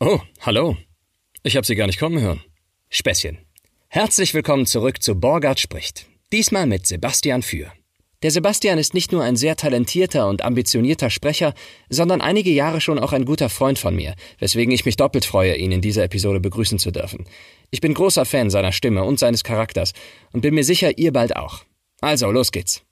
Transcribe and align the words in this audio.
Oh, 0.00 0.20
hallo. 0.42 0.76
Ich 1.42 1.56
habe 1.56 1.66
Sie 1.66 1.74
gar 1.74 1.88
nicht 1.88 1.98
kommen 1.98 2.20
hören. 2.20 2.40
Späßchen. 2.88 3.38
Herzlich 3.88 4.32
willkommen 4.32 4.64
zurück 4.64 5.02
zu 5.02 5.16
Borgard 5.16 5.58
spricht. 5.58 6.06
Diesmal 6.30 6.68
mit 6.68 6.86
Sebastian 6.86 7.42
Für. 7.42 7.72
Der 8.22 8.30
Sebastian 8.30 8.78
ist 8.78 8.94
nicht 8.94 9.10
nur 9.10 9.24
ein 9.24 9.34
sehr 9.34 9.56
talentierter 9.56 10.28
und 10.28 10.42
ambitionierter 10.42 11.10
Sprecher, 11.10 11.52
sondern 11.88 12.20
einige 12.20 12.50
Jahre 12.50 12.80
schon 12.80 13.00
auch 13.00 13.12
ein 13.12 13.24
guter 13.24 13.48
Freund 13.48 13.80
von 13.80 13.96
mir, 13.96 14.14
weswegen 14.38 14.72
ich 14.72 14.84
mich 14.84 14.94
doppelt 14.94 15.24
freue, 15.24 15.56
ihn 15.56 15.72
in 15.72 15.80
dieser 15.80 16.04
Episode 16.04 16.38
begrüßen 16.38 16.78
zu 16.78 16.92
dürfen. 16.92 17.24
Ich 17.70 17.80
bin 17.80 17.92
großer 17.92 18.24
Fan 18.24 18.50
seiner 18.50 18.70
Stimme 18.70 19.02
und 19.02 19.18
seines 19.18 19.42
Charakters 19.42 19.94
und 20.32 20.42
bin 20.42 20.54
mir 20.54 20.64
sicher, 20.64 20.96
ihr 20.96 21.12
bald 21.12 21.34
auch. 21.34 21.64
Also, 22.00 22.30
los 22.30 22.52
geht's. 22.52 22.82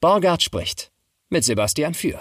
Borgard 0.00 0.44
spricht 0.44 0.92
mit 1.28 1.42
Sebastian 1.42 1.94
Für. 1.94 2.20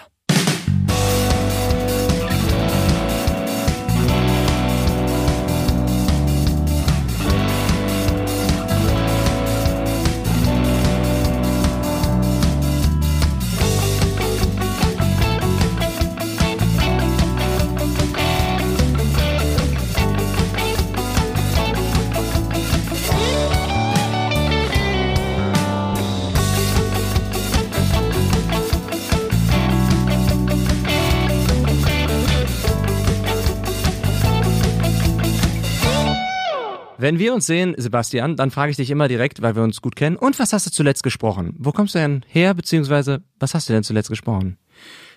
Wenn 37.11 37.19
wir 37.19 37.33
uns 37.33 37.45
sehen, 37.45 37.75
Sebastian, 37.77 38.37
dann 38.37 38.51
frage 38.51 38.71
ich 38.71 38.77
dich 38.77 38.89
immer 38.89 39.09
direkt, 39.09 39.41
weil 39.41 39.53
wir 39.53 39.63
uns 39.63 39.81
gut 39.81 39.97
kennen. 39.97 40.15
Und 40.15 40.39
was 40.39 40.53
hast 40.53 40.65
du 40.65 40.71
zuletzt 40.71 41.03
gesprochen? 41.03 41.53
Wo 41.59 41.73
kommst 41.73 41.93
du 41.93 41.99
denn 41.99 42.23
her, 42.25 42.53
beziehungsweise 42.53 43.21
was 43.37 43.53
hast 43.53 43.67
du 43.67 43.73
denn 43.73 43.83
zuletzt 43.83 44.07
gesprochen? 44.07 44.57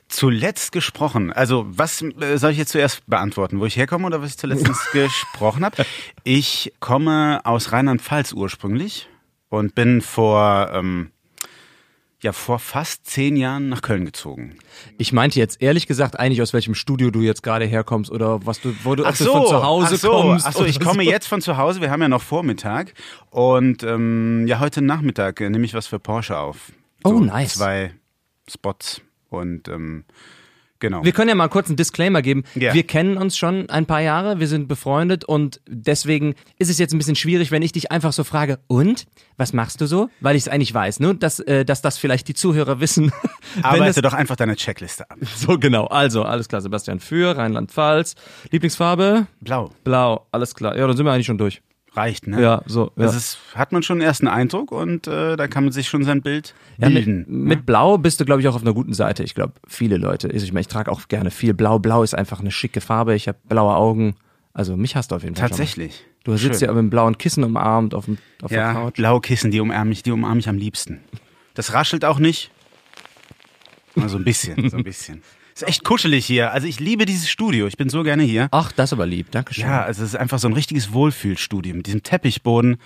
Zuletzt 0.08 0.72
gesprochen. 0.72 1.32
Also, 1.32 1.66
was 1.68 2.02
äh, 2.02 2.36
soll 2.36 2.50
ich 2.50 2.58
jetzt 2.58 2.72
zuerst 2.72 3.06
beantworten? 3.06 3.60
Wo 3.60 3.66
ich 3.66 3.76
herkomme 3.76 4.08
oder 4.08 4.20
was 4.20 4.30
ich 4.30 4.38
zuletzt 4.38 4.66
gesprochen 4.92 5.64
habe? 5.64 5.86
Ich 6.24 6.72
komme 6.80 7.40
aus 7.44 7.70
Rheinland-Pfalz 7.70 8.32
ursprünglich 8.32 9.08
und 9.48 9.76
bin 9.76 10.00
vor 10.00 10.72
ähm, 10.72 11.12
ja 12.24 12.32
vor 12.32 12.58
fast 12.58 13.06
zehn 13.06 13.36
Jahren 13.36 13.68
nach 13.68 13.82
Köln 13.82 14.04
gezogen. 14.04 14.56
Ich 14.98 15.12
meinte 15.12 15.38
jetzt 15.38 15.62
ehrlich 15.62 15.86
gesagt 15.86 16.18
eigentlich 16.18 16.42
aus 16.42 16.52
welchem 16.52 16.74
Studio 16.74 17.10
du 17.10 17.20
jetzt 17.20 17.42
gerade 17.42 17.66
herkommst 17.66 18.10
oder 18.10 18.44
was 18.44 18.60
du, 18.60 18.74
wo 18.82 18.94
du, 18.94 19.04
ach 19.04 19.14
so, 19.14 19.32
von 19.32 19.46
zu 19.46 19.62
Hause 19.62 19.94
ach 19.94 19.98
so, 19.98 20.10
kommst. 20.10 20.46
Ach 20.46 20.52
so, 20.52 20.64
ich 20.64 20.80
komme 20.80 21.04
so. 21.04 21.10
jetzt 21.10 21.28
von 21.28 21.40
zu 21.40 21.56
Hause. 21.56 21.80
Wir 21.80 21.90
haben 21.90 22.02
ja 22.02 22.08
noch 22.08 22.22
Vormittag 22.22 22.94
und 23.30 23.84
ähm, 23.84 24.46
ja 24.48 24.58
heute 24.58 24.82
Nachmittag 24.82 25.40
äh, 25.40 25.50
nehme 25.50 25.64
ich 25.64 25.74
was 25.74 25.86
für 25.86 26.00
Porsche 26.00 26.36
auf. 26.38 26.72
Oh, 27.04 27.10
So 27.10 27.20
nice. 27.20 27.54
Zwei 27.54 27.94
Spots 28.48 29.02
und 29.28 29.68
ähm, 29.68 30.04
genau. 30.84 31.02
Wir 31.02 31.12
können 31.12 31.30
ja 31.30 31.34
mal 31.34 31.48
kurz 31.48 31.68
einen 31.68 31.76
Disclaimer 31.76 32.20
geben. 32.20 32.44
Ja. 32.54 32.74
Wir 32.74 32.82
kennen 32.82 33.16
uns 33.16 33.38
schon 33.38 33.70
ein 33.70 33.86
paar 33.86 34.02
Jahre, 34.02 34.38
wir 34.38 34.48
sind 34.48 34.68
befreundet 34.68 35.24
und 35.24 35.60
deswegen 35.66 36.34
ist 36.58 36.68
es 36.68 36.78
jetzt 36.78 36.92
ein 36.92 36.98
bisschen 36.98 37.16
schwierig, 37.16 37.50
wenn 37.50 37.62
ich 37.62 37.72
dich 37.72 37.90
einfach 37.90 38.12
so 38.12 38.22
frage, 38.22 38.58
und? 38.66 39.06
Was 39.38 39.52
machst 39.54 39.80
du 39.80 39.86
so? 39.86 40.10
Weil 40.20 40.36
ich 40.36 40.42
es 40.42 40.48
eigentlich 40.48 40.74
weiß, 40.74 41.00
nur 41.00 41.14
dass, 41.14 41.40
äh, 41.40 41.64
dass 41.64 41.80
das 41.80 41.96
vielleicht 41.96 42.28
die 42.28 42.34
Zuhörer 42.34 42.80
wissen. 42.80 43.12
Arbeite 43.62 44.02
doch 44.02 44.12
einfach 44.12 44.36
deine 44.36 44.56
Checkliste 44.56 45.10
ab. 45.10 45.16
so 45.36 45.58
genau. 45.58 45.86
Also, 45.86 46.22
alles 46.22 46.48
klar, 46.48 46.60
Sebastian 46.60 47.00
Für, 47.00 47.36
Rheinland-Pfalz. 47.36 48.14
Lieblingsfarbe? 48.50 49.26
Blau. 49.40 49.70
Blau, 49.84 50.26
alles 50.32 50.54
klar. 50.54 50.76
Ja, 50.76 50.86
dann 50.86 50.96
sind 50.96 51.06
wir 51.06 51.12
eigentlich 51.12 51.26
schon 51.26 51.38
durch. 51.38 51.62
Reicht, 51.96 52.26
ne? 52.26 52.42
Ja, 52.42 52.62
so. 52.66 52.86
Ja. 52.96 53.04
Das 53.04 53.14
ist, 53.14 53.38
hat 53.54 53.70
man 53.72 53.82
schon 53.82 54.02
einen 54.02 54.28
Eindruck 54.28 54.72
und 54.72 55.06
äh, 55.06 55.36
da 55.36 55.46
kann 55.46 55.64
man 55.64 55.72
sich 55.72 55.88
schon 55.88 56.02
sein 56.04 56.22
Bild 56.22 56.54
Ja, 56.78 56.88
mit, 56.88 57.04
bilden. 57.04 57.24
mit 57.28 57.66
Blau 57.66 57.98
bist 57.98 58.20
du, 58.20 58.24
glaube 58.24 58.40
ich, 58.40 58.48
auch 58.48 58.56
auf 58.56 58.62
einer 58.62 58.74
guten 58.74 58.94
Seite. 58.94 59.22
Ich 59.22 59.34
glaube, 59.34 59.54
viele 59.68 59.96
Leute. 59.96 60.28
Ich 60.28 60.52
meine, 60.52 60.62
ich 60.62 60.68
trage 60.68 60.90
auch 60.90 61.06
gerne 61.08 61.30
viel 61.30 61.54
Blau. 61.54 61.78
Blau 61.78 62.02
ist 62.02 62.14
einfach 62.14 62.40
eine 62.40 62.50
schicke 62.50 62.80
Farbe. 62.80 63.14
Ich 63.14 63.28
habe 63.28 63.38
blaue 63.48 63.76
Augen. 63.76 64.16
Also 64.52 64.76
mich 64.76 64.96
hast 64.96 65.10
du 65.12 65.16
auf 65.16 65.22
jeden 65.22 65.36
Fall. 65.36 65.48
Tatsächlich. 65.48 65.96
Schon. 65.96 66.04
Du 66.24 66.36
sitzt 66.36 66.60
Schön. 66.60 66.68
ja 66.68 66.72
mit 66.72 66.78
einem 66.80 66.90
blauen 66.90 67.18
Kissen 67.18 67.44
umarmt 67.44 67.94
auf, 67.94 68.06
dem, 68.06 68.18
auf 68.42 68.48
der 68.50 68.58
Ja, 68.58 68.72
Couch. 68.72 68.94
blaue 68.96 69.20
Kissen, 69.20 69.50
die 69.50 69.60
umarme 69.60 69.92
ich, 69.92 70.02
die 70.02 70.10
umarme 70.10 70.40
ich 70.40 70.48
am 70.48 70.56
liebsten. 70.58 71.00
Das 71.54 71.72
raschelt 71.74 72.04
auch 72.04 72.18
nicht. 72.18 72.50
Mal 73.94 74.08
so 74.08 74.16
ein 74.16 74.24
bisschen, 74.24 74.68
so 74.70 74.76
ein 74.76 74.84
bisschen. 74.84 75.22
Ist 75.54 75.62
echt 75.68 75.84
kuschelig 75.84 76.26
hier. 76.26 76.52
Also 76.52 76.66
ich 76.66 76.80
liebe 76.80 77.06
dieses 77.06 77.30
Studio. 77.30 77.66
Ich 77.66 77.76
bin 77.76 77.88
so 77.88 78.02
gerne 78.02 78.24
hier. 78.24 78.48
Ach, 78.50 78.72
das 78.72 78.92
aber 78.92 79.06
lieb. 79.06 79.30
Dankeschön. 79.30 79.64
Ja, 79.64 79.82
also 79.82 80.02
es 80.02 80.10
ist 80.10 80.16
einfach 80.16 80.38
so 80.40 80.48
ein 80.48 80.52
richtiges 80.52 80.92
Wohlfühlstudio 80.92 81.74
mit 81.76 81.86
diesem 81.86 82.02
Teppichboden, 82.02 82.78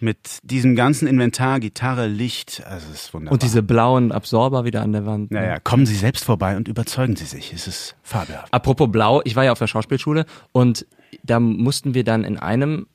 mit 0.00 0.18
diesem 0.42 0.74
ganzen 0.74 1.06
Inventar, 1.06 1.60
Gitarre, 1.60 2.08
Licht. 2.08 2.62
Also 2.66 2.88
es 2.92 3.04
ist 3.04 3.14
wunderbar. 3.14 3.34
Und 3.34 3.42
diese 3.44 3.62
blauen 3.62 4.10
Absorber 4.10 4.64
wieder 4.64 4.82
an 4.82 4.92
der 4.92 5.06
Wand. 5.06 5.30
ne? 5.30 5.40
Naja, 5.40 5.60
kommen 5.60 5.86
Sie 5.86 5.94
selbst 5.94 6.24
vorbei 6.24 6.56
und 6.56 6.66
überzeugen 6.66 7.14
Sie 7.14 7.24
sich. 7.24 7.52
Es 7.52 7.68
ist 7.68 7.94
fabelhaft. 8.02 8.52
Apropos 8.52 8.90
Blau, 8.90 9.22
ich 9.24 9.36
war 9.36 9.44
ja 9.44 9.52
auf 9.52 9.60
der 9.60 9.68
Schauspielschule 9.68 10.26
und 10.50 10.86
da 11.22 11.38
mussten 11.38 11.94
wir 11.94 12.02
dann 12.02 12.24
in 12.24 12.36
einem 12.36 12.86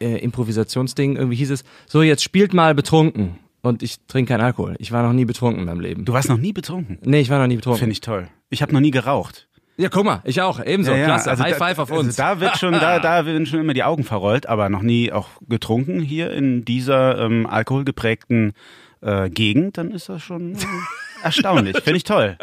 äh, 0.00 0.18
Improvisationsding, 0.18 1.16
irgendwie 1.16 1.36
hieß 1.36 1.50
es, 1.50 1.64
so 1.86 2.02
jetzt 2.02 2.22
spielt 2.22 2.52
mal 2.52 2.74
betrunken. 2.74 3.38
Und 3.62 3.82
ich 3.82 3.98
trinke 4.06 4.32
keinen 4.32 4.42
Alkohol. 4.42 4.76
Ich 4.78 4.92
war 4.92 5.02
noch 5.02 5.12
nie 5.12 5.24
betrunken 5.24 5.60
in 5.60 5.66
meinem 5.66 5.80
Leben. 5.80 6.04
Du 6.04 6.12
warst 6.12 6.28
noch 6.28 6.38
nie 6.38 6.52
betrunken. 6.52 6.98
Nee, 7.04 7.20
ich 7.20 7.30
war 7.30 7.38
noch 7.38 7.46
nie 7.46 7.56
betrunken. 7.56 7.80
Finde 7.80 7.92
ich 7.92 8.00
toll. 8.00 8.28
Ich 8.48 8.62
habe 8.62 8.72
noch 8.72 8.80
nie 8.80 8.90
geraucht. 8.90 9.48
Ja, 9.76 9.88
guck 9.88 10.04
mal, 10.04 10.20
ich 10.24 10.42
auch. 10.42 10.62
Ebenso. 10.62 10.92
Klasse. 10.92 11.30
also 11.30 11.42
High 11.42 11.56
da, 11.56 11.66
five 11.66 11.78
auf 11.78 11.90
uns. 11.90 12.20
Also 12.20 12.22
da 12.22 12.40
wird 12.40 12.58
schon, 12.58 12.72
da, 12.72 12.98
da 12.98 13.24
werden 13.24 13.46
schon 13.46 13.60
immer 13.60 13.72
die 13.72 13.82
Augen 13.82 14.04
verrollt, 14.04 14.46
aber 14.46 14.68
noch 14.68 14.82
nie 14.82 15.10
auch 15.10 15.28
getrunken 15.48 16.00
hier 16.00 16.32
in 16.32 16.64
dieser 16.66 17.18
ähm, 17.18 17.46
alkoholgeprägten 17.46 18.52
äh, 19.00 19.30
Gegend, 19.30 19.78
dann 19.78 19.90
ist 19.92 20.08
das 20.08 20.22
schon 20.22 20.54
äh, 20.54 20.58
erstaunlich. 21.22 21.78
Finde 21.78 21.96
ich 21.96 22.04
toll. 22.04 22.36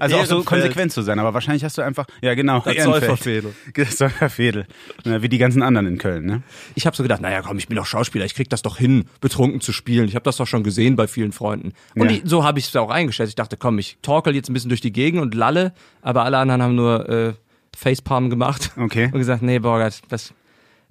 Also 0.00 0.16
auch 0.16 0.24
so 0.24 0.34
Ehrenfeld. 0.36 0.46
konsequent 0.46 0.92
zu 0.92 1.02
sein, 1.02 1.18
aber 1.18 1.34
wahrscheinlich 1.34 1.64
hast 1.64 1.78
du 1.78 1.82
einfach, 1.82 2.06
ja 2.22 2.34
genau, 2.34 2.60
Das 2.60 2.74
Ehrenfeld. 2.74 3.02
Säuferfädel. 3.04 3.54
Das 3.74 3.98
Säuferfädel. 3.98 4.66
Wie 5.04 5.28
die 5.28 5.38
ganzen 5.38 5.62
anderen 5.62 5.86
in 5.86 5.98
Köln, 5.98 6.24
ne? 6.26 6.42
Ich 6.74 6.86
habe 6.86 6.96
so 6.96 7.02
gedacht, 7.02 7.20
naja, 7.20 7.42
komm, 7.42 7.58
ich 7.58 7.68
bin 7.68 7.76
doch 7.76 7.86
Schauspieler, 7.86 8.24
ich 8.24 8.34
krieg 8.34 8.48
das 8.50 8.62
doch 8.62 8.76
hin, 8.78 9.06
betrunken 9.20 9.60
zu 9.60 9.72
spielen. 9.72 10.06
Ich 10.08 10.14
habe 10.14 10.24
das 10.24 10.36
doch 10.36 10.46
schon 10.46 10.62
gesehen 10.64 10.96
bei 10.96 11.06
vielen 11.06 11.32
Freunden. 11.32 11.72
Und 11.94 12.10
Ja. 12.10 12.16
die, 12.18 12.22
so 12.28 12.44
habe 12.44 12.58
ich 12.58 12.66
es 12.68 12.76
auch 12.76 12.90
eingeschätzt. 12.90 13.28
Ich 13.30 13.34
dachte, 13.36 13.56
komm, 13.56 13.78
ich 13.78 13.98
torkel 14.02 14.34
jetzt 14.34 14.48
ein 14.48 14.52
bisschen 14.54 14.68
durch 14.70 14.80
die 14.80 14.92
Gegend 14.92 15.20
und 15.22 15.34
lalle, 15.34 15.72
aber 16.02 16.24
alle 16.24 16.38
anderen 16.38 16.62
haben 16.62 16.74
nur 16.74 17.08
äh, 17.08 17.32
Facepalm 17.76 18.30
gemacht 18.30 18.70
Okay. 18.76 19.06
und 19.12 19.18
gesagt, 19.18 19.42
nee, 19.42 19.58
Borgert, 19.58 20.00
das, 20.08 20.32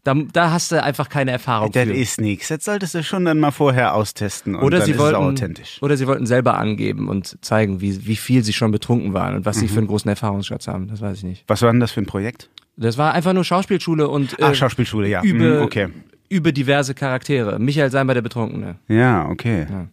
da, 0.03 0.13
da 0.33 0.51
hast 0.51 0.71
du 0.71 0.81
einfach 0.83 1.07
keine 1.09 1.31
Erfahrung 1.31 1.71
Das 1.71 1.83
für. 1.85 1.93
ist 1.93 2.19
nix. 2.19 2.49
Jetzt 2.49 2.65
solltest 2.65 2.93
du 2.95 3.03
schon 3.03 3.23
dann 3.25 3.39
mal 3.39 3.51
vorher 3.51 3.95
austesten 3.95 4.55
und 4.55 4.63
Oder 4.63 4.77
dann 4.79 4.85
sie 4.85 4.91
ist 4.93 4.97
wollten, 4.99 5.15
es 5.15 5.21
authentisch. 5.21 5.77
oder 5.81 5.95
sie 5.97 6.07
wollten 6.07 6.25
selber 6.25 6.57
angeben 6.57 7.07
und 7.07 7.37
zeigen, 7.43 7.79
wie, 7.81 8.05
wie 8.05 8.15
viel 8.15 8.43
sie 8.43 8.53
schon 8.53 8.71
betrunken 8.71 9.13
waren 9.13 9.35
und 9.35 9.45
was 9.45 9.57
Mhm. 9.57 9.61
sie 9.61 9.67
für 9.69 9.77
einen 9.79 9.87
großen 9.87 10.09
Erfahrungsschatz 10.09 10.67
haben. 10.67 10.87
Das 10.89 11.01
weiß 11.01 11.17
ich 11.19 11.23
nicht. 11.23 11.43
Was 11.47 11.61
war 11.61 11.71
denn 11.71 11.79
das 11.79 11.91
für 11.91 12.01
ein 12.01 12.05
Projekt? 12.05 12.49
Das 12.75 12.97
war 12.97 13.13
einfach 13.13 13.33
nur 13.33 13.43
Schauspielschule 13.43 14.07
und 14.09 14.37
äh, 14.39 14.53
Schauspielschule, 14.55 15.07
ja. 15.07 15.21
über, 15.23 15.57
Mhm, 15.59 15.61
okay. 15.63 15.87
über 16.27 16.51
diverse 16.51 16.93
Charaktere. 16.95 17.59
Michael 17.59 17.91
Seinber, 17.91 18.13
der 18.13 18.21
Betrunkene. 18.23 18.75
Ja, 18.87 19.29
okay. 19.29 19.67
Ja. 19.69 19.87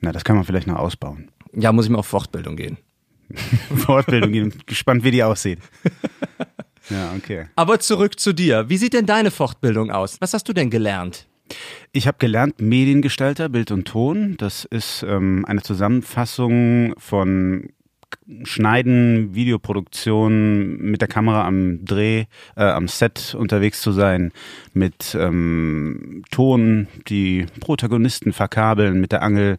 Na, 0.00 0.12
das 0.12 0.24
kann 0.24 0.36
man 0.36 0.44
vielleicht 0.44 0.66
noch 0.68 0.76
ausbauen. 0.78 1.28
Ja, 1.52 1.72
muss 1.72 1.84
ich 1.86 1.90
mal 1.90 1.98
auf 1.98 2.06
Fortbildung 2.06 2.56
gehen. 2.56 2.78
Fortbildung 3.76 4.32
gehen. 4.32 4.54
Gespannt, 4.66 5.04
wie 5.04 5.10
die 5.10 5.22
aussieht. 5.22 5.58
Ja, 6.90 7.14
okay. 7.16 7.46
Aber 7.56 7.78
zurück 7.78 8.18
zu 8.18 8.32
dir. 8.32 8.68
Wie 8.68 8.76
sieht 8.76 8.94
denn 8.94 9.06
deine 9.06 9.30
Fortbildung 9.30 9.90
aus? 9.90 10.16
Was 10.20 10.34
hast 10.34 10.48
du 10.48 10.52
denn 10.52 10.70
gelernt? 10.70 11.26
Ich 11.92 12.06
habe 12.06 12.18
gelernt 12.18 12.60
Mediengestalter, 12.60 13.48
Bild 13.48 13.70
und 13.70 13.86
Ton. 13.86 14.36
Das 14.38 14.64
ist 14.64 15.02
ähm, 15.02 15.44
eine 15.46 15.62
Zusammenfassung 15.62 16.94
von 16.98 17.70
Schneiden, 18.44 19.34
Videoproduktion, 19.34 20.78
mit 20.78 21.00
der 21.00 21.08
Kamera 21.08 21.46
am 21.46 21.84
Dreh, 21.84 22.26
äh, 22.56 22.64
am 22.64 22.88
Set 22.88 23.34
unterwegs 23.38 23.82
zu 23.82 23.92
sein, 23.92 24.32
mit 24.72 25.16
ähm, 25.18 26.22
Ton, 26.30 26.88
die 27.08 27.46
Protagonisten 27.60 28.32
verkabeln, 28.32 29.00
mit 29.00 29.12
der 29.12 29.22
Angel 29.22 29.58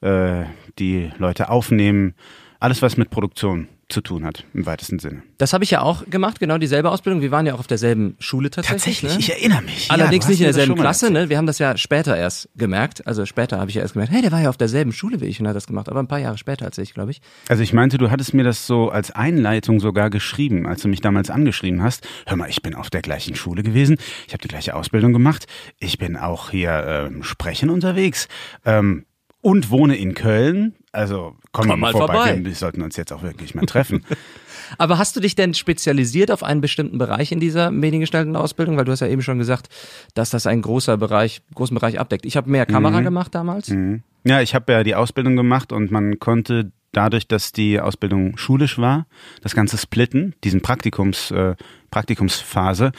äh, 0.00 0.44
die 0.78 1.10
Leute 1.18 1.48
aufnehmen. 1.48 2.14
Alles, 2.60 2.82
was 2.82 2.96
mit 2.96 3.10
Produktion 3.10 3.68
zu 3.92 4.00
tun 4.00 4.24
hat, 4.24 4.44
im 4.54 4.66
weitesten 4.66 4.98
Sinne. 4.98 5.22
Das 5.38 5.52
habe 5.52 5.64
ich 5.64 5.70
ja 5.70 5.82
auch 5.82 6.04
gemacht, 6.08 6.40
genau 6.40 6.58
dieselbe 6.58 6.90
Ausbildung. 6.90 7.22
Wir 7.22 7.30
waren 7.30 7.46
ja 7.46 7.54
auch 7.54 7.60
auf 7.60 7.66
derselben 7.66 8.16
Schule 8.18 8.50
tatsächlich. 8.50 9.02
ne? 9.02 9.18
ich 9.18 9.30
erinnere 9.30 9.62
mich. 9.62 9.90
Allerdings 9.90 10.24
Ja, 10.24 10.30
nicht 10.30 10.40
in 10.40 10.44
derselben 10.44 10.74
Klasse, 10.74 11.10
ne? 11.10 11.28
Wir 11.28 11.36
haben 11.38 11.46
das 11.46 11.58
ja 11.58 11.76
später 11.76 12.16
erst 12.16 12.48
gemerkt. 12.56 13.06
Also 13.06 13.26
später 13.26 13.58
habe 13.58 13.70
ich 13.70 13.76
ja 13.76 13.82
erst 13.82 13.94
gemerkt, 13.94 14.12
hey, 14.12 14.22
der 14.22 14.32
war 14.32 14.40
ja 14.40 14.48
auf 14.48 14.56
derselben 14.56 14.92
Schule 14.92 15.20
wie 15.20 15.26
ich 15.26 15.40
und 15.40 15.48
hat 15.48 15.56
das 15.56 15.66
gemacht. 15.66 15.88
Aber 15.88 16.00
ein 16.00 16.08
paar 16.08 16.18
Jahre 16.18 16.38
später 16.38 16.64
als 16.64 16.78
ich, 16.78 16.94
glaube 16.94 17.10
ich. 17.10 17.20
Also 17.48 17.62
ich 17.62 17.72
meinte, 17.72 17.98
du 17.98 18.10
hattest 18.10 18.34
mir 18.34 18.44
das 18.44 18.66
so 18.66 18.90
als 18.90 19.10
Einleitung 19.10 19.80
sogar 19.80 20.10
geschrieben, 20.10 20.66
als 20.66 20.82
du 20.82 20.88
mich 20.88 21.00
damals 21.00 21.30
angeschrieben 21.30 21.82
hast. 21.82 22.06
Hör 22.26 22.36
mal, 22.36 22.48
ich 22.48 22.62
bin 22.62 22.74
auf 22.74 22.90
der 22.90 23.02
gleichen 23.02 23.34
Schule 23.34 23.62
gewesen, 23.62 23.96
ich 24.26 24.32
habe 24.32 24.42
die 24.42 24.48
gleiche 24.48 24.74
Ausbildung 24.74 25.12
gemacht, 25.12 25.46
ich 25.78 25.98
bin 25.98 26.16
auch 26.16 26.50
hier 26.50 26.84
ähm, 26.86 27.22
sprechen 27.22 27.70
unterwegs 27.70 28.28
ähm, 28.64 29.04
und 29.40 29.70
wohne 29.70 29.96
in 29.96 30.14
Köln. 30.14 30.74
Also 30.92 31.36
komm, 31.52 31.68
Komm 31.68 31.80
mal 31.80 31.92
vorbei. 31.92 32.14
vorbei. 32.14 32.44
Wir, 32.44 32.54
sollten 32.54 32.82
uns 32.82 32.96
jetzt 32.96 33.12
auch 33.12 33.22
wirklich 33.22 33.54
mal 33.54 33.64
treffen. 33.64 34.04
Aber 34.78 34.98
hast 34.98 35.16
du 35.16 35.20
dich 35.20 35.34
denn 35.34 35.54
spezialisiert 35.54 36.30
auf 36.30 36.42
einen 36.42 36.60
bestimmten 36.60 36.98
Bereich 36.98 37.32
in 37.32 37.40
dieser 37.40 37.70
mediengestaltenden 37.70 38.40
Ausbildung? 38.40 38.76
Weil 38.76 38.84
du 38.84 38.92
hast 38.92 39.00
ja 39.00 39.06
eben 39.06 39.22
schon 39.22 39.38
gesagt, 39.38 39.68
dass 40.14 40.30
das 40.30 40.46
ein 40.46 40.60
großer 40.62 40.98
Bereich, 40.98 41.42
großen 41.54 41.74
Bereich 41.74 41.98
abdeckt. 41.98 42.26
Ich 42.26 42.36
habe 42.36 42.50
mehr 42.50 42.66
Kamera 42.66 43.00
gemacht 43.00 43.34
damals. 43.34 43.68
Mhm. 43.68 44.02
Ja, 44.24 44.40
ich 44.40 44.54
habe 44.54 44.72
ja 44.72 44.84
die 44.84 44.94
Ausbildung 44.94 45.34
gemacht 45.34 45.72
und 45.72 45.90
man 45.90 46.18
konnte 46.18 46.72
dadurch, 46.92 47.26
dass 47.26 47.52
die 47.52 47.80
Ausbildung 47.80 48.36
schulisch 48.36 48.78
war, 48.78 49.06
das 49.42 49.54
Ganze 49.54 49.78
splitten, 49.78 50.34
diesen 50.44 50.60
Praktikums, 50.60 51.30
äh, 51.30 51.56
Praktikumsphase 51.90 52.92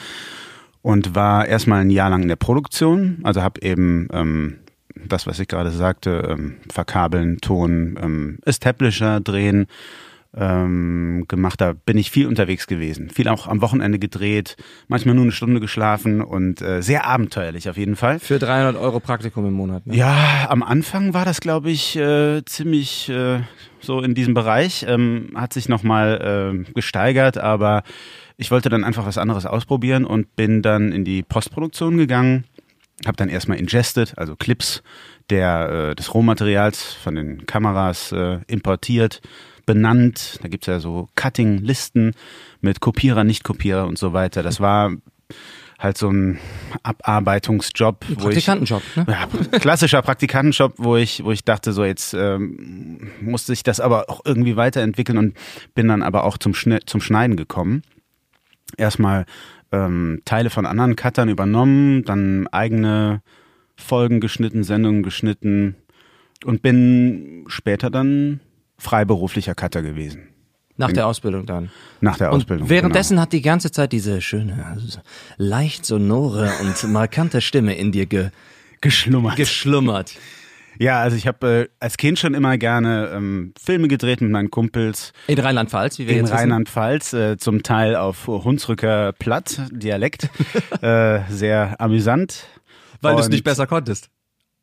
und 0.82 1.14
war 1.14 1.46
erstmal 1.46 1.80
ein 1.80 1.90
Jahr 1.90 2.10
lang 2.10 2.22
in 2.22 2.28
der 2.28 2.36
Produktion, 2.36 3.20
also 3.22 3.40
habe 3.40 3.62
eben 3.62 4.08
ähm, 4.12 4.58
das, 4.94 5.26
was 5.26 5.38
ich 5.38 5.48
gerade 5.48 5.70
sagte, 5.70 6.28
ähm, 6.30 6.56
verkabeln, 6.70 7.38
Ton, 7.40 7.98
ähm, 8.00 8.38
Establisher 8.44 9.20
drehen 9.20 9.66
ähm, 10.36 11.24
gemacht. 11.28 11.60
Da 11.60 11.72
bin 11.72 11.96
ich 11.96 12.10
viel 12.10 12.26
unterwegs 12.26 12.66
gewesen, 12.66 13.10
viel 13.10 13.28
auch 13.28 13.46
am 13.46 13.60
Wochenende 13.60 13.98
gedreht, 13.98 14.56
manchmal 14.88 15.14
nur 15.14 15.24
eine 15.24 15.32
Stunde 15.32 15.60
geschlafen 15.60 16.20
und 16.20 16.60
äh, 16.60 16.82
sehr 16.82 17.06
abenteuerlich 17.06 17.68
auf 17.68 17.76
jeden 17.76 17.96
Fall. 17.96 18.18
Für 18.18 18.38
300 18.38 18.76
Euro 18.76 19.00
Praktikum 19.00 19.46
im 19.46 19.54
Monat. 19.54 19.86
Ne? 19.86 19.96
Ja, 19.96 20.46
am 20.48 20.62
Anfang 20.62 21.14
war 21.14 21.24
das, 21.24 21.40
glaube 21.40 21.70
ich, 21.70 21.96
äh, 21.96 22.44
ziemlich 22.44 23.08
äh, 23.08 23.40
so 23.80 24.00
in 24.00 24.14
diesem 24.14 24.34
Bereich. 24.34 24.84
Ähm, 24.88 25.30
hat 25.34 25.52
sich 25.52 25.68
nochmal 25.68 26.64
äh, 26.66 26.72
gesteigert, 26.72 27.38
aber 27.38 27.82
ich 28.36 28.50
wollte 28.50 28.68
dann 28.68 28.82
einfach 28.82 29.06
was 29.06 29.18
anderes 29.18 29.46
ausprobieren 29.46 30.04
und 30.04 30.34
bin 30.34 30.62
dann 30.62 30.90
in 30.90 31.04
die 31.04 31.22
Postproduktion 31.22 31.96
gegangen. 31.96 32.44
Habe 33.06 33.16
dann 33.16 33.28
erstmal 33.28 33.58
ingested, 33.58 34.16
also 34.16 34.34
Clips 34.36 34.82
der, 35.30 35.90
äh, 35.90 35.94
des 35.94 36.12
Rohmaterials 36.14 36.92
von 36.94 37.14
den 37.14 37.46
Kameras 37.46 38.12
äh, 38.12 38.38
importiert, 38.46 39.20
benannt. 39.66 40.38
Da 40.42 40.48
gibt's 40.48 40.66
ja 40.66 40.80
so 40.80 41.08
Cutting-Listen 41.14 42.12
mit 42.60 42.80
Kopierer, 42.80 43.24
Nicht-Kopierer 43.24 43.86
und 43.86 43.98
so 43.98 44.12
weiter. 44.12 44.42
Das 44.42 44.60
war 44.60 44.92
halt 45.78 45.98
so 45.98 46.08
ein 46.10 46.38
Abarbeitungsjob. 46.82 48.04
wo 48.08 48.12
ich- 48.12 48.18
Praktikantenjob, 48.46 48.82
ne? 48.96 49.06
ja, 49.08 49.58
klassischer 49.58 50.02
Praktikantenjob, 50.02 50.74
wo 50.78 50.96
ich, 50.96 51.24
wo 51.24 51.32
ich 51.32 51.44
dachte, 51.44 51.72
so 51.72 51.84
jetzt 51.84 52.14
ähm, 52.14 53.10
musste 53.20 53.52
ich 53.52 53.62
das 53.62 53.80
aber 53.80 54.08
auch 54.08 54.20
irgendwie 54.24 54.56
weiterentwickeln 54.56 55.18
und 55.18 55.36
bin 55.74 55.88
dann 55.88 56.02
aber 56.02 56.24
auch 56.24 56.38
zum, 56.38 56.54
Schne 56.54 56.80
zum 56.86 57.00
Schneiden 57.00 57.36
gekommen. 57.36 57.82
Erstmal 58.76 59.26
ähm, 59.74 60.22
Teile 60.24 60.50
von 60.50 60.66
anderen 60.66 60.96
Cuttern 60.96 61.28
übernommen, 61.28 62.04
dann 62.04 62.46
eigene 62.48 63.22
Folgen 63.76 64.20
geschnitten, 64.20 64.62
Sendungen 64.62 65.02
geschnitten 65.02 65.74
und 66.44 66.62
bin 66.62 67.44
später 67.48 67.90
dann 67.90 68.40
freiberuflicher 68.78 69.54
Cutter 69.54 69.82
gewesen. 69.82 70.28
Nach 70.76 70.92
der 70.92 71.06
Ausbildung 71.06 71.46
dann. 71.46 71.70
Nach 72.00 72.16
der 72.16 72.30
Und 72.30 72.38
Ausbildung. 72.38 72.68
währenddessen 72.68 73.20
hat 73.20 73.32
die 73.32 73.42
ganze 73.42 73.70
Zeit 73.70 73.92
diese 73.92 74.20
schöne, 74.20 74.66
also 74.66 74.98
leicht 75.36 75.86
sonore 75.86 76.50
und 76.62 76.92
markante 76.92 77.40
Stimme 77.40 77.76
in 77.76 77.92
dir 77.92 78.06
ge 78.06 78.22
genau. 78.22 78.32
geschlummert. 78.80 79.36
geschlummert. 79.36 80.14
Ja, 80.78 81.00
also 81.00 81.16
ich 81.16 81.26
habe 81.26 81.46
äh, 81.46 81.68
als 81.80 81.96
Kind 81.96 82.18
schon 82.18 82.34
immer 82.34 82.58
gerne 82.58 83.10
ähm, 83.14 83.52
Filme 83.62 83.88
gedreht 83.88 84.20
mit 84.20 84.30
meinen 84.30 84.50
Kumpels. 84.50 85.12
In 85.26 85.38
Rheinland-Pfalz, 85.38 85.98
wie 85.98 86.06
wir 86.06 86.12
in 86.12 86.18
jetzt 86.18 86.26
wissen. 86.26 86.36
Rheinland-Pfalz, 86.38 87.12
äh, 87.12 87.36
zum 87.38 87.62
Teil 87.62 87.96
auf 87.96 88.26
Hunsrücker 88.26 89.12
Platt, 89.12 89.60
Dialekt. 89.70 90.28
äh, 90.82 91.20
sehr 91.30 91.80
amüsant. 91.80 92.46
Weil 93.00 93.14
du 93.16 93.20
es 93.22 93.28
nicht 93.28 93.44
besser 93.44 93.66
konntest. 93.66 94.08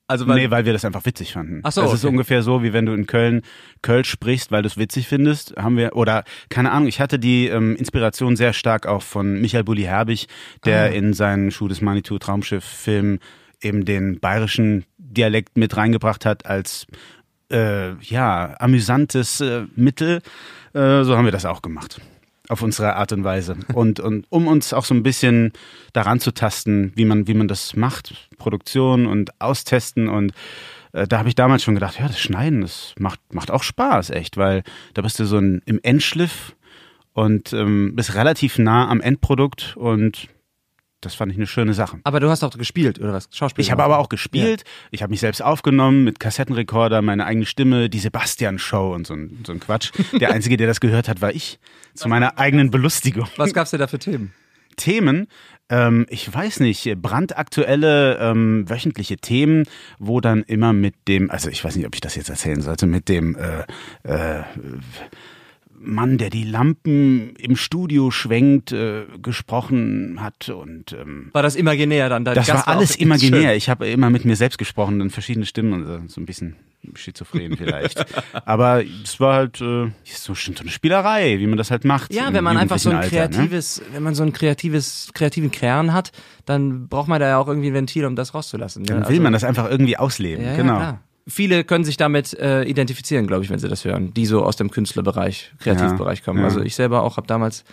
Also 0.08 0.28
weil, 0.28 0.36
nee, 0.40 0.52
weil 0.52 0.66
wir 0.66 0.74
das 0.74 0.84
einfach 0.84 1.06
witzig 1.06 1.32
fanden. 1.32 1.62
Ach 1.64 1.72
so, 1.72 1.84
Das 1.84 1.94
ist 1.94 2.04
okay. 2.04 2.12
ungefähr 2.12 2.42
so, 2.44 2.64
wie 2.64 2.74
wenn 2.74 2.86
du 2.86 2.92
in 2.94 3.06
Köln 3.08 3.44
Kölsch 3.82 4.10
sprichst, 4.10 4.52
weil 4.52 4.62
du 4.62 4.68
es 4.68 4.76
witzig 4.78 5.08
findest. 5.08 5.56
Haben 5.56 5.78
wir, 5.78 5.96
oder 5.96 6.26
keine 6.50 6.72
Ahnung, 6.72 6.90
ich 6.90 7.00
hatte 7.00 7.18
die 7.18 7.48
ähm, 7.48 7.78
Inspiration 7.78 8.36
sehr 8.36 8.52
stark 8.52 8.88
auch 8.88 9.04
von 9.04 9.40
Michael 9.40 9.64
Bulli 9.64 9.84
Herbig, 9.84 10.28
der 10.66 10.84
Ah. 10.84 10.88
in 10.88 11.14
seinen 11.14 11.50
Schuh 11.52 11.70
des 11.70 11.80
Manitou 11.80 12.18
Traumschiff-Film 12.18 13.20
eben 13.62 13.86
den 13.86 14.20
bayerischen 14.20 14.84
Dialekt 15.14 15.58
mit 15.58 15.76
reingebracht 15.78 16.26
hat 16.26 16.46
als 16.46 16.88
äh, 17.52 17.94
ja, 18.02 18.56
amüsantes 18.60 19.42
äh, 19.42 19.66
Mittel. 19.76 20.22
Äh, 20.74 21.04
so 21.04 21.18
haben 21.18 21.26
wir 21.26 21.32
das 21.32 21.46
auch 21.46 21.62
gemacht. 21.62 22.02
Auf 22.48 22.62
unsere 22.62 22.96
Art 22.96 23.12
und 23.12 23.24
Weise. 23.24 23.56
Und, 23.74 24.00
und 24.00 24.26
um 24.30 24.48
uns 24.48 24.74
auch 24.74 24.84
so 24.84 24.94
ein 24.94 25.04
bisschen 25.04 25.54
daran 25.94 26.20
zu 26.20 26.34
tasten, 26.34 26.92
wie 26.96 27.06
man, 27.06 27.28
wie 27.28 27.34
man 27.34 27.48
das 27.48 27.76
macht, 27.76 28.14
Produktion 28.38 29.06
und 29.06 29.40
austesten. 29.40 30.10
Und 30.10 30.34
äh, 30.92 31.08
da 31.08 31.20
habe 31.20 31.30
ich 31.30 31.36
damals 31.36 31.64
schon 31.64 31.76
gedacht, 31.76 32.00
ja, 32.00 32.08
das 32.08 32.20
Schneiden, 32.20 32.62
das 32.62 32.94
macht, 32.98 33.20
macht 33.34 33.52
auch 33.52 33.64
Spaß, 33.64 34.10
echt, 34.10 34.36
weil 34.36 34.64
da 34.94 35.02
bist 35.02 35.20
du 35.20 35.26
so 35.26 35.38
ein, 35.38 35.62
im 35.66 35.80
Endschliff 35.82 36.56
und 37.14 37.54
ähm, 37.54 37.96
bist 37.96 38.16
relativ 38.16 38.58
nah 38.58 38.90
am 38.90 39.02
Endprodukt 39.02 39.76
und 39.78 40.28
das 41.02 41.16
fand 41.16 41.32
ich 41.32 41.38
eine 41.38 41.48
schöne 41.48 41.74
Sache. 41.74 42.00
aber 42.04 42.20
du 42.20 42.30
hast 42.30 42.44
auch 42.44 42.58
gespielt, 42.58 43.00
oder 43.00 43.14
was? 43.14 43.28
Schauspiel. 43.32 43.64
Ich 43.64 43.72
habe 43.72 43.84
aber 43.84 43.98
auch 43.98 44.10
gespielt, 44.10 44.64
ich 44.92 45.02
habe 45.02 45.12
mich 45.12 45.20
selbst 45.20 45.42
aufgenommen 45.42 46.04
mit 46.04 46.20
Kassettenrekorder, 46.20 47.02
meine 47.02 47.26
eigene 47.26 47.46
Stimme, 47.46 47.90
die 47.90 48.00
Sebastian-Show 48.00 48.94
und 48.94 49.08
so 49.08 49.16
ein, 49.16 49.44
so 49.46 49.52
ein 49.52 49.60
Quatsch. 49.60 49.92
Der 50.20 50.32
Einzige, 50.34 50.58
der 50.58 50.68
das 50.68 50.80
gehört 50.80 51.08
hat, 51.10 51.22
war 51.22 51.34
ich. 51.34 51.60
Zu 51.94 52.08
meiner 52.08 52.40
eigenen 52.40 52.72
Belustigung. 52.72 53.28
Was 53.36 53.54
gab's 53.54 53.72
dir 53.72 53.78
da 53.78 53.88
für 53.88 54.00
Themen? 54.00 54.34
Themen, 54.78 55.28
ähm, 55.70 56.06
ich 56.10 56.32
weiß 56.32 56.60
nicht, 56.60 56.94
brandaktuelle 56.98 58.18
ähm, 58.20 58.70
wöchentliche 58.70 59.18
Themen, 59.18 59.66
wo 60.00 60.20
dann 60.22 60.44
immer 60.44 60.74
mit 60.74 60.96
dem, 61.08 61.32
also 61.32 61.50
ich 61.50 61.64
weiß 61.64 61.76
nicht, 61.76 61.86
ob 61.86 61.96
ich 61.96 62.02
das 62.02 62.16
jetzt 62.16 62.30
erzählen 62.30 62.62
sollte, 62.62 62.88
mit 62.88 63.10
dem 63.10 63.36
äh, 63.36 63.64
äh, 64.04 64.44
Mann, 65.84 66.18
der 66.18 66.30
die 66.30 66.44
Lampen 66.44 67.36
im 67.38 67.56
Studio 67.56 68.12
schwenkt, 68.12 68.72
äh, 68.72 69.06
gesprochen 69.22 70.22
hat 70.22 70.50
und 70.50 70.94
ähm, 70.94 71.30
War 71.34 71.44
das 71.44 71.56
imaginär 71.56 72.10
dann? 72.10 72.24
Dein 72.24 72.36
das 72.36 72.48
Gast 72.48 72.68
war 72.68 72.76
alles 72.76 72.96
imaginär. 72.96 73.56
Ich 73.56 73.70
habe 73.70 73.88
immer 73.88 74.10
mit 74.10 74.26
mir 74.26 74.36
selbst 74.36 74.58
gesprochen 74.58 75.02
in 75.02 75.10
verschiedene 75.10 75.46
Stimmen 75.46 75.74
und 75.74 75.86
so, 75.86 76.00
so 76.08 76.22
ein 76.22 76.26
bisschen 76.26 76.56
schizophren 76.96 77.58
vielleicht. 77.58 78.06
Aber 78.46 78.84
es 78.84 79.20
war 79.20 79.36
halt 79.36 79.62
äh, 79.62 79.92
so 80.04 80.36
stimmt 80.36 80.60
so 80.60 80.64
eine 80.64 80.72
Spielerei, 80.72 81.40
wie 81.40 81.48
man 81.48 81.58
das 81.58 81.72
halt 81.72 81.86
macht. 81.86 82.14
Ja, 82.14 82.34
wenn 82.34 82.44
man 82.44 82.58
einfach 82.58 82.80
so 82.80 82.90
ein 82.90 82.98
Alter, 82.98 83.16
ne? 83.16 83.30
kreatives, 83.30 83.82
wenn 83.92 84.04
man 84.04 84.16
so 84.16 84.24
ein 84.24 84.34
kreatives, 84.34 85.10
kreativen 85.14 85.52
Kern 85.52 85.94
hat, 85.94 86.12
dann 86.46 86.88
braucht 86.88 87.08
man 87.08 87.20
da 87.20 87.28
ja 87.28 87.38
auch 87.38 87.48
irgendwie 87.48 87.70
ein 87.70 87.74
Ventil, 87.74 88.06
um 88.06 88.16
das 88.16 88.34
rauszulassen. 88.34 88.84
Dann 88.84 89.02
ne? 89.02 89.10
will 89.10 89.20
man 89.20 89.34
das 89.34 89.44
einfach 89.44 89.70
irgendwie 89.70 89.98
ausleben. 89.98 90.46
Ja, 90.46 90.56
genau. 90.56 90.80
ja. 90.80 91.00
Viele 91.28 91.64
können 91.64 91.84
sich 91.84 91.98
damit 91.98 92.34
äh, 92.40 92.64
identifizieren, 92.64 93.28
glaube 93.28 93.44
ich, 93.44 93.50
wenn 93.50 93.60
sie 93.60 93.68
das 93.70 93.86
hören, 93.86 94.14
die 94.14 94.26
so 94.26 94.44
aus 94.44 94.56
dem 94.56 94.72
Künstlerbereich, 94.72 95.54
Kreativbereich 95.60 96.24
kommen. 96.24 96.40
ja. 96.40 96.46
Also 96.46 96.62
ich 96.62 96.76
selber 96.76 97.04
auch 97.04 97.18
habe 97.18 97.28
damals 97.28 97.64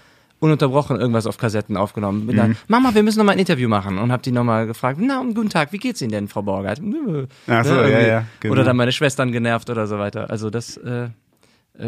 ununterbrochen 0.41 1.01
irgendwas 1.01 1.27
auf 1.27 1.37
Kassetten 1.39 1.77
aufgenommen. 1.77 2.27
Bin 2.27 2.37
Mhm. 2.37 2.41
dann, 2.41 2.57
Mama, 2.69 2.95
wir 2.95 3.03
müssen 3.03 3.19
noch 3.19 3.25
mal 3.25 3.33
ein 3.33 3.39
Interview 3.41 3.69
machen 3.69 3.99
und 3.99 4.13
habe 4.13 4.23
die 4.23 4.31
noch 4.31 4.45
mal 4.45 4.67
gefragt, 4.67 4.99
na, 5.03 5.21
guten 5.35 5.49
Tag, 5.49 5.73
wie 5.73 5.79
geht's 5.79 6.01
Ihnen 6.01 6.13
denn, 6.13 6.29
Frau 6.29 6.43
Borgert? 6.43 6.81
Ach 7.49 7.65
so, 7.65 7.75
Ne, 7.75 7.91
ja, 7.91 8.01
ja, 8.01 8.25
genau. 8.39 8.53
Oder 8.53 8.65
dann 8.65 8.77
meine 8.77 8.93
Schwestern 8.93 9.33
genervt 9.33 9.69
oder 9.71 9.87
so 9.89 9.99
weiter. 9.99 10.31
Also 10.31 10.51
das 10.51 10.77
äh, 10.77 11.09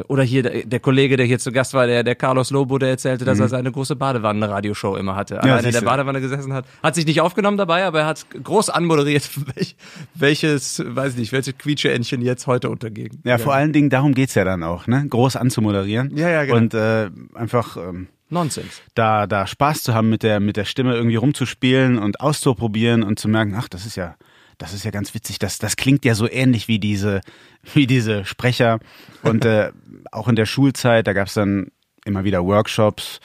oder 0.08 0.22
hier 0.22 0.42
der, 0.42 0.64
der 0.64 0.80
Kollege, 0.80 1.16
der 1.16 1.26
hier 1.26 1.38
zu 1.38 1.50
Gast 1.52 1.74
war, 1.74 1.86
der, 1.86 2.04
der 2.04 2.14
Carlos 2.14 2.50
Lobo, 2.50 2.78
der 2.78 2.90
erzählte, 2.90 3.24
dass 3.24 3.40
er 3.40 3.48
seine 3.48 3.72
große 3.72 3.96
Badewannen-Radioshow 3.96 4.96
immer 4.96 5.16
hatte. 5.16 5.42
Alleine 5.42 5.66
in 5.66 5.72
der 5.72 5.82
Mhm. 5.82 5.86
Badewanne 5.86 6.20
gesessen 6.20 6.52
hat. 6.52 6.64
Hat 6.82 6.94
sich 6.94 7.06
nicht 7.06 7.20
aufgenommen 7.20 7.56
dabei, 7.56 7.84
aber 7.84 8.00
er 8.00 8.06
hat 8.06 8.24
groß 8.42 8.70
anmoderiert, 8.70 9.28
welch, 9.56 9.76
welches, 10.14 10.82
weiß 10.86 11.16
nicht, 11.16 11.32
welche 11.32 11.52
Quietscheentchen 11.52 12.22
jetzt 12.22 12.46
heute 12.46 12.70
untergehen. 12.70 13.20
Ja, 13.24 13.38
vor 13.38 13.54
allen 13.54 13.72
Dingen 13.72 13.90
darum 13.90 14.14
geht's 14.14 14.34
ja 14.34 14.44
dann 14.44 14.62
auch, 14.62 14.86
ne? 14.86 15.06
Groß 15.08 15.36
anzumoderieren. 15.36 16.16
Ja, 16.16 16.28
ja, 16.28 16.44
genau. 16.44 16.56
Und 16.56 16.74
äh, 16.74 17.10
einfach 17.34 17.76
ähm, 17.76 18.08
Nonsens. 18.28 18.82
da, 18.94 19.26
da 19.26 19.46
Spaß 19.46 19.82
zu 19.82 19.94
haben, 19.94 20.08
mit 20.08 20.22
der, 20.22 20.38
mit 20.40 20.56
der 20.56 20.64
Stimme 20.64 20.94
irgendwie 20.94 21.16
rumzuspielen 21.16 21.98
und 21.98 22.20
auszuprobieren 22.20 23.02
und 23.02 23.18
zu 23.18 23.28
merken, 23.28 23.54
ach, 23.58 23.68
das 23.68 23.86
ist 23.86 23.96
ja, 23.96 24.14
das 24.60 24.74
ist 24.74 24.84
ja 24.84 24.90
ganz 24.90 25.14
witzig, 25.14 25.38
das, 25.38 25.58
das 25.58 25.76
klingt 25.76 26.04
ja 26.04 26.14
so 26.14 26.30
ähnlich 26.30 26.68
wie 26.68 26.78
diese, 26.78 27.20
wie 27.74 27.86
diese 27.86 28.24
Sprecher. 28.24 28.78
Und 29.22 29.44
äh, 29.44 29.72
auch 30.12 30.28
in 30.28 30.36
der 30.36 30.46
Schulzeit, 30.46 31.06
da 31.06 31.12
gab's 31.12 31.34
dann 31.34 31.72
immer 32.04 32.24
wieder 32.24 32.44
Workshops, 32.44 33.20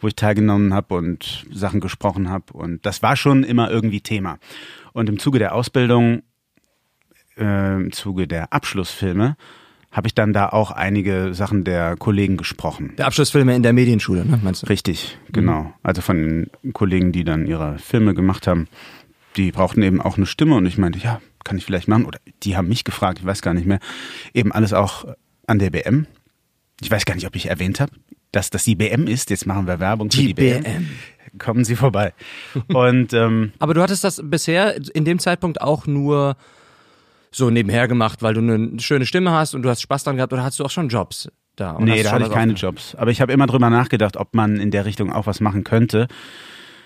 wo 0.00 0.08
ich 0.08 0.16
teilgenommen 0.16 0.74
habe 0.74 0.94
und 0.94 1.46
Sachen 1.52 1.80
gesprochen 1.80 2.28
habe. 2.28 2.52
Und 2.52 2.84
das 2.84 3.02
war 3.02 3.16
schon 3.16 3.44
immer 3.44 3.70
irgendwie 3.70 4.00
Thema. 4.00 4.38
Und 4.92 5.08
im 5.08 5.18
Zuge 5.18 5.38
der 5.38 5.54
Ausbildung, 5.54 6.22
äh, 7.38 7.76
im 7.76 7.92
Zuge 7.92 8.26
der 8.26 8.52
Abschlussfilme, 8.52 9.36
habe 9.92 10.06
ich 10.06 10.14
dann 10.14 10.32
da 10.32 10.48
auch 10.48 10.70
einige 10.70 11.34
Sachen 11.34 11.64
der 11.64 11.96
Kollegen 11.96 12.38
gesprochen. 12.38 12.94
Der 12.96 13.06
Abschlussfilme 13.06 13.54
in 13.54 13.62
der 13.62 13.74
Medienschule, 13.74 14.24
ne, 14.24 14.40
meinst 14.42 14.62
du? 14.62 14.66
Richtig, 14.68 15.18
genau. 15.30 15.74
Also 15.82 16.00
von 16.00 16.16
den 16.62 16.72
Kollegen, 16.72 17.12
die 17.12 17.24
dann 17.24 17.46
ihre 17.46 17.78
Filme 17.78 18.14
gemacht 18.14 18.46
haben, 18.46 18.68
die 19.36 19.52
brauchten 19.52 19.82
eben 19.82 20.00
auch 20.00 20.16
eine 20.16 20.26
Stimme 20.26 20.54
und 20.54 20.66
ich 20.66 20.78
meinte, 20.78 20.98
ja, 20.98 21.20
kann 21.44 21.58
ich 21.58 21.64
vielleicht 21.64 21.88
machen. 21.88 22.04
Oder 22.04 22.18
die 22.42 22.56
haben 22.56 22.68
mich 22.68 22.84
gefragt, 22.84 23.18
ich 23.18 23.24
weiß 23.24 23.42
gar 23.42 23.54
nicht 23.54 23.66
mehr. 23.66 23.80
Eben 24.34 24.52
alles 24.52 24.72
auch 24.72 25.04
an 25.46 25.58
der 25.58 25.70
BM. 25.70 26.06
Ich 26.80 26.90
weiß 26.90 27.04
gar 27.04 27.14
nicht, 27.14 27.26
ob 27.26 27.36
ich 27.36 27.46
erwähnt 27.46 27.80
habe, 27.80 27.92
dass 28.32 28.50
das 28.50 28.64
die 28.64 28.74
BM 28.74 29.06
ist. 29.06 29.30
Jetzt 29.30 29.46
machen 29.46 29.66
wir 29.66 29.80
Werbung 29.80 30.10
für 30.10 30.18
die, 30.18 30.26
Die 30.28 30.34
BM. 30.34 30.88
Kommen 31.38 31.64
Sie 31.64 31.76
vorbei. 31.76 32.12
Und 32.68 33.12
ähm, 33.12 33.52
Aber 33.58 33.74
du 33.74 33.82
hattest 33.82 34.04
das 34.04 34.20
bisher 34.22 34.76
in 34.94 35.04
dem 35.04 35.18
Zeitpunkt 35.18 35.60
auch 35.60 35.86
nur 35.86 36.36
so 37.30 37.48
nebenher 37.48 37.88
gemacht, 37.88 38.22
weil 38.22 38.34
du 38.34 38.40
eine 38.40 38.80
schöne 38.80 39.06
Stimme 39.06 39.30
hast 39.30 39.54
und 39.54 39.62
du 39.62 39.70
hast 39.70 39.80
Spaß 39.80 40.04
dran 40.04 40.16
gehabt 40.16 40.32
oder 40.32 40.44
hast 40.44 40.58
du 40.58 40.64
auch 40.64 40.70
schon 40.70 40.88
Jobs 40.88 41.30
da? 41.56 41.78
Nee, 41.80 42.02
da 42.02 42.12
hatte 42.12 42.24
ich 42.24 42.30
keine? 42.30 42.52
Jobs. 42.52 42.94
Aber 42.94 43.10
ich 43.10 43.22
habe 43.22 43.32
immer 43.32 43.46
drüber 43.46 43.70
nachgedacht, 43.70 44.18
ob 44.18 44.34
man 44.34 44.56
in 44.56 44.70
der 44.70 44.84
Richtung 44.84 45.10
auch 45.10 45.26
was 45.26 45.40
machen 45.40 45.64
könnte. 45.64 46.08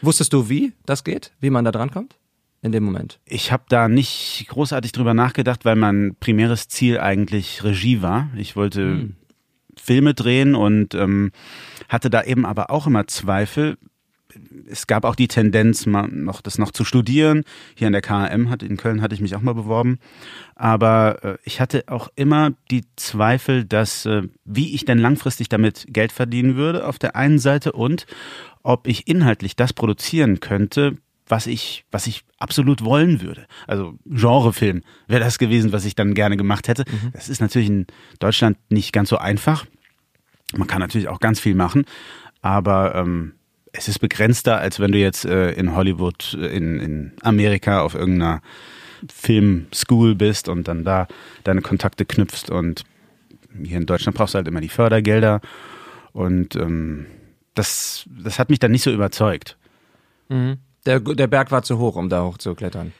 Wusstest 0.02 0.32
du, 0.32 0.48
wie 0.48 0.72
das 0.84 1.02
geht? 1.02 1.32
Wie 1.40 1.50
man 1.50 1.64
da 1.64 1.72
dran 1.72 1.90
kommt? 1.90 2.16
In 2.66 2.72
dem 2.72 2.82
Moment. 2.82 3.20
Ich 3.26 3.52
habe 3.52 3.62
da 3.68 3.88
nicht 3.88 4.44
großartig 4.48 4.90
drüber 4.90 5.14
nachgedacht, 5.14 5.64
weil 5.64 5.76
mein 5.76 6.16
primäres 6.18 6.66
Ziel 6.66 6.98
eigentlich 6.98 7.62
Regie 7.62 8.02
war. 8.02 8.28
Ich 8.36 8.56
wollte 8.56 8.80
Hm. 8.80 9.16
Filme 9.76 10.14
drehen 10.14 10.56
und 10.56 10.96
ähm, 10.96 11.30
hatte 11.88 12.10
da 12.10 12.24
eben 12.24 12.44
aber 12.44 12.70
auch 12.70 12.88
immer 12.88 13.06
Zweifel. 13.06 13.78
Es 14.68 14.88
gab 14.88 15.04
auch 15.04 15.14
die 15.14 15.28
Tendenz, 15.28 15.86
mal 15.86 16.08
noch 16.08 16.40
das 16.40 16.58
noch 16.58 16.72
zu 16.72 16.84
studieren. 16.84 17.44
Hier 17.76 17.86
an 17.86 17.92
der 17.92 18.02
KM 18.02 18.50
hat 18.50 18.64
in 18.64 18.76
Köln 18.76 19.00
hatte 19.00 19.14
ich 19.14 19.20
mich 19.20 19.36
auch 19.36 19.42
mal 19.42 19.54
beworben, 19.54 20.00
aber 20.56 21.22
äh, 21.22 21.38
ich 21.44 21.60
hatte 21.60 21.84
auch 21.86 22.08
immer 22.16 22.50
die 22.72 22.82
Zweifel, 22.96 23.64
dass 23.64 24.06
äh, 24.06 24.22
wie 24.44 24.74
ich 24.74 24.84
denn 24.84 24.98
langfristig 24.98 25.48
damit 25.48 25.86
Geld 25.90 26.10
verdienen 26.10 26.56
würde 26.56 26.84
auf 26.84 26.98
der 26.98 27.14
einen 27.14 27.38
Seite 27.38 27.70
und 27.70 28.06
ob 28.64 28.88
ich 28.88 29.06
inhaltlich 29.06 29.54
das 29.54 29.72
produzieren 29.72 30.40
könnte, 30.40 30.96
was 31.28 31.46
ich, 31.46 31.84
was 31.90 32.06
ich 32.06 32.24
absolut 32.38 32.84
wollen 32.84 33.20
würde. 33.20 33.46
Also 33.66 33.94
Genrefilm 34.04 34.82
wäre 35.08 35.24
das 35.24 35.38
gewesen, 35.38 35.72
was 35.72 35.84
ich 35.84 35.94
dann 35.94 36.14
gerne 36.14 36.36
gemacht 36.36 36.68
hätte. 36.68 36.84
Das 37.12 37.28
ist 37.28 37.40
natürlich 37.40 37.68
in 37.68 37.86
Deutschland 38.18 38.58
nicht 38.70 38.92
ganz 38.92 39.08
so 39.08 39.18
einfach. 39.18 39.66
Man 40.56 40.68
kann 40.68 40.80
natürlich 40.80 41.08
auch 41.08 41.18
ganz 41.18 41.40
viel 41.40 41.54
machen, 41.54 41.84
aber 42.42 42.94
ähm, 42.94 43.32
es 43.72 43.88
ist 43.88 43.98
begrenzter, 43.98 44.58
als 44.58 44.80
wenn 44.80 44.92
du 44.92 44.98
jetzt 44.98 45.24
äh, 45.24 45.50
in 45.52 45.74
Hollywood, 45.74 46.36
äh, 46.40 46.46
in, 46.56 46.80
in 46.80 47.12
Amerika 47.22 47.80
auf 47.80 47.94
irgendeiner 47.94 48.40
Filmschool 49.12 50.14
bist 50.14 50.48
und 50.48 50.68
dann 50.68 50.84
da 50.84 51.06
deine 51.44 51.60
Kontakte 51.60 52.04
knüpfst. 52.04 52.50
Und 52.50 52.84
hier 53.62 53.76
in 53.76 53.86
Deutschland 53.86 54.16
brauchst 54.16 54.34
du 54.34 54.36
halt 54.36 54.48
immer 54.48 54.60
die 54.60 54.68
Fördergelder. 54.68 55.40
Und 56.12 56.56
ähm, 56.56 57.06
das, 57.54 58.08
das 58.08 58.38
hat 58.38 58.48
mich 58.48 58.58
dann 58.58 58.70
nicht 58.70 58.82
so 58.82 58.92
überzeugt. 58.92 59.56
Der, 60.86 61.00
der 61.00 61.26
Berg 61.26 61.50
war 61.50 61.62
zu 61.62 61.78
hoch, 61.78 61.96
um 61.96 62.08
da 62.08 62.22
hochzuklettern. 62.22 62.92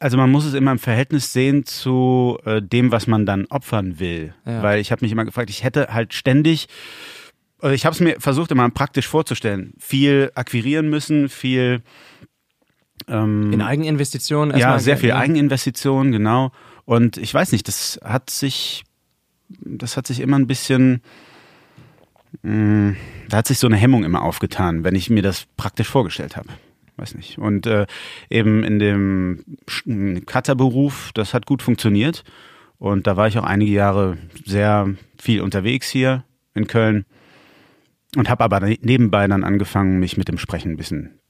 Also 0.00 0.16
man 0.16 0.30
muss 0.30 0.44
es 0.44 0.54
immer 0.54 0.72
im 0.72 0.78
Verhältnis 0.78 1.32
sehen 1.32 1.64
zu 1.64 2.38
äh, 2.44 2.60
dem, 2.60 2.90
was 2.90 3.06
man 3.06 3.26
dann 3.26 3.46
opfern 3.46 4.00
will. 4.00 4.34
Ja. 4.44 4.62
Weil 4.62 4.80
ich 4.80 4.90
habe 4.90 5.04
mich 5.04 5.12
immer 5.12 5.24
gefragt, 5.24 5.50
ich 5.50 5.62
hätte 5.62 5.88
halt 5.92 6.14
ständig, 6.14 6.68
äh, 7.62 7.74
ich 7.74 7.86
habe 7.86 7.94
es 7.94 8.00
mir 8.00 8.16
versucht 8.18 8.50
immer 8.50 8.68
praktisch 8.70 9.06
vorzustellen, 9.06 9.74
viel 9.78 10.32
akquirieren 10.34 10.90
müssen, 10.90 11.28
viel 11.28 11.82
ähm, 13.06 13.52
In 13.52 13.62
Eigeninvestitionen 13.62 14.56
ja, 14.58 14.78
sehr 14.78 14.96
viel 14.96 15.10
ja. 15.10 15.18
Eigeninvestition, 15.18 16.10
genau. 16.10 16.50
Und 16.84 17.16
ich 17.16 17.32
weiß 17.32 17.52
nicht, 17.52 17.68
das 17.68 18.00
hat 18.02 18.30
sich, 18.30 18.84
das 19.48 19.96
hat 19.96 20.06
sich 20.06 20.20
immer 20.20 20.38
ein 20.38 20.46
bisschen, 20.46 21.02
mh, 22.42 22.96
da 23.28 23.36
hat 23.36 23.46
sich 23.46 23.58
so 23.58 23.66
eine 23.66 23.76
Hemmung 23.76 24.04
immer 24.04 24.22
aufgetan, 24.22 24.82
wenn 24.82 24.96
ich 24.96 25.08
mir 25.08 25.22
das 25.22 25.46
praktisch 25.56 25.88
vorgestellt 25.88 26.36
habe. 26.36 26.48
Weiß 26.98 27.14
nicht. 27.14 27.38
Und 27.38 27.66
äh, 27.66 27.86
eben 28.28 28.64
in 28.64 28.78
dem 28.80 29.44
Cutterberuf, 30.26 31.12
das 31.14 31.32
hat 31.32 31.46
gut 31.46 31.62
funktioniert. 31.62 32.24
Und 32.78 33.06
da 33.06 33.16
war 33.16 33.28
ich 33.28 33.38
auch 33.38 33.44
einige 33.44 33.72
Jahre 33.72 34.18
sehr 34.44 34.94
viel 35.16 35.40
unterwegs 35.40 35.88
hier 35.88 36.24
in 36.54 36.66
Köln 36.66 37.06
und 38.16 38.28
habe 38.28 38.44
aber 38.44 38.60
nebenbei 38.60 39.26
dann 39.28 39.44
angefangen, 39.44 40.00
mich 40.00 40.16
mit 40.16 40.28
dem 40.28 40.38
Sprechen 40.38 40.72
ein 40.72 40.76
bisschen, 40.76 41.20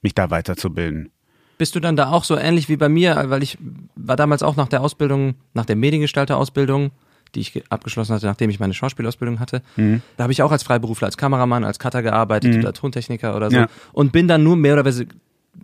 mich 0.00 0.14
da 0.14 0.30
weiterzubilden. 0.30 1.10
Bist 1.58 1.74
du 1.74 1.80
dann 1.80 1.96
da 1.96 2.10
auch 2.10 2.24
so 2.24 2.36
ähnlich 2.38 2.70
wie 2.70 2.76
bei 2.76 2.88
mir, 2.88 3.22
weil 3.26 3.42
ich 3.42 3.58
war 3.96 4.16
damals 4.16 4.42
auch 4.42 4.56
nach 4.56 4.68
der 4.68 4.80
Ausbildung, 4.80 5.34
nach 5.52 5.66
der 5.66 5.76
Mediengestalter-Ausbildung, 5.76 6.90
die 7.34 7.40
ich 7.40 7.52
ge- 7.52 7.62
abgeschlossen 7.68 8.14
hatte, 8.14 8.26
nachdem 8.26 8.50
ich 8.50 8.60
meine 8.60 8.74
Schauspielausbildung 8.74 9.40
hatte. 9.40 9.62
Mhm. 9.76 10.02
Da 10.16 10.24
habe 10.24 10.32
ich 10.32 10.42
auch 10.42 10.52
als 10.52 10.62
Freiberufler, 10.62 11.06
als 11.06 11.16
Kameramann, 11.16 11.64
als 11.64 11.78
Cutter 11.78 12.02
gearbeitet 12.02 12.54
oder 12.58 12.72
Tontechniker 12.72 13.36
oder 13.36 13.50
so. 13.50 13.56
Ja. 13.56 13.66
Und 13.92 14.12
bin 14.12 14.28
dann 14.28 14.42
nur 14.42 14.56
mehr 14.56 14.74
oder, 14.74 14.84
weniger- 14.84 15.14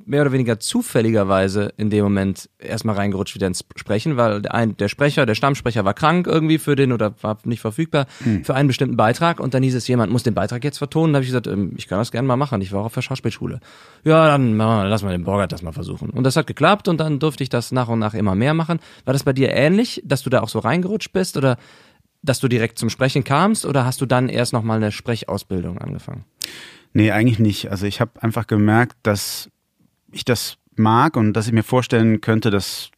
mehr 0.05 0.23
oder 0.23 0.33
weniger 0.33 0.59
zufälligerweise 0.59 1.73
in 1.77 1.91
dem 1.91 2.05
Moment 2.05 2.49
erstmal 2.59 2.97
reingerutscht 2.97 3.35
wieder 3.35 3.47
ins 3.47 3.65
Sprechen, 3.77 4.17
weil 4.17 4.43
der, 4.43 4.55
ein, 4.55 4.77
der 4.77 4.89
Sprecher, 4.89 5.27
der 5.27 5.35
Stammsprecher 5.35 5.85
war 5.85 5.95
krank 5.95 6.27
irgendwie 6.27 6.59
für 6.59 6.77
den 6.77 6.93
oder 6.93 7.15
war 7.23 7.39
nicht 7.45 7.61
verfügbar 7.61 8.07
für 8.43 8.55
einen 8.55 8.69
bestimmten 8.69 8.97
Beitrag 8.97 9.41
und 9.41 9.55
dann 9.55 9.63
hieß 9.63 9.75
es, 9.75 9.87
jemand 9.89 10.13
muss 10.13 10.23
den 10.23 10.35
Beitrag 10.35 10.65
jetzt 10.65 10.79
vertonen. 10.79 11.13
Da 11.13 11.19
habe 11.19 11.25
ich 11.25 11.31
gesagt, 11.31 11.47
ähm, 11.47 11.73
ich 11.77 11.87
kann 11.89 11.99
das 11.99 12.11
gerne 12.13 12.27
mal 12.27 12.37
machen. 12.37 12.61
Ich 12.61 12.73
war 12.73 12.81
auch 12.83 12.87
auf 12.87 12.95
der 12.95 13.03
Schauspielschule. 13.03 13.61
Ja, 14.05 14.27
dann 14.29 14.57
machen 14.57 14.83
wir- 14.85 14.89
lass 14.89 15.03
mal 15.03 15.13
den 15.13 15.25
Borgert 15.25 15.53
das 15.53 15.63
mal 15.63 15.73
versuchen. 15.73 16.11
Und 16.11 16.25
das 16.25 16.37
hat 16.37 16.47
geklappt 16.47 16.89
und 16.89 16.99
dann 16.99 17.19
durfte 17.19 17.43
ich 17.43 17.49
das 17.49 17.73
nach 17.73 17.89
und 17.89 17.99
nach 17.99 18.15
immer 18.15 18.35
mehr 18.35 18.55
machen. 18.55 18.81
War 19.05 19.13
das 19.13 19.23
bei 19.25 19.33
dir 19.33 19.51
ähnlich, 19.53 20.03
dass 20.05 20.23
du 20.23 20.31
da 20.31 20.41
auch 20.43 20.49
so 20.49 20.59
reingerutscht 20.59 21.13
bist 21.13 21.37
oder 21.37 21.57
dass 22.23 22.41
du 22.41 22.49
direkt 22.49 22.79
zum 22.79 22.91
Sprechen 22.91 23.23
kamst 23.25 23.65
oder 23.65 23.85
hast 23.85 24.01
du 24.01 24.07
dann 24.07 24.29
erst 24.29 24.53
nochmal 24.53 24.79
eine 24.79 24.91
Sprechausbildung 24.91 25.79
angefangen? 25.79 26.25
Nee, 26.93 27.11
eigentlich 27.13 27.39
nicht. 27.39 27.71
Also 27.71 27.87
ich 27.87 28.01
habe 28.01 28.13
einfach 28.23 28.47
gemerkt, 28.47 28.97
dass 29.03 29.51
ich 30.13 30.25
das 30.25 30.59
mag 30.75 31.17
und 31.17 31.33
dass 31.33 31.47
ich 31.47 31.53
mir 31.53 31.63
vorstellen 31.63 32.21
könnte, 32.21 32.51
das 32.51 32.91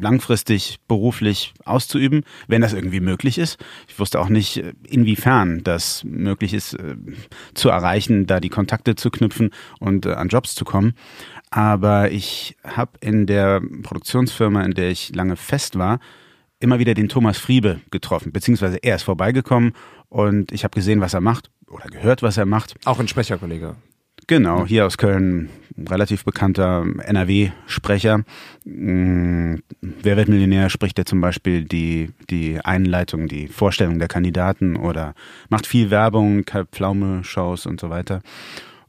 langfristig 0.00 0.78
beruflich 0.88 1.52
auszuüben, 1.64 2.22
wenn 2.48 2.62
das 2.62 2.72
irgendwie 2.72 3.00
möglich 3.00 3.38
ist. 3.38 3.58
Ich 3.88 3.98
wusste 3.98 4.20
auch 4.20 4.28
nicht, 4.28 4.58
äh, 4.58 4.72
inwiefern 4.88 5.62
das 5.62 6.04
möglich 6.04 6.54
ist, 6.54 6.74
äh, 6.74 6.96
zu 7.54 7.68
erreichen, 7.68 8.26
da 8.26 8.40
die 8.40 8.48
Kontakte 8.48 8.94
zu 8.94 9.10
knüpfen 9.10 9.50
und 9.78 10.06
äh, 10.06 10.12
an 10.12 10.28
Jobs 10.28 10.54
zu 10.54 10.64
kommen. 10.64 10.94
Aber 11.50 12.10
ich 12.10 12.56
habe 12.64 12.92
in 13.00 13.26
der 13.26 13.60
Produktionsfirma, 13.82 14.62
in 14.62 14.72
der 14.72 14.90
ich 14.90 15.14
lange 15.14 15.36
fest 15.36 15.76
war, 15.76 16.00
immer 16.60 16.78
wieder 16.78 16.94
den 16.94 17.08
Thomas 17.08 17.38
Friebe 17.38 17.80
getroffen, 17.90 18.32
beziehungsweise 18.32 18.76
er 18.76 18.96
ist 18.96 19.02
vorbeigekommen 19.02 19.72
und 20.08 20.52
ich 20.52 20.64
habe 20.64 20.74
gesehen, 20.74 21.00
was 21.00 21.14
er 21.14 21.20
macht 21.20 21.50
oder 21.68 21.86
gehört, 21.86 22.22
was 22.22 22.36
er 22.36 22.46
macht. 22.46 22.74
Auch 22.84 23.00
ein 23.00 23.08
Sprecherkollege. 23.08 23.76
Genau, 24.30 24.64
hier 24.64 24.86
aus 24.86 24.96
Köln, 24.96 25.50
relativ 25.76 26.24
bekannter 26.24 26.86
NRW-Sprecher. 27.02 28.18
Mm, 28.64 29.56
Wer 29.80 30.16
wird 30.16 30.28
Millionär 30.28 30.70
spricht 30.70 31.00
er 31.00 31.04
zum 31.04 31.20
Beispiel 31.20 31.64
die, 31.64 32.10
die 32.30 32.60
Einleitung, 32.60 33.26
die 33.26 33.48
Vorstellung 33.48 33.98
der 33.98 34.06
Kandidaten 34.06 34.76
oder 34.76 35.14
macht 35.48 35.66
viel 35.66 35.90
Werbung, 35.90 36.44
Pflaume-Shows 36.44 37.66
und 37.66 37.80
so 37.80 37.90
weiter. 37.90 38.20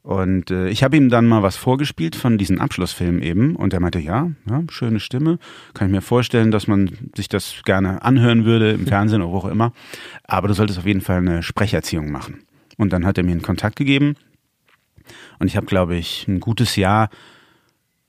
Und 0.04 0.52
äh, 0.52 0.68
ich 0.68 0.84
habe 0.84 0.96
ihm 0.96 1.08
dann 1.08 1.26
mal 1.26 1.42
was 1.42 1.56
vorgespielt 1.56 2.14
von 2.14 2.38
diesen 2.38 2.60
Abschlussfilmen 2.60 3.20
eben 3.20 3.56
und 3.56 3.74
er 3.74 3.80
meinte, 3.80 3.98
ja, 3.98 4.30
ja, 4.48 4.62
schöne 4.68 5.00
Stimme, 5.00 5.40
kann 5.74 5.88
ich 5.88 5.92
mir 5.92 6.02
vorstellen, 6.02 6.52
dass 6.52 6.68
man 6.68 6.88
sich 7.16 7.28
das 7.28 7.62
gerne 7.64 8.02
anhören 8.02 8.44
würde 8.44 8.70
im 8.70 8.86
Fernsehen 8.86 9.22
oder 9.22 9.32
wo 9.32 9.38
auch 9.38 9.50
immer, 9.50 9.72
aber 10.22 10.46
du 10.46 10.54
solltest 10.54 10.78
auf 10.78 10.86
jeden 10.86 11.00
Fall 11.00 11.16
eine 11.16 11.42
Sprecherziehung 11.42 12.12
machen. 12.12 12.44
Und 12.76 12.92
dann 12.92 13.04
hat 13.04 13.18
er 13.18 13.24
mir 13.24 13.32
einen 13.32 13.42
Kontakt 13.42 13.74
gegeben 13.74 14.14
und 15.38 15.46
ich 15.46 15.56
habe, 15.56 15.66
glaube 15.66 15.96
ich, 15.96 16.26
ein 16.28 16.40
gutes 16.40 16.76
Jahr 16.76 17.10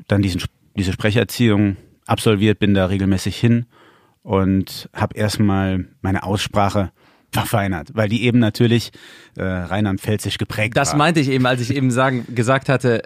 dann 0.08 0.22
diesen, 0.22 0.42
diese 0.76 0.94
Sprecherziehung 0.94 1.78
absolviert, 2.06 2.60
bin 2.60 2.74
da 2.74 2.88
regelmäßig 2.88 3.38
hin 3.38 3.66
und 4.22 4.90
habe 4.94 5.16
erstmal 5.18 5.86
meine 6.02 6.24
Aussprache 6.24 6.92
verfeinert, 7.32 7.90
weil 7.94 8.10
die 8.10 8.24
eben 8.24 8.40
natürlich 8.40 8.92
äh, 9.36 9.44
rheinland-pfälzisch 9.44 10.38
geprägt 10.38 10.78
Das 10.78 10.92
war. 10.92 10.98
meinte 10.98 11.20
ich 11.20 11.30
eben, 11.30 11.46
als 11.46 11.62
ich 11.62 11.76
eben 11.76 11.92
sagen, 11.92 12.26
gesagt 12.34 12.70
hatte, 12.70 13.04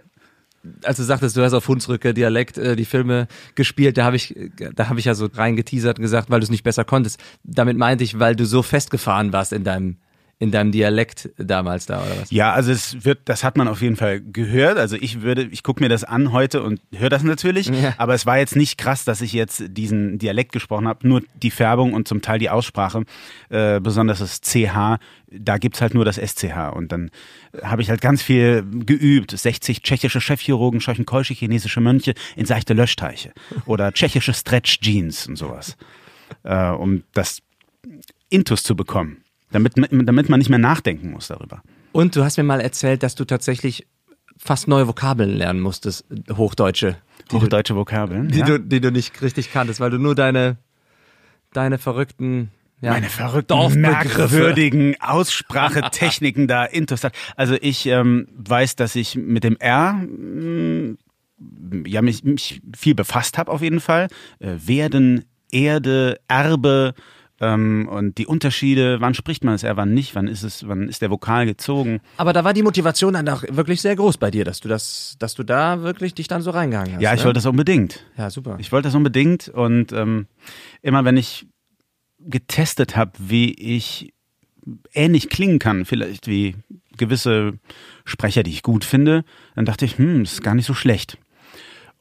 als 0.84 0.98
du 0.98 1.04
sagtest, 1.04 1.38
du 1.38 1.44
hast 1.44 1.54
auf 1.54 1.68
Hunsrücke 1.68 2.14
Dialekt 2.14 2.58
äh, 2.58 2.76
die 2.76 2.86
Filme 2.86 3.28
gespielt, 3.56 3.98
da 3.98 4.04
habe 4.04 4.18
ich, 4.18 4.36
da 4.76 4.90
habe 4.90 5.00
ich 5.00 5.06
ja 5.06 5.16
so 5.16 5.30
reingeteasert 5.34 5.98
und 5.98 6.02
gesagt, 6.02 6.30
weil 6.30 6.42
du 6.42 6.44
es 6.44 6.50
nicht 6.50 6.64
besser 6.64 6.84
konntest. 6.84 7.22
Damit 7.44 7.78
meinte 7.78 8.04
ich, 8.04 8.20
weil 8.20 8.36
du 8.36 8.46
so 8.46 8.62
festgefahren 8.64 9.32
warst 9.32 9.54
in 9.54 9.64
deinem, 9.64 9.98
in 10.40 10.52
deinem 10.52 10.72
Dialekt 10.72 11.30
damals 11.38 11.88
da 11.88 12.04
oder 12.04 12.22
was? 12.22 12.30
Ja, 12.30 12.54
also 12.54 12.72
es 12.72 13.04
wird, 13.04 13.22
das 13.26 13.44
hat 13.44 13.58
man 13.58 13.68
auf 13.68 13.82
jeden 13.82 13.96
Fall 13.96 14.22
gehört. 14.22 14.78
Also 14.78 14.96
ich 14.96 15.22
würde, 15.24 15.48
ich 15.52 15.64
gucke 15.64 15.82
mir 15.82 15.90
das 15.90 16.04
an 16.04 16.32
heute 16.32 16.62
und 16.62 16.80
höre 16.96 17.10
das 17.10 17.24
natürlich. 17.24 17.68
Ja. 17.68 17.96
Aber 17.98 18.14
es 18.14 18.28
war 18.28 18.38
jetzt 18.38 18.56
nicht 18.56 18.78
krass, 18.78 19.04
dass 19.04 19.22
ich 19.22 19.34
jetzt 19.34 19.64
diesen 19.70 20.20
Dialekt 20.20 20.52
gesprochen 20.52 20.88
habe. 20.88 21.08
Nur 21.08 21.24
die 21.42 21.50
Färbung 21.50 21.94
und 21.94 22.08
zum 22.08 22.22
Teil 22.22 22.38
die 22.38 22.52
Aussprache, 22.52 23.04
äh, 23.50 23.80
besonders 23.80 24.20
das 24.20 24.42
CH, 24.42 25.00
da 25.32 25.58
gibt's 25.58 25.82
halt 25.82 25.96
nur 25.96 26.06
das 26.06 26.18
SCH. 26.18 26.72
Und 26.74 26.92
dann 26.92 27.10
habe 27.64 27.82
ich 27.82 27.90
halt 27.90 28.02
ganz 28.02 28.22
viel 28.22 28.64
geübt. 28.64 29.32
60 29.32 29.82
tschechische 29.82 30.22
Chefchirurgen 30.22 30.82
scheuchen 30.82 31.08
keusche 31.08 31.34
chinesische 31.34 31.82
Mönche 31.82 32.14
in 32.36 32.46
seichte 32.46 32.76
Löschteiche. 32.76 33.34
Oder 33.66 33.92
tschechische 33.92 34.34
Stretch-Jeans 34.34 35.28
und 35.28 35.36
sowas. 35.36 35.78
Äh, 36.44 36.70
um 36.70 37.04
das 37.14 37.42
Intus 38.30 38.62
zu 38.62 38.76
bekommen. 38.76 39.24
Damit, 39.52 39.74
damit 39.78 40.30
man 40.30 40.40
nicht 40.40 40.50
mehr 40.50 40.60
nachdenken 40.60 41.12
muss 41.12 41.28
darüber. 41.28 41.62
Und 41.94 42.16
du 42.16 42.24
hast 42.24 42.38
mir 42.38 42.44
mal 42.44 42.60
erzählt, 42.60 43.02
dass 43.04 43.16
du 43.16 43.26
tatsächlich 43.26 43.88
fast 44.38 44.68
neue 44.68 44.88
Vokabeln 44.88 45.32
lernen 45.36 45.60
musstest, 45.60 46.06
Hochdeutsche, 46.32 46.98
die, 47.32 47.38
Hochdeutsche 47.38 47.76
Vokabeln. 47.76 48.28
du, 48.28 48.34
die, 48.34 48.40
ja. 48.40 48.46
du, 48.46 48.60
die 48.60 48.82
du 48.82 48.92
nicht 48.92 49.22
richtig 49.22 49.52
kanntest, 49.52 49.80
weil 49.80 49.90
du 49.90 49.98
nur 49.98 50.16
deine, 50.16 50.58
deine 51.54 51.78
verrückten, 51.78 52.52
ja, 52.80 52.92
Meine 52.92 53.10
verrückten, 53.10 53.82
merkwürdigen 53.82 54.96
Aussprachetechniken 55.02 56.48
da 56.48 56.64
intus 56.64 57.04
hat. 57.04 57.14
Also 57.36 57.56
ich 57.60 57.88
ähm, 57.88 58.28
weiß, 58.38 58.76
dass 58.76 58.96
ich 58.96 59.16
mit 59.16 59.44
dem 59.44 59.58
R 59.58 59.94
mh, 59.94 60.96
ja 61.88 62.04
mich, 62.04 62.24
mich 62.24 62.62
viel 62.76 62.94
befasst 62.94 63.40
habe 63.40 63.52
auf 63.52 63.64
jeden 63.64 63.80
Fall. 63.80 64.10
Äh, 64.38 64.54
Werden, 64.60 65.26
Erde, 65.52 66.20
Erbe, 66.28 66.94
ähm, 67.40 67.88
und 67.90 68.18
die 68.18 68.26
Unterschiede, 68.26 69.00
wann 69.00 69.14
spricht 69.14 69.44
man 69.44 69.54
es 69.54 69.64
eher, 69.64 69.78
wann 69.78 69.94
nicht, 69.94 70.16
wann 70.16 70.28
ist 70.28 70.44
es, 70.44 70.68
wann 70.68 70.90
ist 70.90 71.02
der 71.02 71.12
Vokal 71.12 71.46
gezogen. 71.46 72.00
Aber 72.18 72.34
da 72.34 72.44
war 72.44 72.54
die 72.54 72.64
Motivation 72.64 73.14
dann 73.14 73.30
auch 73.30 73.44
wirklich 73.48 73.82
sehr 73.82 73.96
groß 73.96 74.18
bei 74.18 74.32
dir, 74.32 74.44
dass 74.44 74.60
du 74.60 74.68
das, 74.68 75.16
dass 75.20 75.36
du 75.36 75.44
da 75.44 75.82
wirklich 75.82 76.16
dich 76.16 76.28
dann 76.28 76.42
so 76.42 76.50
reingehangen 76.52 76.96
hast. 76.96 77.02
Ja, 77.02 77.14
ich 77.14 77.20
ne? 77.20 77.26
wollte 77.26 77.38
das 77.38 77.46
unbedingt. 77.46 78.06
Ja, 78.18 78.30
super. 78.30 78.58
Ich 78.60 78.72
wollte 78.72 78.88
das 78.88 78.96
unbedingt 78.96 79.50
und 79.50 79.94
ähm, 79.94 80.28
immer 80.82 81.06
wenn 81.06 81.18
ich 81.18 81.46
getestet 82.20 82.96
habe, 82.96 83.12
wie 83.20 83.54
ich 83.54 84.14
ähnlich 84.94 85.30
klingen 85.30 85.60
kann, 85.60 85.86
vielleicht 85.86 86.28
wie 86.28 86.56
gewisse 86.98 87.54
Sprecher, 88.06 88.44
die 88.44 88.52
ich 88.52 88.64
gut 88.64 88.84
finde, 88.84 89.24
dann 89.56 89.66
dachte 89.66 89.86
ich, 89.86 89.98
hm, 89.98 90.24
das 90.24 90.34
ist 90.34 90.44
gar 90.44 90.56
nicht 90.56 90.66
so 90.66 90.74
schlecht. 90.74 91.18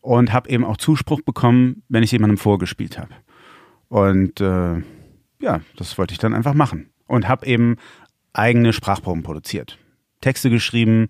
Und 0.01 0.33
habe 0.33 0.49
eben 0.49 0.65
auch 0.65 0.77
Zuspruch 0.77 1.21
bekommen, 1.21 1.83
wenn 1.89 2.03
ich 2.03 2.13
jemandem 2.13 2.39
vorgespielt 2.39 2.99
habe. 2.99 3.11
Und 3.89 4.41
äh, 4.41 4.83
ja, 5.41 5.61
das 5.77 5.97
wollte 5.99 6.13
ich 6.13 6.19
dann 6.19 6.35
einfach 6.35 6.55
machen. 6.55 6.91
Und 7.07 7.29
habe 7.29 7.47
eben 7.47 7.77
eigene 8.33 8.73
Sprachproben 8.73 9.23
produziert. 9.23 9.79
Texte 10.21 10.51
geschrieben. 10.51 11.09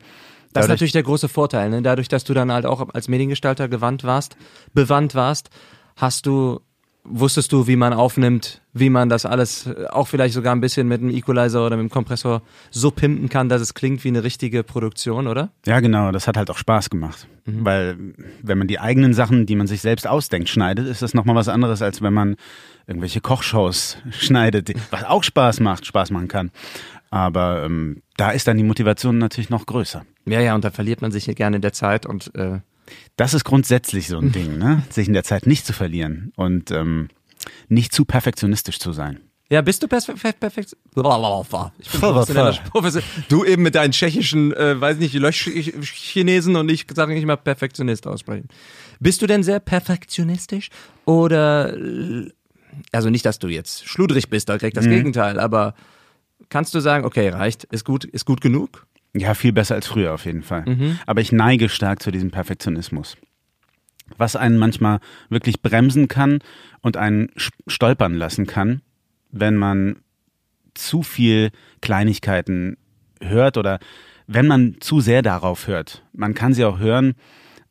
Das 0.52 0.66
ist 0.66 0.68
natürlich 0.70 0.92
der 0.92 1.02
große 1.02 1.28
Vorteil, 1.28 1.70
ne? 1.70 1.82
Dadurch, 1.82 2.08
dass 2.08 2.24
du 2.24 2.34
dann 2.34 2.52
halt 2.52 2.66
auch 2.66 2.88
als 2.94 3.08
Mediengestalter 3.08 3.68
gewandt 3.68 4.04
warst, 4.04 4.36
bewandt 4.72 5.14
warst, 5.14 5.50
hast 5.96 6.26
du, 6.26 6.60
wusstest 7.08 7.52
du, 7.52 7.66
wie 7.66 7.76
man 7.76 7.92
aufnimmt, 7.92 8.60
wie 8.72 8.90
man 8.90 9.08
das 9.08 9.26
alles 9.26 9.66
äh, 9.66 9.86
auch 9.90 10.08
vielleicht 10.08 10.34
sogar 10.34 10.54
ein 10.54 10.60
bisschen 10.60 10.88
mit 10.88 11.00
einem 11.00 11.10
Equalizer 11.10 11.64
oder 11.64 11.76
mit 11.76 11.84
einem 11.84 11.90
Kompressor 11.90 12.42
so 12.70 12.90
pimpen 12.90 13.28
kann, 13.28 13.48
dass 13.48 13.60
es 13.60 13.74
klingt 13.74 14.04
wie 14.04 14.08
eine 14.08 14.22
richtige 14.22 14.62
Produktion, 14.62 15.26
oder? 15.26 15.50
Ja, 15.64 15.80
genau, 15.80 16.12
das 16.12 16.28
hat 16.28 16.36
halt 16.36 16.50
auch 16.50 16.58
Spaß 16.58 16.90
gemacht. 16.90 17.26
Weil 17.44 17.96
wenn 18.42 18.58
man 18.58 18.66
die 18.66 18.80
eigenen 18.80 19.14
Sachen, 19.14 19.46
die 19.46 19.56
man 19.56 19.66
sich 19.66 19.80
selbst 19.80 20.06
ausdenkt, 20.06 20.48
schneidet, 20.48 20.88
ist 20.88 21.02
das 21.02 21.14
nochmal 21.14 21.36
was 21.36 21.48
anderes, 21.48 21.82
als 21.82 22.02
wenn 22.02 22.12
man 22.12 22.36
irgendwelche 22.86 23.20
Kochshows 23.20 23.98
schneidet, 24.10 24.72
was 24.90 25.04
auch 25.04 25.22
Spaß 25.22 25.60
macht, 25.60 25.86
Spaß 25.86 26.10
machen 26.10 26.28
kann. 26.28 26.50
Aber 27.10 27.64
ähm, 27.64 28.02
da 28.16 28.30
ist 28.30 28.48
dann 28.48 28.56
die 28.56 28.64
Motivation 28.64 29.18
natürlich 29.18 29.50
noch 29.50 29.66
größer. 29.66 30.04
Ja, 30.26 30.40
ja, 30.40 30.54
und 30.54 30.64
da 30.64 30.70
verliert 30.70 31.02
man 31.02 31.12
sich 31.12 31.24
hier 31.24 31.34
gerne 31.34 31.56
in 31.56 31.62
der 31.62 31.72
Zeit 31.72 32.04
und 32.04 32.34
äh, 32.34 32.58
Das 33.16 33.34
ist 33.34 33.44
grundsätzlich 33.44 34.08
so 34.08 34.18
ein 34.18 34.32
Ding, 34.32 34.58
ne? 34.58 34.82
sich 34.90 35.08
in 35.08 35.14
der 35.14 35.24
Zeit 35.24 35.46
nicht 35.46 35.66
zu 35.66 35.72
verlieren 35.72 36.32
und 36.36 36.70
ähm, 36.70 37.08
nicht 37.68 37.92
zu 37.92 38.04
perfektionistisch 38.04 38.78
zu 38.78 38.92
sein. 38.92 39.20
Ja, 39.48 39.62
bist 39.62 39.80
du 39.82 39.86
perfekt? 39.86 40.40
perfekt 40.40 40.76
ich 41.78 41.88
bin 41.90 42.00
professioneller 42.00 42.58
Professor. 42.70 43.02
Du 43.28 43.44
eben 43.44 43.62
mit 43.62 43.76
deinen 43.76 43.92
tschechischen, 43.92 44.52
äh, 44.52 44.80
weiß 44.80 44.96
nicht, 44.98 45.14
Löschchinesen 45.14 46.56
und 46.56 46.68
ich 46.68 46.84
sage 46.92 47.14
nicht 47.14 47.26
mal 47.26 47.36
Perfektionist 47.36 48.08
aussprechen. 48.08 48.48
Bist 48.98 49.22
du 49.22 49.28
denn 49.28 49.44
sehr 49.44 49.60
perfektionistisch 49.60 50.70
oder 51.04 51.76
also 52.92 53.08
nicht, 53.08 53.24
dass 53.24 53.38
du 53.38 53.48
jetzt 53.48 53.88
schludrig 53.88 54.28
bist, 54.28 54.48
direkt 54.48 54.76
das 54.76 54.86
Gegenteil, 54.86 55.38
aber 55.38 55.74
kannst 56.48 56.74
du 56.74 56.80
sagen, 56.80 57.04
okay, 57.04 57.28
reicht, 57.28 57.64
ist 57.64 57.84
gut, 57.84 58.04
ist 58.04 58.24
gut 58.24 58.40
genug? 58.40 58.86
Ja, 59.16 59.34
viel 59.34 59.52
besser 59.52 59.74
als 59.74 59.86
früher 59.86 60.12
auf 60.12 60.26
jeden 60.26 60.42
Fall. 60.42 60.64
Aber 61.06 61.20
ich 61.20 61.32
neige 61.32 61.68
stark 61.68 62.02
zu 62.02 62.10
diesem 62.10 62.30
Perfektionismus. 62.30 63.16
Was 64.18 64.36
einen 64.36 64.58
manchmal 64.58 65.00
wirklich 65.30 65.62
bremsen 65.62 66.06
kann 66.06 66.40
und 66.82 66.96
einen 66.96 67.30
stolpern 67.66 68.14
lassen 68.14 68.46
kann, 68.46 68.82
wenn 69.30 69.56
man 69.56 69.96
zu 70.74 71.02
viel 71.02 71.50
Kleinigkeiten 71.80 72.76
hört 73.20 73.56
oder 73.56 73.78
wenn 74.26 74.46
man 74.46 74.76
zu 74.80 75.00
sehr 75.00 75.22
darauf 75.22 75.66
hört. 75.66 76.04
Man 76.12 76.34
kann 76.34 76.52
sie 76.52 76.64
auch 76.64 76.78
hören, 76.78 77.14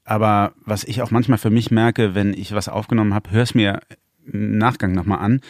aber 0.03 0.53
was 0.65 0.83
ich 0.83 1.01
auch 1.01 1.11
manchmal 1.11 1.37
für 1.37 1.49
mich 1.49 1.71
merke, 1.71 2.15
wenn 2.15 2.33
ich 2.33 2.53
was 2.53 2.69
aufgenommen 2.69 3.13
habe, 3.13 3.31
höre 3.31 3.43
es 3.43 3.55
mir 3.55 3.79
im 4.25 4.57
Nachgang 4.57 4.93
nochmal 4.93 5.19
an, 5.19 5.41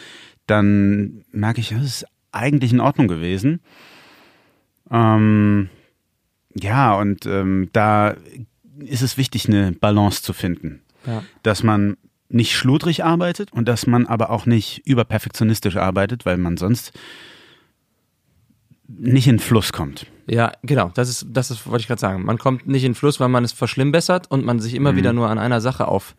dann 0.48 1.24
merke 1.32 1.62
ich, 1.62 1.70
das 1.70 1.84
ist 1.84 2.06
eigentlich 2.32 2.74
in 2.74 2.80
Ordnung 2.80 3.08
gewesen. 3.08 3.62
Ähm, 4.92 5.70
ja, 6.56 6.96
und 6.96 7.26
ähm, 7.26 7.70
da 7.74 8.16
ist 8.80 9.02
es 9.02 9.18
wichtig, 9.18 9.48
eine 9.48 9.72
Balance 9.72 10.22
zu 10.22 10.34
finden. 10.34 10.82
Ja. 11.06 11.24
Dass 11.44 11.64
man 11.64 11.98
nicht 12.30 12.56
schludrig 12.56 13.04
arbeitet 13.04 13.54
und 13.54 13.68
dass 13.68 13.88
man 13.88 14.08
aber 14.08 14.30
auch 14.30 14.46
nicht 14.46 14.82
überperfektionistisch 14.86 15.78
arbeitet, 15.78 16.26
weil 16.26 16.38
man 16.38 16.58
sonst 16.58 16.92
nicht 18.88 19.28
in 19.28 19.40
Fluss 19.40 19.74
kommt. 19.74 20.08
Ja, 20.28 20.52
genau, 20.64 20.92
das 20.94 21.10
ist, 21.10 21.28
das 21.30 21.52
ist, 21.52 21.68
wollte 21.68 21.82
ich 21.82 21.88
gerade 21.88 22.02
sagen. 22.02 22.24
Man 22.24 22.38
kommt 22.38 22.68
nicht 22.68 22.84
in 22.84 22.96
Fluss, 22.96 23.20
weil 23.20 23.30
man 23.30 23.44
es 23.44 23.52
verschlimmbessert 23.52 24.30
und 24.30 24.46
man 24.46 24.60
sich 24.60 24.74
immer 24.74 24.96
wieder 24.96 25.14
nur 25.14 25.30
an 25.30 25.40
einer 25.40 25.62
Sache 25.62 25.88
auf, 25.88 26.16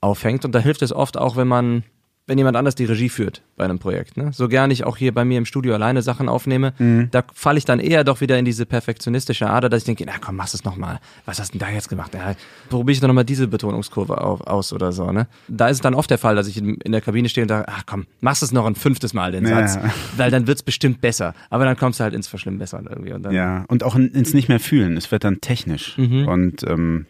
aufhängt. 0.00 0.44
Und 0.44 0.54
da 0.54 0.58
hilft 0.58 0.82
es 0.82 0.92
oft 0.92 1.16
auch, 1.16 1.36
wenn 1.36 1.48
man, 1.48 1.84
wenn 2.28 2.38
jemand 2.38 2.56
anders 2.56 2.74
die 2.74 2.84
Regie 2.86 3.08
führt 3.08 3.42
bei 3.56 3.64
einem 3.64 3.78
Projekt. 3.78 4.16
Ne? 4.16 4.32
So 4.32 4.48
gern 4.48 4.72
ich 4.72 4.82
auch 4.84 4.96
hier 4.96 5.14
bei 5.14 5.24
mir 5.24 5.38
im 5.38 5.44
Studio 5.46 5.74
alleine 5.74 6.02
Sachen 6.02 6.28
aufnehme, 6.28 6.72
da 7.12 7.22
falle 7.32 7.56
ich 7.58 7.64
dann 7.64 7.78
eher 7.78 8.02
doch 8.02 8.20
wieder 8.20 8.36
in 8.38 8.44
diese 8.44 8.66
perfektionistische 8.66 9.48
Ader, 9.48 9.68
dass 9.68 9.82
ich 9.82 9.84
denke, 9.86 10.04
na 10.06 10.14
komm, 10.20 10.34
mach 10.36 10.52
es 10.52 10.64
nochmal. 10.64 10.98
Was 11.24 11.38
hast 11.38 11.54
du 11.54 11.58
denn 11.58 11.68
da 11.68 11.72
jetzt 11.72 11.88
gemacht? 11.88 12.14
Ja, 12.14 12.34
probiere 12.68 12.92
ich 12.94 13.00
doch 13.00 13.06
nochmal 13.06 13.24
diese 13.24 13.46
Betonungskurve 13.46 14.20
auf, 14.20 14.40
aus 14.40 14.72
oder 14.72 14.90
so. 14.90 15.12
Ne? 15.12 15.28
Da 15.46 15.68
ist 15.68 15.76
es 15.76 15.80
dann 15.82 15.94
oft 15.94 16.10
der 16.10 16.18
Fall, 16.18 16.34
dass 16.34 16.48
ich 16.48 16.56
in, 16.58 16.74
in 16.76 16.90
der 16.92 17.00
Kabine 17.00 17.28
stehe 17.28 17.44
und 17.44 17.48
sage, 17.48 17.66
ach 17.68 17.84
komm, 17.86 18.06
machst 18.20 18.42
es 18.42 18.50
noch 18.50 18.66
ein 18.66 18.74
fünftes 18.74 19.14
Mal, 19.14 19.30
den 19.30 19.46
Ja. 19.46 19.66
Satz. 19.68 19.78
Weil 20.16 20.30
dann 20.32 20.48
wird's 20.48 20.64
bestimmt 20.64 21.00
besser. 21.00 21.32
Aber 21.50 21.64
dann 21.64 21.76
kommst 21.76 22.00
du 22.00 22.04
halt 22.04 22.14
ins 22.14 22.26
Verschlimmbessern 22.26 22.86
irgendwie. 22.90 23.12
Und 23.12 23.30
Ja, 23.32 23.64
und 23.68 23.84
auch 23.84 23.94
in, 23.94 24.08
ins 24.08 24.34
nicht 24.34 24.48
mehr 24.48 24.58
fühlen. 24.60 24.96
Es 24.96 25.12
wird 25.12 25.22
dann 25.22 25.40
technisch. 25.40 25.96
Und 25.96 26.64
ähm, 26.66 27.06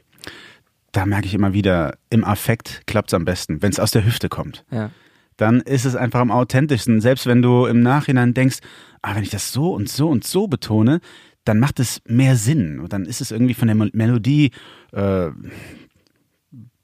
da 0.92 1.07
merke 1.07 1.26
ich 1.26 1.35
immer 1.35 1.52
wieder, 1.52 1.96
im 2.11 2.24
Affekt 2.24 2.83
klappt 2.87 3.11
es 3.11 3.14
am 3.14 3.24
besten, 3.24 3.62
wenn 3.62 3.70
es 3.70 3.81
aus 3.81 3.90
der 3.90 4.05
Hüfte 4.05 4.29
kommt. 4.29 4.64
ja. 4.70 4.90
Dann 5.37 5.61
ist 5.61 5.85
es 5.85 5.96
einfach 5.96 6.20
am 6.20 6.31
authentischsten. 6.31 7.01
Selbst 7.01 7.27
wenn 7.27 7.42
du 7.42 7.66
im 7.66 7.83
Nachhinein 7.83 8.35
denkst, 8.35 8.59
ah, 9.03 9.14
wenn 9.14 9.22
ich 9.22 9.31
das 9.31 9.53
so 9.53 9.72
und 9.75 9.88
so 9.88 10.09
und 10.09 10.25
so 10.25 10.46
betone, 10.46 11.01
dann 11.44 11.61
macht 11.61 11.79
es 11.79 12.01
mehr 12.07 12.37
Sinn. 12.37 12.81
Und 12.81 12.92
dann 12.92 13.05
ist 13.05 13.20
es 13.20 13.31
irgendwie 13.31 13.55
von 13.55 13.68
der 13.68 13.77
Mel- 13.77 13.90
Melodie 13.92 14.51
äh, 14.92 15.29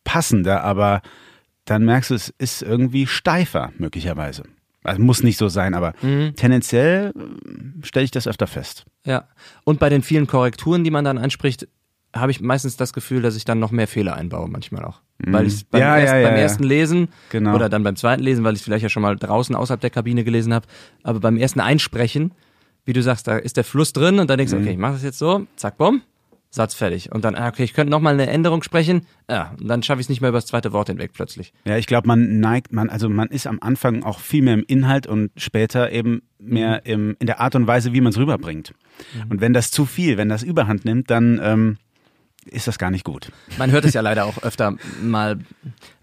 passender, 0.04 0.62
aber 0.64 1.02
dann 1.64 1.84
merkst 1.84 2.10
du, 2.10 2.14
es 2.14 2.28
ist 2.38 2.62
irgendwie 2.62 3.06
steifer, 3.06 3.72
möglicherweise. 3.78 4.42
Also 4.84 5.00
muss 5.00 5.22
nicht 5.22 5.38
so 5.38 5.48
sein, 5.48 5.74
aber 5.74 5.94
tendenziell 6.36 7.12
äh, 7.16 7.86
stelle 7.86 8.04
ich 8.04 8.10
das 8.10 8.26
öfter 8.26 8.48
fest. 8.48 8.84
Ja. 9.04 9.28
Und 9.64 9.78
bei 9.78 9.88
den 9.88 10.02
vielen 10.02 10.26
Korrekturen, 10.26 10.82
die 10.82 10.90
man 10.90 11.04
dann 11.04 11.18
anspricht, 11.18 11.68
habe 12.14 12.30
ich 12.30 12.40
meistens 12.40 12.76
das 12.76 12.92
Gefühl, 12.92 13.22
dass 13.22 13.36
ich 13.36 13.44
dann 13.44 13.58
noch 13.58 13.70
mehr 13.70 13.88
Fehler 13.88 14.14
einbaue, 14.16 14.48
manchmal 14.48 14.84
auch. 14.84 15.00
Weil 15.24 15.46
ich 15.46 15.66
beim, 15.68 15.80
Mhm. 15.80 15.86
Ja, 15.86 15.96
ja, 15.96 16.02
ersten, 16.02 16.16
ja, 16.20 16.28
beim 16.28 16.36
ja. 16.36 16.42
ersten 16.42 16.62
Lesen 16.64 17.08
Genau. 17.30 17.54
oder 17.54 17.68
dann 17.68 17.82
beim 17.82 17.96
zweiten 17.96 18.22
Lesen, 18.22 18.44
weil 18.44 18.54
ich 18.54 18.60
es 18.60 18.64
vielleicht 18.64 18.82
ja 18.82 18.88
schon 18.88 19.02
mal 19.02 19.16
draußen 19.16 19.54
außerhalb 19.54 19.80
der 19.80 19.90
Kabine 19.90 20.24
gelesen 20.24 20.52
habe, 20.52 20.66
aber 21.02 21.20
beim 21.20 21.36
ersten 21.36 21.60
Einsprechen, 21.60 22.32
wie 22.84 22.92
du 22.92 23.02
sagst, 23.02 23.28
da 23.28 23.36
ist 23.36 23.56
der 23.56 23.64
Fluss 23.64 23.92
drin 23.92 24.18
und 24.18 24.28
dann 24.28 24.36
denkst 24.38 24.50
du, 24.52 24.56
Mhm. 24.58 24.62
okay, 24.64 24.72
ich 24.72 24.78
mache 24.78 24.92
das 24.94 25.02
jetzt 25.04 25.18
so, 25.18 25.46
zack, 25.56 25.78
bumm, 25.78 26.02
Satz 26.54 26.74
fertig. 26.74 27.10
Und 27.10 27.24
dann, 27.24 27.34
ah, 27.34 27.48
okay, 27.48 27.62
ich 27.64 27.72
könnte 27.72 27.90
nochmal 27.90 28.12
eine 28.12 28.26
Änderung 28.26 28.62
sprechen, 28.62 29.06
ja, 29.30 29.54
und 29.58 29.68
dann 29.68 29.82
schaffe 29.82 30.00
ich 30.00 30.04
es 30.04 30.08
nicht 30.10 30.20
mehr 30.20 30.28
über 30.28 30.36
das 30.36 30.44
zweite 30.46 30.72
Wort 30.74 30.88
hinweg 30.88 31.12
plötzlich. 31.14 31.54
Ja, 31.64 31.78
ich 31.78 31.86
glaube, 31.86 32.06
man 32.08 32.40
neigt, 32.40 32.72
man, 32.74 32.90
also 32.90 33.08
man 33.08 33.28
ist 33.28 33.46
am 33.46 33.56
Anfang 33.62 34.02
auch 34.02 34.18
viel 34.20 34.42
mehr 34.42 34.52
im 34.54 34.64
Inhalt 34.66 35.06
und 35.06 35.30
später 35.38 35.90
eben 35.92 36.20
mehr 36.38 36.84
im, 36.84 37.16
in 37.20 37.26
der 37.26 37.40
Art 37.40 37.54
und 37.54 37.66
Weise, 37.68 37.94
wie 37.94 38.02
man 38.02 38.10
es 38.12 38.18
rüberbringt. 38.18 38.74
Und 39.30 39.40
wenn 39.40 39.54
das 39.54 39.70
zu 39.70 39.86
viel, 39.86 40.18
wenn 40.18 40.28
das 40.28 40.42
Überhand 40.42 40.84
nimmt, 40.84 41.08
dann 41.10 41.40
ähm, 41.42 41.78
ist 42.46 42.66
das 42.66 42.78
gar 42.78 42.90
nicht 42.90 43.04
gut. 43.04 43.30
Man 43.58 43.70
hört 43.70 43.84
es 43.84 43.94
ja 43.94 44.00
leider 44.00 44.24
auch 44.24 44.42
öfter 44.42 44.76
mal 45.02 45.38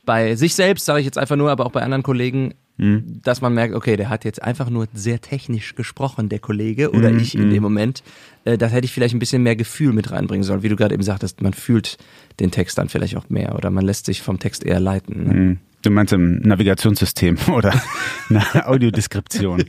bei 0.06 0.36
sich 0.36 0.56
selbst, 0.56 0.86
sage 0.86 1.00
ich 1.00 1.06
jetzt 1.06 1.18
einfach 1.18 1.36
nur, 1.36 1.52
aber 1.52 1.66
auch 1.66 1.72
bei 1.72 1.82
anderen 1.82 2.04
Kollegen, 2.04 2.54
dass 2.80 3.42
man 3.42 3.54
merkt, 3.54 3.76
okay, 3.76 3.98
der 3.98 4.08
hat 4.08 4.24
jetzt 4.24 4.42
einfach 4.42 4.70
nur 4.70 4.88
sehr 4.94 5.20
technisch 5.20 5.76
gesprochen, 5.76 6.30
der 6.30 6.40
Kollege 6.40 6.92
oder 6.92 7.12
ich 7.12 7.36
in 7.36 7.50
dem 7.50 7.62
Moment. 7.62 8.04
Äh, 8.46 8.58
da 8.58 8.68
hätte 8.68 8.86
ich 8.86 8.94
vielleicht 8.94 9.14
ein 9.14 9.20
bisschen 9.20 9.44
mehr 9.44 9.58
Gefühl 9.58 9.92
mit 9.92 10.12
reinbringen 10.12 10.44
sollen. 10.44 10.64
Wie 10.64 10.70
du 10.70 10.78
gerade 10.78 10.94
eben 10.94 11.04
sagtest, 11.04 11.42
man 11.42 11.52
fühlt 11.52 11.98
den 12.40 12.52
Text 12.52 12.78
dann 12.78 12.88
vielleicht 12.88 13.18
auch 13.18 13.30
mehr 13.30 13.54
oder 13.56 13.70
man 13.70 13.84
lässt 13.84 14.06
sich 14.06 14.22
vom 14.22 14.40
Text 14.40 14.64
eher 14.64 14.80
leiten. 14.80 15.24
Ne? 15.26 15.34
Hm. 15.34 15.58
Du 15.82 15.90
meinst 15.90 16.14
im 16.14 16.40
Navigationssystem 16.40 17.38
oder 17.54 17.74
eine 18.30 18.66
Audiodeskription. 18.66 19.66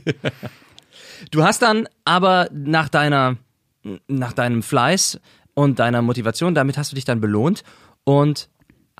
Du 1.31 1.43
hast 1.43 1.61
dann 1.61 1.87
aber 2.05 2.47
nach 2.53 2.87
deiner, 2.87 3.35
nach 4.07 4.31
deinem 4.31 4.63
Fleiß 4.63 5.19
und 5.53 5.79
deiner 5.79 6.01
Motivation, 6.01 6.55
damit 6.55 6.77
hast 6.77 6.91
du 6.91 6.95
dich 6.95 7.05
dann 7.05 7.21
belohnt 7.21 7.63
und 8.03 8.49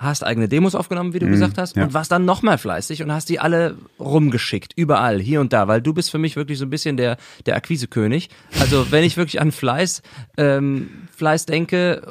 hast 0.02 0.24
eigene 0.24 0.48
Demos 0.48 0.74
aufgenommen, 0.74 1.14
wie 1.14 1.18
du 1.18 1.28
gesagt 1.28 1.58
hast, 1.58 1.76
ja. 1.76 1.84
und 1.84 1.94
warst 1.94 2.10
dann 2.10 2.24
nochmal 2.24 2.58
fleißig 2.58 3.02
und 3.02 3.12
hast 3.12 3.28
die 3.28 3.38
alle 3.38 3.76
rumgeschickt, 4.00 4.72
überall, 4.74 5.20
hier 5.20 5.40
und 5.40 5.52
da, 5.52 5.68
weil 5.68 5.80
du 5.80 5.94
bist 5.94 6.10
für 6.10 6.18
mich 6.18 6.34
wirklich 6.34 6.58
so 6.58 6.66
ein 6.66 6.70
bisschen 6.70 6.96
der, 6.96 7.16
der 7.46 7.56
Akquisekönig. 7.56 8.28
Also 8.58 8.90
wenn 8.90 9.04
ich 9.04 9.16
wirklich 9.16 9.40
an 9.40 9.52
Fleiß, 9.52 10.02
ähm, 10.38 10.90
Fleiß 11.16 11.46
denke 11.46 12.02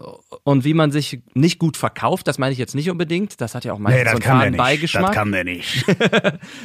und 0.43 0.63
wie 0.63 0.73
man 0.73 0.91
sich 0.91 1.19
nicht 1.34 1.60
gut 1.60 1.75
verkauft, 1.75 2.27
das 2.27 2.38
meine 2.38 2.54
ich 2.54 2.60
jetzt 2.60 2.75
nicht 2.75 2.89
unbedingt, 2.89 3.41
das 3.41 3.56
hat 3.56 3.65
ja 3.65 3.73
auch 3.73 3.80
meistens 3.80 4.12
so 4.12 4.15
einen 4.15 4.39
faden 4.39 4.58
Beigeschmack. 4.58 5.08
Das 5.08 5.15
kann 5.15 5.32
der 5.32 5.43
nicht. 5.43 5.86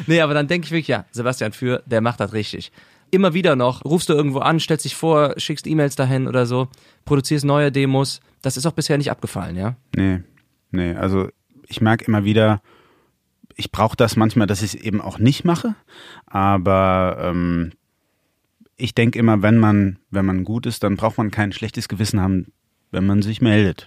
Nee, 0.07 0.21
aber 0.21 0.35
dann 0.35 0.47
denke 0.47 0.67
ich 0.67 0.71
wirklich, 0.71 0.89
ja, 0.89 1.05
Sebastian 1.11 1.53
Für, 1.53 1.83
der 1.87 2.01
macht 2.01 2.21
das 2.21 2.33
richtig. 2.33 2.73
Immer 3.17 3.33
wieder 3.33 3.57
noch, 3.57 3.83
rufst 3.83 4.11
du 4.11 4.13
irgendwo 4.13 4.41
an, 4.41 4.61
stellst 4.61 4.85
dich 4.85 4.95
vor, 4.95 5.33
schickst 5.39 5.67
E-Mails 5.67 5.97
dahin 5.97 6.29
oder 6.29 6.45
so, 6.45 6.69
produzierst 7.07 7.47
neue 7.47 7.73
Demos. 7.73 8.21
Das 8.43 8.59
ist 8.59 8.67
auch 8.67 8.73
bisher 8.73 8.99
nicht 8.99 9.11
abgefallen, 9.11 9.57
ja? 9.57 9.77
Nee. 9.97 10.21
nee. 10.71 10.93
Also 10.93 11.31
ich 11.67 11.81
merke 11.81 12.05
immer 12.05 12.25
wieder, 12.25 12.61
ich 13.55 13.73
brauche 13.73 13.97
das 13.97 14.17
manchmal, 14.17 14.47
dass 14.47 14.61
ich 14.61 14.75
es 14.75 14.83
eben 14.83 15.01
auch 15.01 15.19
nicht 15.19 15.47
mache. 15.47 15.77
Aber 16.27 17.17
ähm, 17.23 17.73
ich 18.77 18.95
denke 18.95 19.19
immer, 19.19 19.41
wenn 19.41 19.57
man, 19.57 19.99
wenn 20.11 20.27
man 20.27 20.45
gut 20.45 20.67
ist, 20.67 20.83
dann 20.83 20.97
braucht 20.97 21.17
man 21.17 21.31
kein 21.31 21.53
schlechtes 21.53 21.89
Gewissen 21.89 22.21
haben, 22.21 22.53
wenn 22.91 23.07
man 23.07 23.23
sich 23.23 23.41
meldet. 23.41 23.87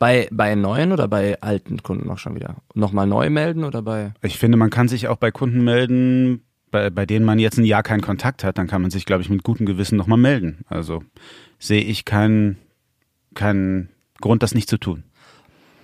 Bei, 0.00 0.26
bei 0.32 0.56
neuen 0.56 0.90
oder 0.90 1.06
bei 1.06 1.40
alten 1.40 1.80
Kunden 1.84 2.10
auch 2.10 2.18
schon 2.18 2.34
wieder? 2.34 2.56
Nochmal 2.74 3.06
neu 3.06 3.30
melden 3.30 3.62
oder 3.62 3.82
bei? 3.82 4.14
Ich 4.20 4.36
finde, 4.36 4.58
man 4.58 4.70
kann 4.70 4.88
sich 4.88 5.06
auch 5.06 5.18
bei 5.18 5.30
Kunden 5.30 5.62
melden, 5.62 6.42
bei, 6.74 6.90
bei 6.90 7.06
denen 7.06 7.24
man 7.24 7.38
jetzt 7.38 7.56
ein 7.56 7.64
Jahr 7.64 7.84
keinen 7.84 8.00
Kontakt 8.00 8.42
hat, 8.42 8.58
dann 8.58 8.66
kann 8.66 8.82
man 8.82 8.90
sich, 8.90 9.06
glaube 9.06 9.22
ich, 9.22 9.30
mit 9.30 9.44
gutem 9.44 9.64
Gewissen 9.64 9.96
nochmal 9.96 10.18
melden. 10.18 10.64
Also 10.66 11.04
sehe 11.60 11.82
ich 11.82 12.04
keinen 12.04 12.58
keinen 13.34 13.90
Grund, 14.20 14.42
das 14.42 14.56
nicht 14.56 14.68
zu 14.68 14.76
tun. 14.76 15.04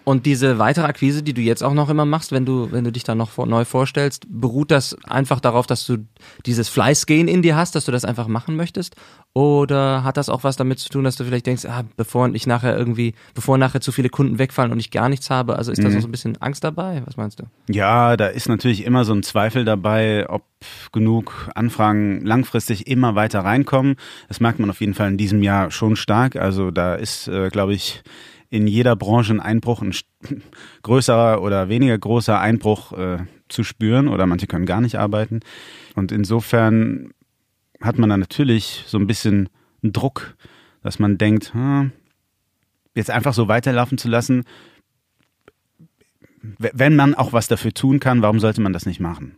Und 0.04 0.26
diese 0.26 0.58
weitere 0.58 0.86
Akquise, 0.86 1.22
die 1.22 1.34
du 1.34 1.40
jetzt 1.40 1.62
auch 1.62 1.74
noch 1.74 1.88
immer 1.90 2.04
machst, 2.04 2.32
wenn 2.32 2.46
du, 2.46 2.72
wenn 2.72 2.84
du 2.84 2.90
dich 2.90 3.04
da 3.04 3.14
noch 3.14 3.30
vor, 3.30 3.46
neu 3.46 3.64
vorstellst, 3.64 4.26
beruht 4.28 4.70
das 4.70 4.96
einfach 5.04 5.40
darauf, 5.40 5.66
dass 5.66 5.86
du 5.86 5.98
dieses 6.46 6.68
Fleißgehen 6.68 7.28
in 7.28 7.42
dir 7.42 7.54
hast, 7.56 7.74
dass 7.74 7.84
du 7.84 7.92
das 7.92 8.04
einfach 8.04 8.26
machen 8.26 8.56
möchtest? 8.56 8.96
Oder 9.34 10.02
hat 10.02 10.16
das 10.16 10.28
auch 10.28 10.42
was 10.42 10.56
damit 10.56 10.78
zu 10.80 10.88
tun, 10.88 11.04
dass 11.04 11.16
du 11.16 11.24
vielleicht 11.24 11.46
denkst, 11.46 11.64
ah, 11.66 11.84
bevor 11.96 12.28
ich 12.34 12.46
nachher 12.46 12.76
irgendwie, 12.76 13.14
bevor 13.34 13.58
nachher 13.58 13.80
zu 13.80 13.92
viele 13.92 14.08
Kunden 14.08 14.38
wegfallen 14.38 14.72
und 14.72 14.80
ich 14.80 14.90
gar 14.90 15.08
nichts 15.08 15.30
habe, 15.30 15.56
also 15.56 15.70
ist 15.70 15.84
da 15.84 15.88
Mhm. 15.88 16.00
so 16.00 16.08
ein 16.08 16.10
bisschen 16.10 16.36
Angst 16.40 16.64
dabei? 16.64 17.02
Was 17.04 17.16
meinst 17.16 17.38
du? 17.38 17.44
Ja, 17.68 18.16
da 18.16 18.26
ist 18.26 18.48
natürlich 18.48 18.84
immer 18.84 19.04
so 19.04 19.12
ein 19.12 19.22
Zweifel 19.22 19.64
dabei, 19.64 20.28
ob 20.28 20.42
genug 20.92 21.48
Anfragen 21.54 22.24
langfristig 22.24 22.86
immer 22.88 23.14
weiter 23.14 23.40
reinkommen. 23.40 23.96
Das 24.28 24.40
merkt 24.40 24.58
man 24.58 24.70
auf 24.70 24.80
jeden 24.80 24.94
Fall 24.94 25.08
in 25.08 25.16
diesem 25.18 25.42
Jahr 25.42 25.70
schon 25.70 25.94
stark. 25.94 26.36
Also 26.36 26.70
da 26.70 26.96
ist, 26.96 27.28
äh, 27.28 27.48
glaube 27.50 27.74
ich, 27.74 28.02
in 28.50 28.66
jeder 28.66 28.96
Branche 28.96 29.32
ein 29.32 29.40
Einbruch, 29.40 29.80
ein 29.80 29.94
größerer 30.82 31.40
oder 31.40 31.68
weniger 31.68 31.96
großer 31.96 32.38
Einbruch 32.38 32.92
äh, 32.92 33.18
zu 33.48 33.64
spüren 33.64 34.08
oder 34.08 34.26
manche 34.26 34.46
können 34.46 34.66
gar 34.66 34.80
nicht 34.80 34.96
arbeiten. 34.96 35.40
Und 35.94 36.12
insofern 36.12 37.12
hat 37.80 37.98
man 37.98 38.10
dann 38.10 38.20
natürlich 38.20 38.84
so 38.86 38.98
ein 38.98 39.06
bisschen 39.06 39.48
Druck, 39.82 40.36
dass 40.82 40.98
man 40.98 41.16
denkt, 41.16 41.54
hm, 41.54 41.92
jetzt 42.94 43.10
einfach 43.10 43.34
so 43.34 43.48
weiterlaufen 43.48 43.98
zu 43.98 44.08
lassen, 44.08 44.44
wenn 46.58 46.96
man 46.96 47.14
auch 47.14 47.32
was 47.32 47.48
dafür 47.48 47.72
tun 47.72 48.00
kann, 48.00 48.22
warum 48.22 48.40
sollte 48.40 48.60
man 48.60 48.72
das 48.72 48.86
nicht 48.86 49.00
machen? 49.00 49.34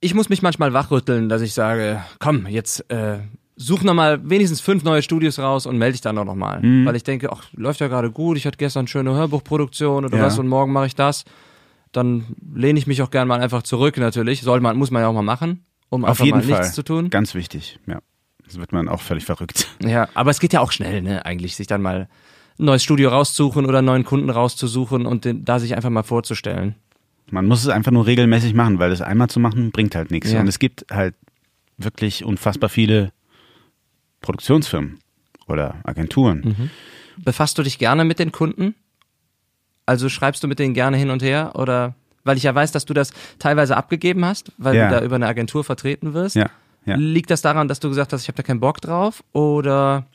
Ich 0.00 0.14
muss 0.14 0.28
mich 0.28 0.42
manchmal 0.42 0.72
wachrütteln, 0.72 1.28
dass 1.28 1.42
ich 1.42 1.52
sage, 1.52 2.02
komm, 2.20 2.46
jetzt 2.46 2.88
äh, 2.90 3.18
such 3.62 3.82
noch 3.82 3.92
mal 3.94 4.28
wenigstens 4.28 4.60
fünf 4.60 4.84
neue 4.84 5.02
Studios 5.02 5.38
raus 5.38 5.66
und 5.66 5.76
melde 5.76 5.92
dich 5.92 6.00
dann 6.00 6.16
auch 6.16 6.24
noch 6.24 6.34
mal. 6.34 6.60
Mhm. 6.62 6.86
Weil 6.86 6.96
ich 6.96 7.04
denke, 7.04 7.30
ach, 7.30 7.44
läuft 7.52 7.80
ja 7.80 7.88
gerade 7.88 8.10
gut, 8.10 8.36
ich 8.38 8.46
hatte 8.46 8.56
gestern 8.56 8.86
schöne 8.86 9.10
Hörbuchproduktion 9.12 10.04
oder 10.06 10.16
Ja. 10.16 10.24
was 10.24 10.38
und 10.38 10.48
morgen 10.48 10.72
mache 10.72 10.86
ich 10.86 10.94
das. 10.94 11.24
Dann 11.92 12.24
lehne 12.54 12.78
ich 12.78 12.86
mich 12.86 13.02
auch 13.02 13.10
gern 13.10 13.28
mal 13.28 13.40
einfach 13.40 13.62
zurück 13.62 13.98
natürlich. 13.98 14.40
Soll 14.42 14.60
man, 14.60 14.78
muss 14.78 14.90
man 14.90 15.02
ja 15.02 15.08
auch 15.08 15.12
mal 15.12 15.22
machen, 15.22 15.64
um 15.90 16.04
Auf 16.04 16.10
einfach 16.10 16.24
jeden 16.24 16.38
mal 16.38 16.44
Fall. 16.44 16.60
nichts 16.60 16.74
zu 16.74 16.82
tun. 16.82 17.10
Ganz 17.10 17.34
wichtig, 17.34 17.78
ja. 17.86 17.98
Das 18.46 18.58
wird 18.58 18.72
man 18.72 18.88
auch 18.88 19.00
völlig 19.02 19.24
verrückt. 19.26 19.68
Ja, 19.84 20.08
aber 20.14 20.30
es 20.30 20.40
geht 20.40 20.52
ja 20.52 20.60
auch 20.60 20.72
schnell, 20.72 21.02
ne, 21.02 21.24
eigentlich, 21.24 21.54
sich 21.54 21.66
dann 21.66 21.82
mal 21.82 22.08
ein 22.58 22.64
neues 22.64 22.82
Studio 22.82 23.10
rauszusuchen 23.10 23.66
oder 23.66 23.78
einen 23.78 23.86
neuen 23.86 24.04
Kunden 24.04 24.28
rauszusuchen 24.30 25.06
und 25.06 25.24
den, 25.24 25.44
da 25.44 25.58
sich 25.58 25.76
einfach 25.76 25.90
mal 25.90 26.02
vorzustellen. 26.02 26.74
Man 27.30 27.46
muss 27.46 27.60
es 27.62 27.68
einfach 27.68 27.92
nur 27.92 28.06
regelmäßig 28.06 28.54
machen, 28.54 28.78
weil 28.78 28.90
das 28.90 29.02
einmal 29.02 29.28
zu 29.28 29.38
machen 29.38 29.70
bringt 29.70 29.94
halt 29.94 30.10
nichts. 30.10 30.32
Ja. 30.32 30.40
Und 30.40 30.48
es 30.48 30.58
gibt 30.58 30.86
halt 30.90 31.14
wirklich 31.78 32.24
unfassbar 32.24 32.68
viele 32.68 33.12
Produktionsfirmen 34.20 34.98
oder 35.48 35.76
Agenturen. 35.84 36.40
Mhm. 36.58 36.70
Befasst 37.24 37.58
du 37.58 37.62
dich 37.62 37.78
gerne 37.78 38.04
mit 38.04 38.18
den 38.18 38.32
Kunden? 38.32 38.74
Also 39.86 40.08
schreibst 40.08 40.42
du 40.42 40.48
mit 40.48 40.58
denen 40.58 40.74
gerne 40.74 40.96
hin 40.96 41.10
und 41.10 41.22
her 41.22 41.52
oder 41.54 41.94
weil 42.22 42.36
ich 42.36 42.42
ja 42.42 42.54
weiß, 42.54 42.70
dass 42.72 42.84
du 42.84 42.92
das 42.94 43.12
teilweise 43.38 43.76
abgegeben 43.76 44.24
hast, 44.24 44.52
weil 44.58 44.76
Ja. 44.76 44.88
du 44.88 44.96
da 44.98 45.04
über 45.04 45.16
eine 45.16 45.26
Agentur 45.26 45.64
vertreten 45.64 46.12
wirst. 46.14 46.36
Ja, 46.36 46.50
ja. 46.84 46.96
Liegt 46.96 47.30
das 47.30 47.40
daran, 47.42 47.66
dass 47.66 47.80
du 47.80 47.88
gesagt 47.88 48.12
hast, 48.12 48.22
ich 48.22 48.28
habe 48.28 48.36
da 48.36 48.42
keinen 48.42 48.60
Bock 48.60 48.80
drauf 48.80 49.24
oder 49.32 50.06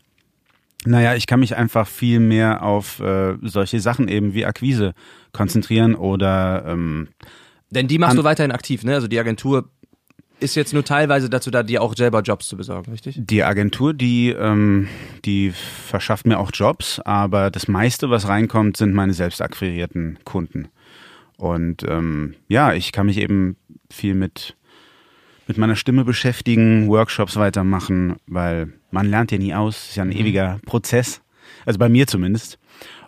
Naja, 0.86 1.16
ich 1.16 1.26
kann 1.26 1.40
mich 1.40 1.56
einfach 1.56 1.88
viel 1.88 2.20
mehr 2.20 2.62
auf 2.64 3.00
äh, 3.00 3.36
solche 3.42 3.80
Sachen 3.80 4.08
eben 4.08 4.34
wie 4.36 4.46
Akquise 4.46 4.94
konzentrieren 5.34 5.96
oder 5.96 6.64
ähm, 6.68 7.08
denn 7.72 7.88
die 7.88 7.98
machst 7.98 8.18
du 8.18 8.24
weiterhin 8.24 8.52
aktiv, 8.52 8.84
ne? 8.84 8.94
Also 8.94 9.08
die 9.08 9.20
Agentur 9.20 9.68
ist 10.40 10.56
jetzt 10.56 10.74
nur 10.74 10.84
teilweise 10.84 11.30
dazu 11.30 11.52
da, 11.52 11.64
dir 11.64 11.82
auch 11.82 11.96
selber 11.96 12.22
Jobs 12.22 12.48
zu 12.48 12.58
besorgen, 12.58 12.92
richtig? 12.92 13.18
Die 13.20 13.44
Agentur, 13.44 13.94
die, 13.94 14.30
ähm, 14.30 14.88
die 15.24 15.52
verschafft 15.52 16.26
mir 16.26 16.40
auch 16.40 16.52
Jobs, 16.54 17.00
aber 17.00 17.52
das 17.52 17.68
meiste, 17.68 18.10
was 18.10 18.28
reinkommt, 18.28 18.78
sind 18.78 18.94
meine 18.94 19.14
selbst 19.14 19.42
akquirierten 19.42 20.20
Kunden. 20.24 20.68
Und 21.38 21.84
ähm, 21.88 22.36
ja, 22.48 22.74
ich 22.74 22.92
kann 22.92 23.08
mich 23.08 23.18
eben 23.18 23.58
viel 23.92 24.16
mit, 24.16 24.56
mit 25.48 25.58
meiner 25.58 25.76
Stimme 25.76 26.06
beschäftigen, 26.06 26.88
Workshops 26.88 27.36
weitermachen, 27.36 28.18
weil 28.28 28.74
man 28.92 29.08
lernt 29.08 29.32
ja 29.32 29.38
nie 29.38 29.54
aus, 29.54 29.90
ist 29.90 29.96
ja 29.96 30.04
ein 30.04 30.12
ewiger 30.12 30.60
Prozess. 30.66 31.22
Also 31.66 31.80
bei 31.80 31.90
mir 31.90 32.08
zumindest. 32.08 32.60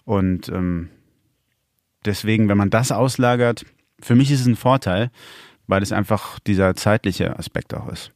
Und 0.05 0.49
ähm, 0.49 0.89
deswegen, 2.05 2.49
wenn 2.49 2.57
man 2.57 2.69
das 2.69 2.91
auslagert, 2.91 3.65
für 3.99 4.15
mich 4.15 4.31
ist 4.31 4.41
es 4.41 4.47
ein 4.47 4.55
Vorteil, 4.55 5.11
weil 5.67 5.83
es 5.83 5.91
einfach 5.91 6.39
dieser 6.39 6.75
zeitliche 6.75 7.37
Aspekt 7.37 7.73
auch 7.73 7.89
ist. 7.89 8.11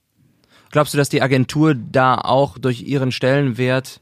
Glaubst 0.72 0.94
du, 0.94 0.98
dass 0.98 1.10
die 1.10 1.22
Agentur 1.22 1.76
da 1.76 2.16
auch 2.16 2.58
durch 2.58 2.84
ihren 2.84 3.12
Stellenwert 3.12 4.02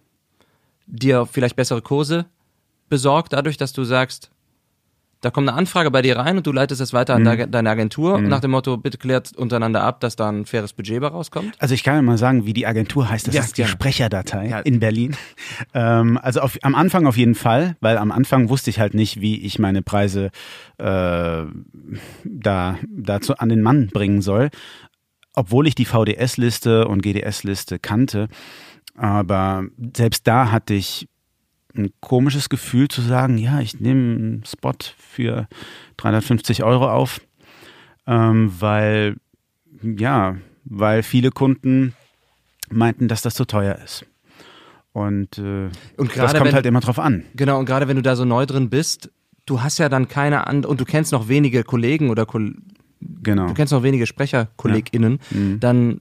dir 0.86 1.26
vielleicht 1.26 1.56
bessere 1.56 1.82
Kurse 1.82 2.26
besorgt, 2.90 3.34
dadurch, 3.34 3.58
dass 3.58 3.74
du 3.74 3.84
sagst, 3.84 4.32
da 5.22 5.32
kommt 5.32 5.50
eine 5.50 5.58
Anfrage 5.58 5.92
bei 5.92 6.02
dir 6.02 6.16
rein 6.18 6.38
und 6.38 6.48
du 6.48 6.52
leitest 6.54 6.80
es 6.80 6.94
weiter 6.94 7.16
an 7.16 7.26
de 7.26 7.48
deine 7.48 7.70
Agentur 7.70 8.20
nach 8.22 8.40
dem 8.40 8.52
Motto, 8.52 8.78
bitte 8.78 8.98
klärt 8.98 9.36
untereinander 9.36 9.84
ab, 9.84 10.00
dass 10.00 10.16
da 10.16 10.30
ein 10.30 10.46
faires 10.46 10.72
Budget 10.72 11.02
bei 11.02 11.08
rauskommt? 11.08 11.56
Also 11.60 11.74
ich 11.74 11.84
kann 11.84 11.96
ja 11.96 12.02
mal 12.02 12.18
sagen, 12.18 12.46
wie 12.46 12.54
die 12.54 12.66
Agentur 12.66 13.10
heißt. 13.10 13.28
Das 13.28 13.36
Ja, 13.36 13.42
ist 13.42 13.58
die 13.58 13.64
gerne. 13.64 13.72
Sprecherdatei 13.72 14.48
Ja. 14.48 14.60
in 14.60 14.80
Berlin. 14.80 15.16
Ähm, 15.74 16.18
also 16.22 16.40
auf, 16.42 16.58
am 16.64 16.74
Anfang 16.74 17.06
auf 17.06 17.18
jeden 17.18 17.36
Fall, 17.36 17.76
weil 17.82 17.98
am 17.98 18.12
Anfang 18.12 18.50
wusste 18.50 18.70
ich 18.70 18.80
halt 18.80 18.94
nicht, 18.94 19.20
wie 19.22 19.40
ich 19.42 19.60
meine 19.60 19.82
Preise 19.82 20.32
äh, 20.78 21.44
da 22.24 22.78
dazu 22.88 23.36
an 23.38 23.50
den 23.50 23.62
Mann 23.62 23.88
bringen 23.88 24.22
soll. 24.22 24.50
Obwohl 25.36 25.68
ich 25.68 25.76
die 25.76 25.86
VDS-Liste 25.86 26.88
und 26.88 27.02
GDS-Liste 27.04 27.78
kannte. 27.78 28.30
Aber 28.96 29.64
selbst 29.96 30.28
da 30.28 30.52
hatte 30.52 30.74
ich 30.74 31.08
ein 31.80 31.92
komisches 32.02 32.50
Gefühl 32.50 32.88
zu 32.88 33.02
sagen, 33.02 33.38
ja, 33.38 33.60
ich 33.60 33.80
nehme 33.80 34.16
einen 34.16 34.44
Spot 34.46 34.74
für 34.98 35.48
350 35.98 36.64
Euro 36.64 36.90
auf, 36.90 37.22
ähm, 38.08 38.52
weil, 38.60 39.16
ja, 39.82 40.36
weil 40.66 41.04
viele 41.04 41.32
Kunden 41.32 41.94
meinten, 42.70 43.08
dass 43.08 43.22
das 43.22 43.34
zu 43.34 43.46
teuer 43.46 43.76
ist. 43.84 44.06
Und, 44.92 45.38
äh, 45.38 45.70
Und 45.98 46.16
das 46.18 46.34
kommt 46.34 46.46
wenn- 46.48 46.54
halt 46.54 46.66
immer 46.66 46.80
drauf 46.82 47.00
an. 47.00 47.24
Genau, 47.36 47.60
und 47.60 47.66
gerade 47.66 47.88
wenn 47.88 47.96
du 47.96 48.02
da 48.02 48.16
so 48.16 48.26
neu 48.26 48.46
drin 48.46 48.70
bist, 48.70 49.10
du 49.46 49.62
hast 49.62 49.78
ja 49.78 49.88
dann 49.90 50.08
keine 50.08 50.48
and 50.48 50.66
und 50.66 50.80
du 50.82 50.86
kennst 50.86 51.12
noch 51.12 51.28
wenige 51.28 51.64
Kollegen 51.64 52.10
oder 52.10 52.26
Kol 52.26 52.56
Genau. 53.24 53.48
du 53.48 53.54
kennst 53.54 53.72
noch 53.72 53.82
wenige 53.84 54.06
SprecherkollegInnen, 54.06 55.20
dann 55.62 55.92
w- 55.92 55.98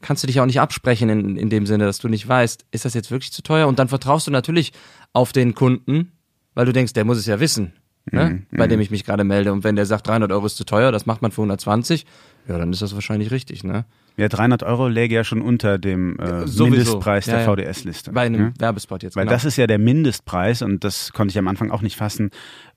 kannst 0.00 0.22
du 0.22 0.26
dich 0.26 0.40
auch 0.40 0.46
nicht 0.46 0.60
absprechen 0.60 1.08
in, 1.08 1.36
in 1.36 1.50
dem 1.50 1.66
Sinne, 1.66 1.84
dass 1.84 1.98
du 1.98 2.08
nicht 2.08 2.26
weißt, 2.26 2.66
ist 2.70 2.84
das 2.84 2.94
jetzt 2.94 3.10
wirklich 3.10 3.32
zu 3.32 3.42
teuer? 3.42 3.66
Und 3.68 3.78
dann 3.78 3.88
vertraust 3.88 4.26
du 4.26 4.30
natürlich 4.30 4.72
auf 5.12 5.32
den 5.32 5.54
Kunden, 5.54 6.12
weil 6.54 6.66
du 6.66 6.72
denkst, 6.72 6.92
der 6.92 7.04
muss 7.04 7.18
es 7.18 7.26
ja 7.26 7.40
wissen, 7.40 7.72
ne? 8.10 8.42
bei 8.50 8.66
dem 8.66 8.80
ich 8.80 8.90
mich 8.90 9.04
gerade 9.04 9.24
melde. 9.24 9.52
Und 9.52 9.64
wenn 9.64 9.76
der 9.76 9.86
sagt, 9.86 10.06
300 10.06 10.32
Euro 10.32 10.46
ist 10.46 10.56
zu 10.56 10.64
teuer, 10.64 10.92
das 10.92 11.06
macht 11.06 11.22
man 11.22 11.30
für 11.30 11.42
120, 11.42 12.06
ja, 12.48 12.58
dann 12.58 12.72
ist 12.72 12.82
das 12.82 12.94
wahrscheinlich 12.94 13.30
richtig, 13.30 13.64
ne? 13.64 13.84
Ja, 14.18 14.28
300 14.28 14.64
Euro 14.64 14.88
läge 14.88 15.14
ja 15.14 15.22
schon 15.22 15.40
unter 15.40 15.78
dem 15.78 16.18
äh. 16.18 16.44
Mindestpreis 16.44 17.26
Ja, 17.26 17.34
der 17.34 17.42
ja. 17.44 17.54
VDS-Liste. 17.54 18.10
Bei 18.10 18.22
einem 18.22 18.40
ja? 18.40 18.52
Werbespot 18.58 19.04
jetzt. 19.04 19.14
Weil 19.14 19.26
genau. 19.26 19.32
das 19.32 19.44
ist 19.44 19.56
ja 19.56 19.68
der 19.68 19.78
Mindestpreis 19.78 20.60
und 20.60 20.82
das 20.82 21.12
konnte 21.12 21.30
ich 21.30 21.38
am 21.38 21.46
Anfang 21.46 21.70
auch 21.70 21.82
nicht 21.82 21.96
fassen. 21.96 22.30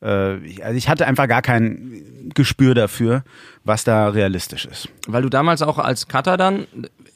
Äh, 0.04 0.38
ich, 0.46 0.64
also 0.64 0.78
ich 0.78 0.88
hatte 0.88 1.08
einfach 1.08 1.28
gar 1.28 1.42
kein 1.42 2.30
Gespür 2.36 2.76
dafür, 2.76 3.24
was 3.64 3.84
da 3.84 4.10
realistisch 4.10 4.66
ist. 4.66 4.88
Weil 5.08 5.24
du 5.24 5.30
damals 5.30 5.64
auch 5.64 5.80
als 5.80 6.08
Cutter 6.08 6.38
dann, 6.38 6.68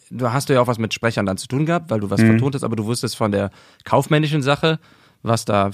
du 0.09 0.33
hast 0.33 0.49
ja 0.49 0.59
auch 0.59 0.67
was 0.67 0.79
mit 0.79 0.95
Sprechern 0.95 1.27
dann 1.27 1.37
zu 1.37 1.47
tun 1.47 1.67
gehabt, 1.67 1.91
weil 1.91 1.99
du 1.99 2.09
was 2.09 2.19
vertont 2.19 2.55
hast, 2.55 2.63
aber 2.63 2.75
du 2.75 2.85
wusstest 2.85 3.15
von 3.15 3.31
der 3.31 3.51
kaufmännischen 3.83 4.41
Sache, 4.41 4.79
was 5.21 5.45
da, 5.45 5.69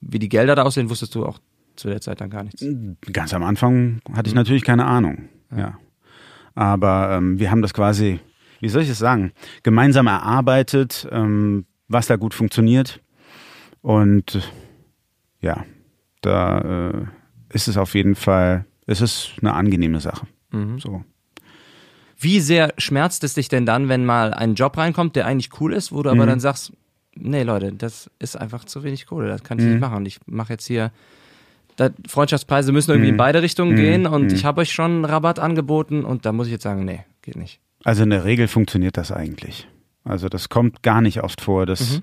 wie 0.00 0.20
die 0.20 0.28
Gelder 0.28 0.54
da 0.54 0.62
aussehen, 0.62 0.90
wusstest 0.90 1.16
du 1.16 1.26
auch 1.26 1.40
zu 1.74 1.88
der 1.88 2.00
Zeit 2.00 2.20
dann 2.20 2.30
gar 2.30 2.44
nichts. 2.44 2.64
Ganz 3.12 3.34
am 3.34 3.42
Anfang 3.42 4.00
hatte 4.12 4.28
ich 4.28 4.34
natürlich 4.34 4.62
keine 4.62 4.84
Ahnung. 4.84 5.28
Ja. 5.56 5.76
Aber 6.54 7.10
ähm, 7.12 7.38
wir 7.38 7.50
haben 7.50 7.62
das 7.62 7.74
quasi, 7.74 8.20
wie 8.60 8.68
soll 8.68 8.82
ich 8.82 8.88
es 8.88 8.98
sagen, 8.98 9.32
gemeinsam 9.62 10.06
erarbeitet, 10.06 11.08
ähm, 11.10 11.66
was 11.88 12.06
da 12.06 12.16
gut 12.16 12.34
funktioniert. 12.34 13.00
Und 13.82 14.50
ja, 15.40 15.64
da 16.20 16.90
äh, 16.90 17.04
ist 17.52 17.68
es 17.68 17.76
auf 17.76 17.94
jeden 17.94 18.14
Fall, 18.14 18.66
es 18.86 19.00
ist 19.00 19.32
eine 19.40 19.54
angenehme 19.54 20.00
Sache. 20.00 20.26
So. 20.78 21.04
Wie 22.18 22.40
sehr 22.40 22.74
schmerzt 22.76 23.24
es 23.24 23.34
dich 23.34 23.48
denn 23.48 23.64
dann, 23.64 23.88
wenn 23.88 24.04
mal 24.04 24.34
ein 24.34 24.54
Job 24.54 24.76
reinkommt, 24.76 25.16
der 25.16 25.26
eigentlich 25.26 25.60
cool 25.60 25.72
ist, 25.72 25.92
wo 25.92 26.02
du 26.02 26.10
aber 26.10 26.26
dann 26.26 26.40
sagst, 26.40 26.72
nee 27.14 27.44
Leute, 27.44 27.72
das 27.72 28.10
ist 28.18 28.36
einfach 28.36 28.64
zu 28.64 28.84
wenig 28.84 29.06
Kohle, 29.06 29.28
das 29.28 29.42
kann 29.42 29.58
ich 29.58 29.64
nicht 29.64 29.80
machen. 29.80 30.04
Ich 30.04 30.20
mache 30.26 30.52
jetzt 30.52 30.66
hier 30.66 30.92
da, 31.80 31.90
Freundschaftspreise 32.06 32.72
müssen 32.72 32.90
irgendwie 32.90 33.08
Mhm. 33.08 33.14
in 33.14 33.18
beide 33.18 33.42
Richtungen 33.42 33.72
Mhm. 33.72 33.76
gehen 33.76 34.06
und 34.06 34.24
Mhm. 34.28 34.34
ich 34.34 34.44
habe 34.44 34.60
euch 34.60 34.70
schon 34.72 34.90
einen 34.90 35.04
Rabatt 35.04 35.38
angeboten 35.38 36.04
und 36.04 36.26
da 36.26 36.32
muss 36.32 36.46
ich 36.46 36.52
jetzt 36.52 36.62
sagen, 36.64 36.84
nee, 36.84 37.00
geht 37.22 37.36
nicht. 37.36 37.60
Also 37.84 38.02
in 38.02 38.10
der 38.10 38.24
Regel 38.24 38.48
funktioniert 38.48 38.96
das 38.96 39.10
eigentlich. 39.12 39.66
Also 40.04 40.28
das 40.28 40.48
kommt 40.50 40.82
gar 40.82 41.00
nicht 41.00 41.22
oft 41.22 41.40
vor, 41.40 41.64
dass, 41.66 41.96
Mhm. 41.98 42.02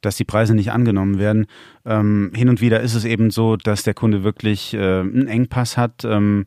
dass 0.00 0.16
die 0.16 0.24
Preise 0.24 0.54
nicht 0.54 0.72
angenommen 0.72 1.18
werden. 1.20 1.46
Ähm, 1.86 2.32
hin 2.34 2.48
und 2.48 2.60
wieder 2.60 2.80
ist 2.80 2.94
es 2.94 3.04
eben 3.04 3.30
so, 3.30 3.56
dass 3.56 3.84
der 3.84 3.94
Kunde 3.94 4.24
wirklich 4.24 4.74
äh, 4.74 5.00
einen 5.00 5.28
Engpass 5.28 5.76
hat. 5.76 6.04
Ähm, 6.04 6.46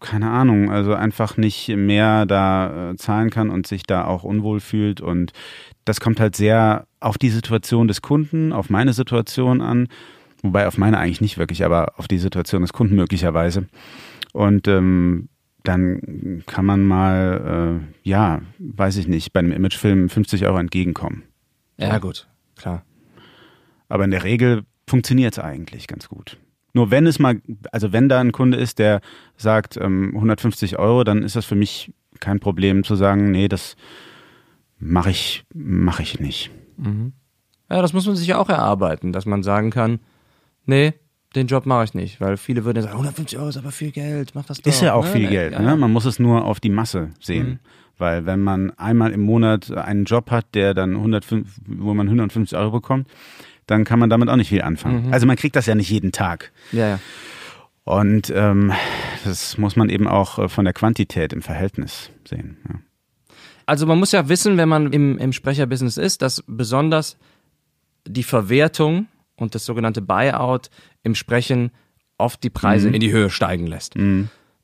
keine 0.00 0.30
Ahnung, 0.30 0.70
also 0.70 0.94
einfach 0.94 1.36
nicht 1.36 1.68
mehr 1.68 2.26
da 2.26 2.90
äh, 2.90 2.96
zahlen 2.96 3.30
kann 3.30 3.48
und 3.50 3.66
sich 3.66 3.84
da 3.84 4.04
auch 4.04 4.24
unwohl 4.24 4.58
fühlt. 4.60 5.00
Und 5.00 5.32
das 5.84 6.00
kommt 6.00 6.18
halt 6.20 6.34
sehr 6.36 6.86
auf 7.00 7.16
die 7.18 7.30
Situation 7.30 7.86
des 7.88 8.02
Kunden, 8.02 8.52
auf 8.52 8.70
meine 8.70 8.92
Situation 8.92 9.60
an. 9.60 9.86
Wobei 10.42 10.66
auf 10.66 10.78
meine 10.78 10.98
eigentlich 10.98 11.20
nicht 11.20 11.38
wirklich, 11.38 11.64
aber 11.64 11.98
auf 11.98 12.08
die 12.08 12.18
Situation 12.18 12.62
des 12.62 12.72
Kunden 12.72 12.96
möglicherweise. 12.96 13.66
Und 14.32 14.68
ähm, 14.68 15.28
dann 15.64 16.42
kann 16.46 16.64
man 16.64 16.82
mal, 16.82 17.80
äh, 17.82 18.08
ja, 18.08 18.40
weiß 18.58 18.96
ich 18.96 19.08
nicht, 19.08 19.32
bei 19.32 19.40
einem 19.40 19.52
Imagefilm 19.52 20.08
50 20.08 20.46
Euro 20.46 20.58
entgegenkommen. 20.58 21.24
Ja, 21.76 21.98
gut, 21.98 22.28
klar. 22.56 22.84
Aber 23.88 24.04
in 24.04 24.10
der 24.10 24.24
Regel 24.24 24.62
funktioniert 24.86 25.34
es 25.34 25.38
eigentlich 25.38 25.86
ganz 25.86 26.08
gut. 26.08 26.38
Nur 26.72 26.90
wenn 26.90 27.06
es 27.06 27.18
mal, 27.18 27.40
also 27.72 27.92
wenn 27.92 28.08
da 28.08 28.20
ein 28.20 28.32
Kunde 28.32 28.56
ist, 28.56 28.78
der 28.78 29.00
sagt 29.36 29.76
ähm, 29.76 30.12
150 30.14 30.78
Euro, 30.78 31.04
dann 31.04 31.22
ist 31.22 31.36
das 31.36 31.44
für 31.44 31.56
mich 31.56 31.92
kein 32.20 32.38
Problem 32.38 32.84
zu 32.84 32.94
sagen, 32.94 33.30
nee, 33.30 33.48
das 33.48 33.76
mache 34.78 35.10
ich, 35.10 35.44
mache 35.52 36.02
ich 36.02 36.20
nicht. 36.20 36.50
Ja, 37.68 37.82
das 37.82 37.92
muss 37.92 38.06
man 38.06 38.16
sich 38.16 38.28
ja 38.28 38.38
auch 38.38 38.48
erarbeiten, 38.48 39.12
dass 39.12 39.26
man 39.26 39.42
sagen 39.42 39.70
kann, 39.70 40.00
nee, 40.70 40.94
den 41.34 41.46
Job 41.46 41.66
mache 41.66 41.84
ich 41.84 41.94
nicht, 41.94 42.20
weil 42.20 42.36
viele 42.36 42.64
würden 42.64 42.82
sagen, 42.82 42.94
150 42.94 43.38
Euro 43.38 43.48
ist 43.48 43.56
aber 43.56 43.70
viel 43.70 43.90
Geld, 43.92 44.34
mach 44.34 44.46
das 44.46 44.62
doch. 44.62 44.70
Ist 44.70 44.80
ja 44.80 44.94
auch 44.94 45.04
ne? 45.04 45.10
viel 45.10 45.28
Geld. 45.28 45.58
Ne? 45.58 45.76
Man 45.76 45.92
muss 45.92 46.04
es 46.04 46.18
nur 46.18 46.44
auf 46.44 46.60
die 46.60 46.70
Masse 46.70 47.10
sehen. 47.20 47.48
Mhm. 47.48 47.58
Weil 47.98 48.24
wenn 48.24 48.40
man 48.40 48.70
einmal 48.78 49.12
im 49.12 49.20
Monat 49.20 49.70
einen 49.70 50.06
Job 50.06 50.30
hat, 50.30 50.54
der 50.54 50.72
dann 50.72 50.96
105, 50.96 51.60
wo 51.66 51.92
man 51.92 52.06
150 52.06 52.56
Euro 52.58 52.70
bekommt, 52.70 53.08
dann 53.66 53.84
kann 53.84 53.98
man 53.98 54.08
damit 54.08 54.30
auch 54.30 54.36
nicht 54.36 54.48
viel 54.48 54.62
anfangen. 54.62 55.08
Mhm. 55.08 55.12
Also 55.12 55.26
man 55.26 55.36
kriegt 55.36 55.54
das 55.54 55.66
ja 55.66 55.74
nicht 55.74 55.90
jeden 55.90 56.10
Tag. 56.10 56.50
Ja, 56.72 56.88
ja. 56.88 57.00
Und 57.84 58.32
ähm, 58.34 58.72
das 59.24 59.58
muss 59.58 59.76
man 59.76 59.90
eben 59.90 60.08
auch 60.08 60.38
äh, 60.38 60.48
von 60.48 60.64
der 60.64 60.72
Quantität 60.72 61.32
im 61.32 61.42
Verhältnis 61.42 62.10
sehen. 62.26 62.56
Ja. 62.68 62.80
Also 63.66 63.86
man 63.86 63.98
muss 63.98 64.12
ja 64.12 64.28
wissen, 64.28 64.56
wenn 64.56 64.68
man 64.68 64.92
im, 64.92 65.18
im 65.18 65.32
Sprecherbusiness 65.32 65.96
ist, 65.96 66.22
dass 66.22 66.42
besonders 66.46 67.18
die 68.06 68.22
Verwertung 68.22 69.06
und 69.40 69.54
das 69.54 69.64
sogenannte 69.64 70.02
Buyout 70.02 70.70
im 71.02 71.14
Sprechen 71.14 71.70
oft 72.18 72.42
die 72.44 72.50
Preise 72.50 72.88
Mhm. 72.88 72.94
in 72.94 73.00
die 73.00 73.12
Höhe 73.12 73.30
steigen 73.30 73.66
lässt. 73.66 73.94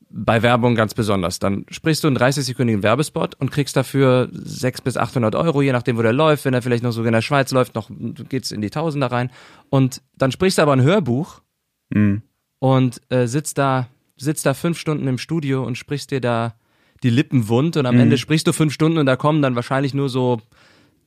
Bei 0.09 0.41
Werbung 0.41 0.75
ganz 0.75 0.93
besonders. 0.93 1.39
Dann 1.39 1.65
sprichst 1.69 2.03
du 2.03 2.07
einen 2.07 2.15
30-sekündigen 2.17 2.81
Werbespot 2.81 3.35
und 3.39 3.51
kriegst 3.51 3.75
dafür 3.75 4.29
600 4.31 4.83
bis 4.85 4.95
800 4.95 5.35
Euro, 5.35 5.61
je 5.61 5.73
nachdem, 5.73 5.97
wo 5.97 6.01
der 6.01 6.13
läuft. 6.13 6.45
Wenn 6.45 6.53
er 6.53 6.61
vielleicht 6.61 6.83
noch 6.83 6.91
sogar 6.93 7.07
in 7.09 7.13
der 7.13 7.21
Schweiz 7.21 7.51
läuft, 7.51 7.75
noch 7.75 7.89
geht's 8.29 8.51
in 8.51 8.61
die 8.61 8.69
Tausender 8.69 9.11
rein. 9.11 9.29
Und 9.69 10.01
dann 10.17 10.31
sprichst 10.31 10.59
du 10.59 10.61
aber 10.61 10.71
ein 10.73 10.81
Hörbuch 10.81 11.41
Mhm. 11.89 12.21
und 12.59 13.01
äh, 13.09 13.27
sitzt 13.27 13.57
da 13.57 13.87
sitzt 14.19 14.45
da 14.45 14.53
fünf 14.53 14.79
Stunden 14.79 15.07
im 15.07 15.17
Studio 15.19 15.63
und 15.63 15.77
sprichst 15.77 16.09
dir 16.11 16.21
da 16.21 16.55
die 17.03 17.09
Lippen 17.11 17.49
wund 17.49 17.77
und 17.77 17.85
am 17.85 17.99
Ende 17.99 18.17
sprichst 18.17 18.47
du 18.47 18.51
fünf 18.53 18.73
Stunden 18.73 18.97
und 18.97 19.05
da 19.05 19.15
kommen 19.15 19.41
dann 19.43 19.55
wahrscheinlich 19.55 19.93
nur 19.93 20.09
so 20.09 20.41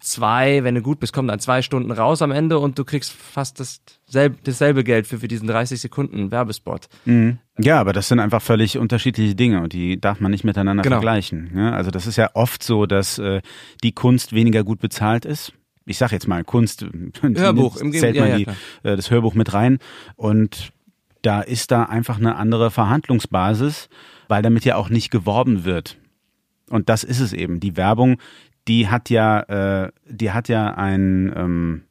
zwei, 0.00 0.64
wenn 0.64 0.74
du 0.74 0.82
gut 0.82 0.98
bist, 1.00 1.12
kommen 1.12 1.28
dann 1.28 1.38
zwei 1.40 1.62
Stunden 1.62 1.90
raus 1.92 2.22
am 2.22 2.30
Ende 2.32 2.58
und 2.58 2.78
du 2.78 2.84
kriegst 2.84 3.12
fast 3.12 3.60
dasselbe, 3.60 4.38
dasselbe 4.44 4.82
Geld 4.82 5.06
für, 5.06 5.18
für 5.18 5.28
diesen 5.28 5.46
30 5.46 5.80
Sekunden 5.80 6.30
Werbespot. 6.30 6.88
Mhm. 7.04 7.38
Ja, 7.58 7.78
aber 7.80 7.92
das 7.92 8.08
sind 8.08 8.18
einfach 8.18 8.40
völlig 8.42 8.78
unterschiedliche 8.78 9.34
Dinge 9.34 9.62
und 9.62 9.72
die 9.72 10.00
darf 10.00 10.20
man 10.20 10.30
nicht 10.30 10.44
miteinander 10.44 10.82
Genau. 10.82 10.96
vergleichen. 10.96 11.50
Ja, 11.54 11.72
also 11.72 11.90
das 11.90 12.06
ist 12.06 12.16
ja 12.16 12.30
oft 12.34 12.62
so, 12.62 12.86
dass 12.86 13.18
äh, 13.18 13.42
die 13.82 13.92
Kunst 13.92 14.32
weniger 14.32 14.64
gut 14.64 14.80
bezahlt 14.80 15.24
ist. 15.24 15.52
Ich 15.86 15.98
sage 15.98 16.14
jetzt 16.14 16.28
mal 16.28 16.44
Kunst, 16.44 16.86
Hörbuch, 17.22 17.76
im 17.76 17.92
zählt 17.92 18.16
man 18.16 18.28
ja, 18.28 18.36
ja, 18.36 18.44
die, 18.82 18.88
äh, 18.88 18.96
das 18.96 19.10
Hörbuch 19.10 19.34
mit 19.34 19.52
rein 19.52 19.78
und 20.16 20.72
da 21.22 21.42
ist 21.42 21.70
da 21.70 21.82
einfach 21.82 22.16
eine 22.18 22.36
andere 22.36 22.70
Verhandlungsbasis, 22.70 23.88
weil 24.28 24.42
damit 24.42 24.64
ja 24.64 24.76
auch 24.76 24.88
nicht 24.88 25.10
geworben 25.10 25.64
wird. 25.64 25.98
Und 26.70 26.88
das 26.88 27.04
ist 27.04 27.20
es 27.20 27.32
eben. 27.32 27.60
Die 27.60 27.76
Werbung, 27.76 28.18
die 28.68 28.88
hat 28.88 29.10
ja, 29.10 29.84
äh, 29.84 29.90
die 30.08 30.30
hat 30.32 30.48
ja 30.48 30.74
ein, 30.74 31.32
ähm, 31.36 31.82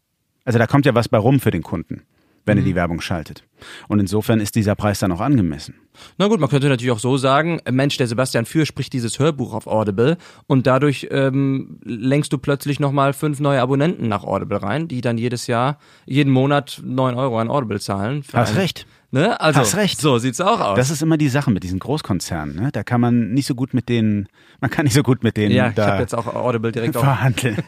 also 0.45 0.60
da 0.60 0.67
kommt 0.67 0.86
ja 0.86 0.95
was 0.95 1.10
bei 1.10 1.17
rum 1.17 1.39
für 1.39 1.51
den 1.51 1.63
Kunden, 1.63 2.03
wenn 2.45 2.58
Mhm. 2.58 2.63
er 2.63 2.65
die 2.65 2.75
Werbung 2.75 3.01
schaltet. 3.01 3.43
Und 3.88 3.99
insofern 3.99 4.39
ist 4.39 4.55
dieser 4.55 4.75
Preis 4.75 4.99
dann 4.99 5.12
auch 5.12 5.19
angemessen. 5.19 5.75
Na 6.17 6.27
gut, 6.27 6.39
man 6.39 6.49
könnte 6.49 6.69
natürlich 6.69 6.91
auch 6.93 6.99
so 6.99 7.17
sagen, 7.17 7.60
äh, 7.65 7.71
Mensch, 7.71 7.97
der 7.97 8.08
Sebastian 8.08 8.45
Für 8.45 8.65
spricht 8.65 8.93
dieses 8.93 9.19
Hörbuch 9.19 9.53
auf 9.53 9.67
Audible 9.67 10.17
und 10.47 10.65
dadurch 10.65 11.08
ähm, 11.12 11.79
lenkst 11.84 12.32
du 12.32 12.38
plötzlich 12.38 12.79
nochmal 12.79 13.12
fünf 13.13 13.39
neue 13.41 13.62
Abonnenten 13.62 14.08
nach 14.08 14.23
Audible 14.23 14.62
rein, 14.63 14.88
die 14.88 15.01
dann 15.01 15.17
jedes 15.17 15.47
Jahr, 15.47 15.77
jeden 16.05 16.32
Monat 16.32 16.82
neun 16.86 17.15
Euro 17.15 17.38
an 17.39 17.49
Audible 17.49 17.79
zahlen. 17.82 18.23
Hast 18.32 18.55
recht. 18.55 18.88
Ne? 19.12 19.39
Also, 19.41 19.62
Hast 19.62 19.76
recht. 19.76 20.00
So 20.00 20.19
sieht's 20.19 20.39
auch 20.39 20.60
aus. 20.60 20.78
Das 20.78 20.91
ist 20.91 21.02
immer 21.02 21.17
die 21.17 21.30
Sache 21.30 21.50
mit 21.52 21.63
diesen 21.63 21.80
Großkonzernen. 21.80 22.56
Ne? 22.56 22.69
Da 22.72 22.84
kann 22.84 23.02
man 23.02 23.34
nicht 23.34 23.48
so 23.48 23.56
gut 23.56 23.74
mit 23.74 23.89
denen, 23.89 24.28
man 24.62 24.69
kann 24.69 24.86
nicht 24.86 24.93
so 24.93 25.04
gut 25.04 25.24
mit 25.24 25.36
denen 25.36 25.54
ja, 25.54 25.69
ich 25.69 25.78
habe 25.78 26.02
jetzt 26.02 26.13
auch 26.13 26.28
Audible 26.28 26.72
direkt 26.72 26.95
verhandeln. 26.95 27.58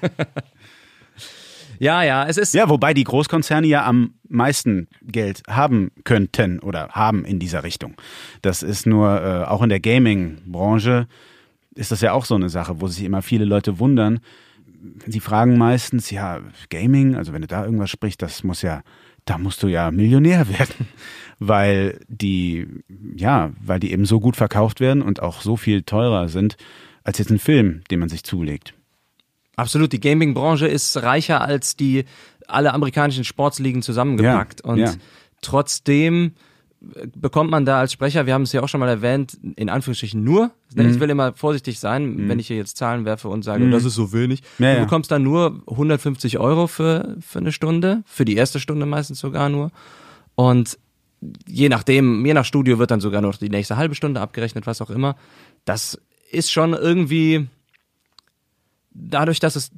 Ja, 1.82 2.04
ja, 2.04 2.27
es 2.27 2.38
ist. 2.38 2.54
ja, 2.54 2.69
wobei 2.69 2.93
die 2.93 3.06
Großkonzerne 3.06 3.65
ja 3.65 3.84
am 3.88 4.13
meisten 4.30 4.88
Geld 5.01 5.41
haben 5.49 5.89
könnten 6.04 6.60
oder 6.60 6.89
haben 6.89 7.25
in 7.25 7.39
dieser 7.39 7.63
Richtung. 7.63 7.95
Das 8.43 8.62
ist 8.62 8.86
nur, 8.86 9.19
äh, 9.19 9.45
auch 9.45 9.63
in 9.63 9.69
der 9.69 9.80
Gaming-Branche 9.80 11.08
ist 11.73 11.91
das 11.91 12.01
ja 12.01 12.12
auch 12.13 12.25
so 12.25 12.36
eine 12.36 12.49
Sache, 12.49 12.82
wo 12.82 12.88
sich 12.88 13.04
immer 13.04 13.23
viele 13.23 13.45
Leute 13.45 13.80
wundern. 13.80 14.19
Sie 15.08 15.19
fragen 15.19 15.58
meistens, 15.58 16.12
ja, 16.12 16.41
Gaming, 16.69 17.15
also 17.15 17.34
wenn 17.34 17.41
du 17.41 17.47
da 17.47 17.65
irgendwas 17.65 17.89
sprichst, 17.89 18.21
das 18.21 18.43
muss 18.43 18.62
ja, 18.62 18.84
da 19.25 19.39
musst 19.39 19.63
du 19.63 19.67
ja 19.67 19.89
Millionär 19.89 20.47
werden, 20.60 20.88
weil 21.43 21.99
die, 22.08 22.67
ja, 23.15 23.51
weil 23.60 23.80
die 23.80 23.91
eben 23.91 24.06
so 24.06 24.19
gut 24.19 24.36
verkauft 24.36 24.80
werden 24.80 25.01
und 25.01 25.23
auch 25.23 25.41
so 25.41 25.58
viel 25.58 25.82
teurer 25.82 26.30
sind 26.30 26.56
als 27.04 27.17
jetzt 27.17 27.32
ein 27.32 27.39
Film, 27.39 27.82
den 27.89 27.99
man 27.99 28.10
sich 28.10 28.23
zulegt. 28.23 28.75
Absolut, 29.56 29.91
die 29.91 29.99
Gaming-Branche 29.99 30.67
ist 30.67 31.01
reicher 31.01 31.41
als 31.41 31.75
die 31.75 32.06
alle 32.47 32.75
amerikanischen 32.75 33.23
Sportsligen 33.23 33.82
zusammengepackt. 33.82 34.62
Ja, 34.63 34.69
und 34.71 34.77
ja. 34.77 34.93
trotzdem 35.41 36.34
äh, 36.95 37.08
bekommt 37.15 37.49
man 37.49 37.65
da 37.65 37.80
als 37.80 37.91
Sprecher, 37.93 38.27
wir 38.27 38.36
haben 38.36 38.43
es 38.43 38.51
ja 38.51 38.62
auch 38.62 38.69
schon 38.69 38.80
mal 38.80 38.89
erwähnt, 38.89 39.36
in 39.56 39.69
Anführungsstrichen 39.69 40.23
nur, 40.23 40.51
Mhm. 40.75 40.89
ich 40.91 40.99
will 40.99 41.10
immer 41.10 41.34
vorsichtig 41.34 41.80
sein, 41.80 42.30
wenn 42.30 42.38
ich 42.38 42.47
hier 42.47 42.58
jetzt 42.58 42.77
Zahlen 42.77 43.04
werfe 43.04 43.30
und 43.30 43.41
sage, 43.43 43.67
das 43.71 43.84
ist 43.84 43.95
so 43.95 44.13
wenig. 44.13 44.43
Ja, 44.60 44.75
du 44.75 44.82
bekommst 44.82 45.10
dann 45.10 45.23
nur 45.23 45.63
150 45.67 46.38
Euro 46.38 46.67
für, 46.67 47.17
für 47.19 47.39
eine 47.39 47.51
Stunde, 47.51 48.04
für 48.06 48.25
die 48.25 48.36
erste 48.36 48.60
Stunde 48.60 48.86
meistens 48.86 49.17
sogar 49.19 49.49
nur. 49.49 49.71
Und 50.36 50.77
je 51.47 51.69
nachdem, 51.69 52.25
je 52.25 52.34
nach 52.34 52.45
Studio 52.45 52.79
wird 52.79 52.91
dann 52.91 52.99
sogar 53.01 53.21
noch 53.21 53.38
die 53.38 53.49
nächste 53.49 53.77
halbe 53.77 53.95
Stunde 53.95 54.21
abgerechnet, 54.21 54.65
was 54.67 54.81
auch 54.81 54.89
immer. 54.89 55.15
Das 55.65 55.99
ist 56.31 56.51
schon 56.51 56.73
irgendwie 56.73 57.47
dadurch, 58.91 59.39
dass 59.39 59.55
es 59.55 59.71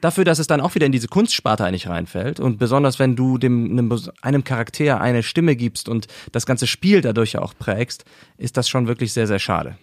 dafür, 0.00 0.24
dass 0.24 0.38
es 0.38 0.46
dann 0.46 0.60
auch 0.60 0.74
wieder 0.74 0.86
in 0.86 0.92
diese 0.92 1.08
Kunstsparte 1.08 1.64
eigentlich 1.64 1.88
reinfällt 1.88 2.40
und 2.40 2.58
besonders 2.58 2.98
wenn 2.98 3.16
du 3.16 3.38
dem 3.38 3.70
einem, 3.70 4.00
einem 4.22 4.44
Charakter 4.44 5.00
eine 5.00 5.22
Stimme 5.22 5.56
gibst 5.56 5.88
und 5.88 6.06
das 6.32 6.46
ganze 6.46 6.66
Spiel 6.66 7.00
dadurch 7.00 7.32
ja 7.32 7.42
auch 7.42 7.54
prägst, 7.58 8.04
ist 8.38 8.56
das 8.56 8.68
schon 8.68 8.86
wirklich 8.86 9.12
sehr 9.12 9.26
sehr 9.26 9.38
schade. 9.38 9.76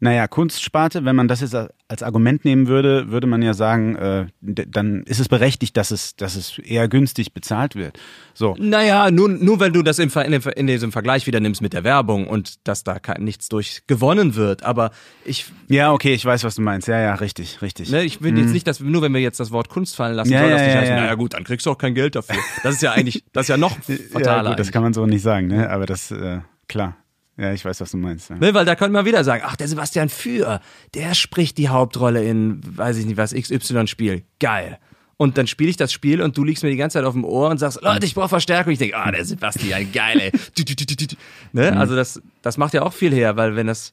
Naja, 0.00 0.26
Kunstsparte, 0.28 1.04
wenn 1.04 1.16
man 1.16 1.28
das 1.28 1.40
jetzt 1.40 1.54
als 1.54 2.02
Argument 2.02 2.44
nehmen 2.44 2.66
würde, 2.66 3.10
würde 3.10 3.26
man 3.26 3.42
ja 3.42 3.54
sagen, 3.54 3.94
äh, 3.96 4.26
dann 4.40 5.02
ist 5.04 5.20
es 5.20 5.28
berechtigt, 5.28 5.76
dass 5.76 5.90
es, 5.90 6.16
dass 6.16 6.34
es 6.34 6.58
eher 6.58 6.88
günstig 6.88 7.32
bezahlt 7.32 7.76
wird. 7.76 7.98
So. 8.34 8.56
Naja, 8.58 9.10
nur, 9.10 9.28
nur 9.28 9.60
wenn 9.60 9.72
du 9.72 9.82
das 9.82 9.98
in, 9.98 10.10
Ver- 10.10 10.26
in 10.56 10.66
diesem 10.66 10.90
Vergleich 10.92 11.26
wieder 11.26 11.40
nimmst 11.40 11.62
mit 11.62 11.72
der 11.72 11.84
Werbung 11.84 12.26
und 12.26 12.66
dass 12.66 12.82
da 12.84 12.98
nichts 13.18 13.48
durch 13.48 13.82
gewonnen 13.86 14.34
wird, 14.34 14.64
aber 14.64 14.90
ich, 15.24 15.46
Ja, 15.68 15.92
okay, 15.92 16.12
ich 16.12 16.24
weiß, 16.24 16.42
was 16.44 16.56
du 16.56 16.62
meinst. 16.62 16.88
Ja, 16.88 16.98
ja, 17.00 17.14
richtig, 17.14 17.62
richtig. 17.62 17.90
ne, 17.90 18.02
ich 18.02 18.20
will 18.20 18.36
jetzt 18.36 18.52
nicht, 18.52 18.66
dass 18.66 18.80
nur 18.80 19.00
wenn 19.02 19.14
wir 19.14 19.20
jetzt 19.20 19.38
das 19.40 19.50
Wort 19.52 19.68
Kunst 19.68 19.94
fallen 19.96 20.14
lassen, 20.16 20.32
Ja, 20.32 20.40
soll 20.40 20.48
ja, 20.50 20.56
das 20.56 20.66
nicht 20.66 20.74
ja, 20.74 20.80
heißen, 20.80 20.94
ja. 20.96 21.00
naja 21.02 21.14
gut, 21.14 21.34
dann 21.34 21.44
kriegst 21.44 21.66
du 21.66 21.70
auch 21.70 21.78
kein 21.78 21.94
Geld 21.94 22.16
dafür. 22.16 22.36
Das 22.62 22.74
ist 22.74 22.82
ja 22.82 22.92
eigentlich, 22.92 23.24
das 23.32 23.44
ist 23.44 23.48
ja 23.48 23.56
noch 23.56 23.76
ja, 23.88 23.94
fataler. 24.12 24.50
gut, 24.50 24.58
das 24.58 24.72
kann 24.72 24.82
man 24.82 24.92
so 24.92 25.06
nicht 25.06 25.22
sagen, 25.22 25.46
ne? 25.46 25.70
Aber 25.70 25.86
das, 25.86 26.10
äh, 26.10 26.40
klar. 26.68 26.96
Ja, 27.38 27.52
ich 27.52 27.64
weiß, 27.64 27.80
was 27.80 27.90
du 27.90 27.96
meinst. 27.98 28.30
Ja. 28.30 28.36
Ne, 28.36 28.54
weil 28.54 28.64
da 28.64 28.74
könnte 28.76 28.92
man 28.92 29.04
wieder 29.04 29.22
sagen, 29.22 29.42
ach, 29.46 29.56
der 29.56 29.68
Sebastian 29.68 30.08
Für, 30.08 30.60
der 30.94 31.14
spricht 31.14 31.58
die 31.58 31.68
Hauptrolle 31.68 32.24
in, 32.24 32.60
weiß 32.76 32.96
ich 32.96 33.04
nicht 33.06 33.16
was, 33.18 33.34
XY-Spiel. 33.34 34.22
Geil. 34.40 34.78
Und 35.18 35.38
dann 35.38 35.46
spiele 35.46 35.70
ich 35.70 35.76
das 35.76 35.92
Spiel 35.92 36.20
und 36.22 36.36
du 36.36 36.44
liegst 36.44 36.62
mir 36.62 36.70
die 36.70 36.76
ganze 36.76 36.94
Zeit 36.98 37.04
auf 37.04 37.14
dem 37.14 37.24
Ohr 37.24 37.48
und 37.50 37.58
sagst, 37.58 37.80
Leute, 37.82 38.04
ich 38.06 38.14
brauche 38.14 38.28
Verstärkung. 38.28 38.72
Ich 38.72 38.78
denke, 38.78 38.96
ah, 38.96 39.10
der 39.10 39.24
Sebastian, 39.24 39.90
geil, 39.92 40.20
ey. 40.20 40.32
Ne? 41.52 41.76
Also 41.76 41.96
das, 41.96 42.20
das 42.42 42.58
macht 42.58 42.74
ja 42.74 42.82
auch 42.82 42.92
viel 42.92 43.12
her, 43.14 43.36
weil 43.36 43.56
wenn 43.56 43.66
das, 43.66 43.92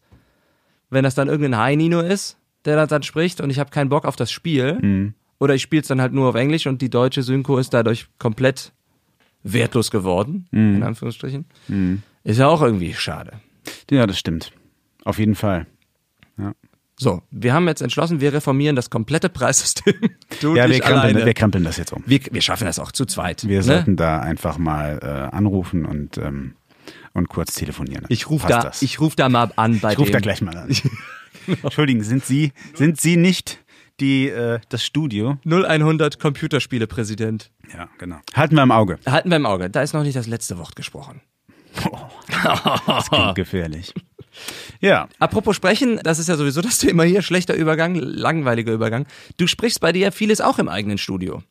wenn 0.90 1.04
das 1.04 1.16
dann 1.16 1.28
irgendein 1.30 1.58
High-Nino 1.60 2.02
ist, 2.02 2.38
der 2.66 2.76
da 2.76 2.86
dann 2.88 3.04
spricht 3.04 3.40
und 3.42 3.50
ich 3.50 3.60
habe 3.60 3.70
keinen 3.72 3.90
Bock 3.90 4.06
auf 4.06 4.16
das 4.16 4.32
Spiel, 4.32 5.14
oder 5.40 5.56
ich 5.56 5.62
spiele 5.62 5.82
es 5.82 5.88
dann 5.88 6.00
halt 6.02 6.14
nur 6.14 6.30
auf 6.30 6.36
Englisch 6.36 6.68
und 6.68 6.82
die 6.82 6.90
deutsche 6.90 7.24
Synchro 7.24 7.58
ist 7.58 7.74
dadurch 7.74 8.08
komplett 8.20 8.72
wertlos 9.44 9.92
geworden, 9.92 10.48
Mhm. 10.52 10.76
in 10.78 10.84
Anführungsstrichen. 10.84 11.46
Ist 12.24 12.40
ja 12.40 12.48
auch 12.48 12.62
irgendwie 12.62 12.94
schade. 12.94 13.42
Ja, 13.90 14.08
das 14.08 14.18
stimmt. 14.18 14.52
Auf 15.04 15.20
jeden 15.20 15.36
Fall. 15.36 15.68
So, 16.96 17.22
wir 17.32 17.54
haben 17.54 17.68
jetzt 17.68 17.82
entschlossen, 17.82 18.22
wir 18.22 18.34
reformieren 18.34 18.76
das 18.76 18.90
komplette 18.90 19.30
Preissystem. 19.30 19.94
Du 20.42 20.56
Ja, 20.56 20.70
wir 20.70 20.80
krempeln, 20.80 21.26
wir 21.26 21.34
krempeln 21.34 21.64
das 21.64 21.78
jetzt 21.78 21.94
um. 21.94 22.04
Wir, 22.06 22.20
wir 22.32 22.42
schaffen 22.42 22.66
das 22.66 22.80
auch 22.80 22.92
zu 22.92 23.06
zweit. 23.06 23.48
Wir 23.48 23.58
ne? 23.58 23.64
sollten 23.64 23.96
da 23.96 24.20
einfach 24.20 24.58
mal 24.58 25.00
äh, 25.02 25.36
anrufen 25.36 25.86
und, 25.86 26.18
ähm, 26.18 26.56
und 27.14 27.30
kurz 27.30 27.56
telefonieren. 27.56 28.06
Ich 28.10 28.30
rufe 28.30 28.48
da, 28.48 28.62
das. 28.62 28.82
ich 28.82 29.00
ruf 29.00 29.16
da 29.16 29.30
mal 29.30 29.52
an 29.56 29.80
bei 29.80 29.94
Ich 29.94 30.00
rufe 30.00 30.12
da 30.12 30.20
gleich 30.20 30.42
mal 30.42 30.56
an. 30.56 30.76
Entschuldigen, 31.64 32.04
sind 32.04 32.26
Sie, 32.26 32.52
sind 32.74 33.00
Sie 33.00 33.16
nicht 33.16 33.60
die, 34.00 34.30
äh, 34.30 34.60
das 34.70 34.84
Studio? 34.84 35.38
0100 35.46 36.20
Computerspiele-Präsident. 36.20 37.52
Ja, 37.74 37.90
genau. 37.98 38.18
Halten 38.34 38.56
wir 38.56 38.64
im 38.64 38.72
Auge. 38.72 39.00
Halten 39.06 39.30
wir 39.30 39.38
im 39.38 39.46
Auge. 39.46 39.70
Da 39.70 39.82
ist 39.82 39.94
noch 39.94 40.04
nicht 40.04 40.16
das 40.16 40.28
letzte 40.28 40.58
Wort 40.58 40.76
gesprochen. 40.76 41.22
Das 42.44 43.10
klingt 43.10 43.36
gefährlich. 43.44 43.94
Ja, 44.82 45.08
Apropos 45.20 45.56
sprechen, 45.56 46.00
das 46.04 46.18
ist 46.20 46.28
ja 46.28 46.36
sowieso 46.36 46.62
das 46.62 46.80
Thema 46.80 47.04
hier. 47.04 47.22
Schlechter 47.22 47.54
Übergang, 47.54 47.96
langweiliger 47.96 48.74
Übergang. 48.74 49.06
Du 49.38 49.46
sprichst 49.48 49.80
bei 49.80 49.92
dir 49.92 50.12
vieles 50.12 50.42
auch 50.42 50.58
im 50.60 50.68
eigenen 50.70 50.98
Studio. 50.98 51.44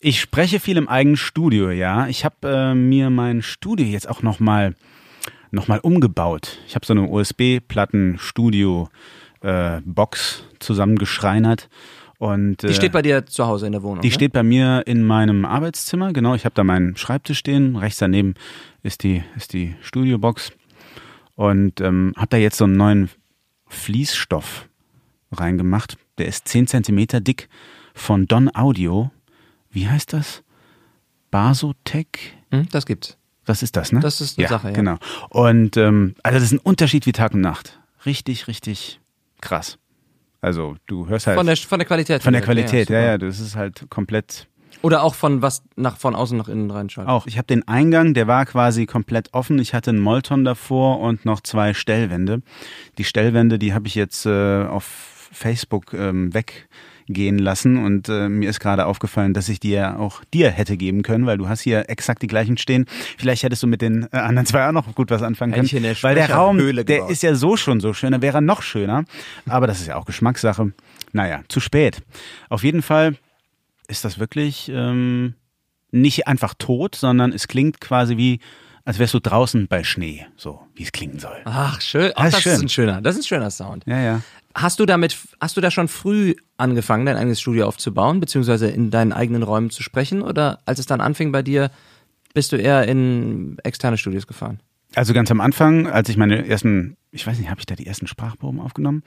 ich 0.00 0.20
spreche 0.20 0.58
viel 0.58 0.76
im 0.78 0.88
eigenen 0.88 1.16
Studio, 1.16 1.70
ja. 1.70 2.06
Ich 2.08 2.24
habe 2.24 2.48
äh, 2.48 2.74
mir 2.74 3.10
mein 3.10 3.42
Studio 3.42 3.86
jetzt 3.86 4.08
auch 4.08 4.22
nochmal 4.22 4.74
noch 5.50 5.68
mal 5.68 5.78
umgebaut. 5.80 6.58
Ich 6.66 6.74
habe 6.74 6.86
so 6.86 6.94
eine 6.94 7.02
USB-Platten-Studio-Box 9.42 10.44
zusammengeschreinert. 10.58 11.68
Und, 12.22 12.62
Die 12.62 12.68
äh, 12.68 12.72
steht 12.72 12.92
bei 12.92 13.02
dir 13.02 13.26
zu 13.26 13.48
Hause 13.48 13.66
in 13.66 13.72
der 13.72 13.82
Wohnung. 13.82 14.00
Die 14.00 14.06
ne? 14.06 14.14
steht 14.14 14.32
bei 14.32 14.44
mir 14.44 14.84
in 14.86 15.02
meinem 15.02 15.44
Arbeitszimmer, 15.44 16.12
genau. 16.12 16.36
Ich 16.36 16.44
habe 16.44 16.54
da 16.54 16.62
meinen 16.62 16.94
Schreibtisch 16.96 17.38
stehen. 17.38 17.74
Rechts 17.74 17.98
daneben 17.98 18.34
ist 18.84 19.02
die, 19.02 19.24
ist 19.36 19.52
die 19.52 19.74
Studiobox. 19.80 20.52
Und 21.34 21.80
ähm, 21.80 22.12
habe 22.16 22.28
da 22.28 22.36
jetzt 22.36 22.58
so 22.58 22.64
einen 22.64 22.76
neuen 22.76 23.10
Fließstoff 23.66 24.68
reingemacht. 25.32 25.98
Der 26.16 26.26
ist 26.26 26.46
10 26.46 26.68
Zentimeter 26.68 27.20
dick 27.20 27.48
von 27.92 28.28
Don 28.28 28.54
Audio. 28.54 29.10
Wie 29.72 29.88
heißt 29.88 30.12
das? 30.12 30.44
Basotec? 31.32 32.36
Hm, 32.52 32.68
das 32.70 32.86
gibt's. 32.86 33.18
Das 33.46 33.64
ist 33.64 33.74
das, 33.74 33.90
ne? 33.90 33.98
Das 33.98 34.20
ist 34.20 34.38
eine 34.38 34.46
Sache, 34.46 34.68
ja. 34.68 34.74
Genau. 34.74 34.98
Und 35.28 35.76
ähm, 35.76 36.14
also 36.22 36.36
das 36.36 36.44
ist 36.44 36.52
ein 36.52 36.60
Unterschied 36.60 37.04
wie 37.06 37.12
Tag 37.12 37.34
und 37.34 37.40
Nacht. 37.40 37.80
Richtig, 38.06 38.46
richtig 38.46 39.00
krass. 39.40 39.76
Also 40.42 40.76
du 40.86 41.08
hörst 41.08 41.26
halt 41.28 41.38
Von 41.38 41.46
der, 41.46 41.56
von 41.56 41.78
der 41.78 41.86
Qualität. 41.86 42.22
von 42.22 42.32
der. 42.32 42.42
Qualität, 42.42 42.90
ja, 42.90 42.98
super. 42.98 43.06
ja, 43.06 43.18
das 43.18 43.40
ist 43.40 43.56
halt 43.56 43.86
komplett 43.88 44.48
Oder 44.82 45.04
auch 45.04 45.14
von 45.14 45.40
was 45.40 45.62
nach 45.76 45.96
von 45.96 46.14
außen 46.16 46.36
nach 46.36 46.48
innen 46.48 46.70
reinschalten. 46.70 47.08
Auch. 47.10 47.26
Ich 47.28 47.38
habe 47.38 47.46
den 47.46 47.66
Eingang, 47.68 48.12
der 48.12 48.26
war 48.26 48.44
quasi 48.44 48.84
komplett 48.86 49.32
offen. 49.32 49.58
Ich 49.60 49.72
hatte 49.72 49.90
einen 49.90 50.00
Molton 50.00 50.44
davor 50.44 50.98
und 51.00 51.24
noch 51.24 51.40
zwei 51.42 51.72
Stellwände. 51.74 52.42
Die 52.98 53.04
Stellwände, 53.04 53.58
die 53.58 53.72
habe 53.72 53.86
ich 53.86 53.94
jetzt 53.94 54.26
äh, 54.26 54.64
auf 54.64 55.28
Facebook 55.32 55.94
ähm, 55.94 56.34
weggehen 57.08 57.38
lassen 57.38 57.84
und 57.84 58.08
äh, 58.08 58.28
mir 58.28 58.50
ist 58.50 58.60
gerade 58.60 58.86
aufgefallen, 58.86 59.34
dass 59.34 59.48
ich 59.48 59.60
die 59.60 59.70
ja 59.70 59.96
auch 59.96 60.24
dir 60.32 60.50
hätte 60.50 60.76
geben 60.76 61.02
können, 61.02 61.26
weil 61.26 61.38
du 61.38 61.48
hast 61.48 61.60
hier 61.60 61.88
exakt 61.88 62.22
die 62.22 62.26
gleichen 62.26 62.56
stehen. 62.56 62.86
Vielleicht 63.18 63.42
hättest 63.42 63.62
du 63.62 63.66
mit 63.66 63.82
den 63.82 64.08
äh, 64.12 64.16
anderen 64.16 64.46
zwei 64.46 64.66
auch 64.68 64.72
noch 64.72 64.94
gut 64.94 65.10
was 65.10 65.22
anfangen 65.22 65.52
können. 65.52 65.82
der 65.82 65.96
weil 66.02 66.14
der 66.14 66.30
Raum, 66.30 66.56
Sprecherhöhle 66.56 66.84
der 66.84 66.96
gebaut. 66.98 67.10
ist 67.10 67.22
ja 67.22 67.34
so 67.34 67.56
schon 67.56 67.80
so 67.80 67.92
schön, 67.92 68.12
dann 68.12 68.22
wäre 68.22 68.38
er 68.38 68.40
noch 68.40 68.62
schöner. 68.62 69.04
Aber 69.46 69.66
das 69.66 69.80
ist 69.80 69.86
ja 69.86 69.96
auch 69.96 70.04
Geschmackssache. 70.04 70.72
Naja, 71.12 71.42
zu 71.48 71.60
spät. 71.60 72.02
Auf 72.48 72.64
jeden 72.64 72.82
Fall 72.82 73.16
ist 73.88 74.04
das 74.04 74.18
wirklich 74.18 74.70
ähm, 74.74 75.34
nicht 75.90 76.26
einfach 76.26 76.54
tot, 76.58 76.94
sondern 76.94 77.32
es 77.32 77.48
klingt 77.48 77.80
quasi 77.80 78.16
wie, 78.16 78.40
als 78.84 78.98
wärst 78.98 79.14
du 79.14 79.20
draußen 79.20 79.66
bei 79.68 79.84
Schnee, 79.84 80.26
so 80.36 80.60
wie 80.74 80.82
es 80.82 80.92
klingen 80.92 81.18
soll. 81.18 81.36
Ach, 81.44 81.80
schön. 81.80 82.12
Ach, 82.14 82.24
Das 82.24 82.26
ist 82.28 82.34
das 82.34 82.42
schön. 82.42 82.52
ist 82.52 82.62
ein 82.62 82.68
schöner, 82.68 83.00
das 83.00 83.16
ist 83.16 83.24
ein 83.24 83.28
schöner 83.28 83.50
Sound. 83.50 83.84
Ja, 83.86 84.00
ja. 84.00 84.20
Hast 84.54 84.80
du 84.80 84.86
damit, 84.86 85.16
hast 85.40 85.56
du 85.56 85.60
da 85.60 85.70
schon 85.70 85.88
früh 85.88 86.34
angefangen, 86.58 87.06
dein 87.06 87.16
eigenes 87.16 87.40
Studio 87.40 87.66
aufzubauen, 87.66 88.20
beziehungsweise 88.20 88.68
in 88.68 88.90
deinen 88.90 89.12
eigenen 89.12 89.42
Räumen 89.42 89.70
zu 89.70 89.82
sprechen? 89.82 90.20
Oder 90.22 90.60
als 90.66 90.78
es 90.78 90.86
dann 90.86 91.00
anfing 91.00 91.32
bei 91.32 91.42
dir, 91.42 91.70
bist 92.34 92.52
du 92.52 92.56
eher 92.56 92.86
in 92.86 93.56
externe 93.64 93.96
Studios 93.96 94.26
gefahren? 94.26 94.60
Also 94.94 95.14
ganz 95.14 95.30
am 95.30 95.40
Anfang, 95.40 95.86
als 95.86 96.10
ich 96.10 96.18
meine 96.18 96.46
ersten, 96.46 96.96
ich 97.12 97.26
weiß 97.26 97.38
nicht, 97.38 97.48
habe 97.48 97.60
ich 97.60 97.66
da 97.66 97.74
die 97.76 97.86
ersten 97.86 98.06
Sprachproben 98.06 98.60
aufgenommen? 98.60 99.02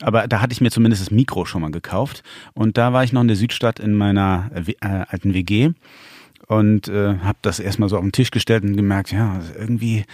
Aber 0.00 0.26
da 0.28 0.40
hatte 0.42 0.52
ich 0.52 0.60
mir 0.60 0.70
zumindest 0.70 1.00
das 1.02 1.10
Mikro 1.10 1.44
schon 1.46 1.62
mal 1.62 1.70
gekauft. 1.70 2.22
Und 2.52 2.76
da 2.76 2.92
war 2.92 3.04
ich 3.04 3.12
noch 3.12 3.22
in 3.22 3.28
der 3.28 3.36
Südstadt 3.36 3.80
in 3.80 3.94
meiner 3.94 4.50
äh, 4.54 4.72
äh, 4.82 5.04
alten 5.08 5.32
WG 5.32 5.70
und 6.46 6.88
äh, 6.88 7.18
habe 7.18 7.38
das 7.42 7.60
erstmal 7.60 7.88
so 7.88 7.96
auf 7.96 8.02
den 8.02 8.12
Tisch 8.12 8.30
gestellt 8.30 8.64
und 8.64 8.76
gemerkt, 8.76 9.12
ja, 9.12 9.40
irgendwie, 9.58 10.04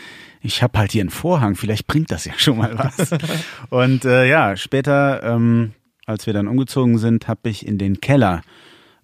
ich 0.41 0.63
habe 0.63 0.79
halt 0.79 0.93
hier 0.93 1.03
einen 1.03 1.11
Vorhang, 1.11 1.57
vielleicht 1.57 1.87
bringt 1.87 2.11
das 2.11 2.25
ja 2.25 2.33
schon 2.37 2.59
mal 2.59 2.79
was. 2.79 3.11
und 3.71 4.05
äh, 4.05 4.29
ja, 4.29 4.57
später, 4.57 5.23
ähm, 5.23 5.73
als 6.07 6.27
wir 6.27 6.33
dann 6.33 6.49
umgezogen 6.49 6.99
sind, 6.99 7.29
habe 7.29 7.49
ich 7.49 7.67
in 7.67 7.79
den 7.79 8.01
Keller 8.01 8.43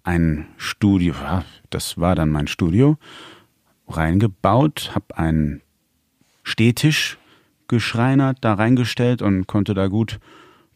ein 0.03 0.47
Studio, 0.57 1.13
das 1.69 1.97
war 1.97 2.15
dann 2.15 2.29
mein 2.29 2.47
Studio, 2.47 2.97
reingebaut, 3.89 4.91
habe 4.95 5.17
einen 5.17 5.61
Stehtisch 6.43 7.17
geschreinert, 7.67 8.37
da 8.41 8.53
reingestellt 8.53 9.21
und 9.21 9.47
konnte 9.47 9.73
da 9.73 9.87
gut, 9.87 10.19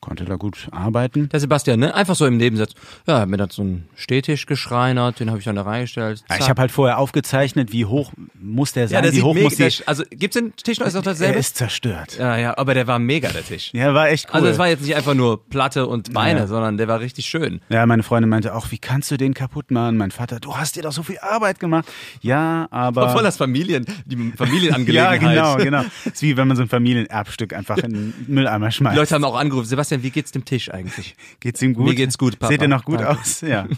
konnte 0.01 0.25
da 0.25 0.35
gut 0.35 0.67
arbeiten. 0.71 1.29
Der 1.29 1.39
Sebastian, 1.39 1.79
ne? 1.79 1.93
Einfach 1.93 2.15
so 2.15 2.25
im 2.25 2.37
Nebensatz. 2.37 2.73
Ja, 3.07 3.15
er 3.15 3.21
hat 3.21 3.29
mir 3.29 3.37
dann 3.37 3.49
so 3.51 3.61
einen 3.61 3.87
Stehtisch 3.95 4.47
geschreinert, 4.47 5.19
den 5.19 5.29
habe 5.29 5.39
ich 5.39 5.45
dann 5.45 5.55
da 5.55 5.61
reingestellt. 5.61 6.23
Ja, 6.29 6.37
ich 6.39 6.49
habe 6.49 6.59
halt 6.59 6.71
vorher 6.71 6.97
aufgezeichnet, 6.97 7.71
wie 7.71 7.85
hoch 7.85 8.11
muss 8.41 8.73
der 8.73 8.87
sein, 8.87 8.95
ja, 8.95 9.01
der 9.03 9.13
wie 9.13 9.21
hoch 9.21 9.33
mega, 9.35 9.43
muss 9.45 9.55
die, 9.57 9.63
der, 9.69 9.71
also 9.87 10.03
gibt's 10.09 10.33
den 10.35 10.55
Tisch 10.55 10.79
noch, 10.79 10.87
ist 10.87 10.95
noch 10.95 11.01
er 11.03 11.11
dasselbe? 11.11 11.37
ist 11.39 11.55
zerstört. 11.55 12.17
ja, 12.19 12.35
ja, 12.37 12.57
aber 12.57 12.73
der 12.73 12.87
war 12.87 12.97
mega, 12.99 13.29
der 13.29 13.45
Tisch. 13.45 13.69
Ja, 13.73 13.93
war 13.93 14.09
echt 14.09 14.27
cool. 14.29 14.35
Also 14.35 14.47
es 14.47 14.57
war 14.57 14.67
jetzt 14.67 14.81
nicht 14.81 14.95
einfach 14.95 15.13
nur 15.13 15.47
Platte 15.47 15.85
und 15.85 16.11
Beine, 16.13 16.39
Ja. 16.41 16.47
sondern 16.47 16.77
der 16.77 16.87
war 16.87 16.99
richtig 16.99 17.27
schön. 17.27 17.61
ja, 17.69 17.85
meine 17.85 18.01
Freundin 18.03 18.29
meinte 18.29 18.55
auch, 18.55 18.71
wie 18.71 18.79
kannst 18.79 19.11
du 19.11 19.17
den 19.17 19.33
kaputt 19.35 19.69
machen? 19.69 19.97
Mein 19.97 20.09
Vater, 20.11 20.39
du 20.39 20.55
hast 20.57 20.75
dir 20.75 20.81
doch 20.81 20.91
so 20.93 21.03
viel 21.03 21.19
Arbeit 21.19 21.59
gemacht. 21.59 21.87
Ja, 22.21 22.67
aber 22.71 23.09
Voll 23.09 23.23
das 23.23 23.37
Familien, 23.37 23.85
die 24.05 24.15
ja, 24.17 24.31
Familienangelegenheit. 24.35 25.19
genau, 25.19 25.57
genau. 25.57 25.83
ist 26.05 26.21
wie 26.21 26.37
wenn 26.37 26.47
man 26.47 26.57
so 26.57 26.63
ein 26.63 26.69
Familienerbstück 26.69 27.53
einfach 27.53 27.77
in 27.79 27.91
den 27.93 28.13
Mülleimer 28.27 28.67
Die 28.67 28.73
schmeißt. 28.73 28.95
Leute 28.97 29.13
haben 29.15 29.23
auch 29.25 29.35
angerufen, 29.35 29.67
Sebastian, 29.67 29.90
wie 29.91 30.09
geht's 30.09 30.31
dem 30.31 30.45
Tisch 30.45 30.71
eigentlich? 30.71 31.15
Geht's 31.39 31.61
ihm 31.61 31.73
gut? 31.73 31.85
Mir 31.85 31.95
geht's 31.95 32.17
gut, 32.17 32.39
Papa. 32.39 32.51
Seht 32.51 32.61
ihr 32.61 32.67
noch 32.67 32.85
gut 32.85 32.99
Danke. 33.01 33.19
aus? 33.19 33.41
Ja. 33.41 33.67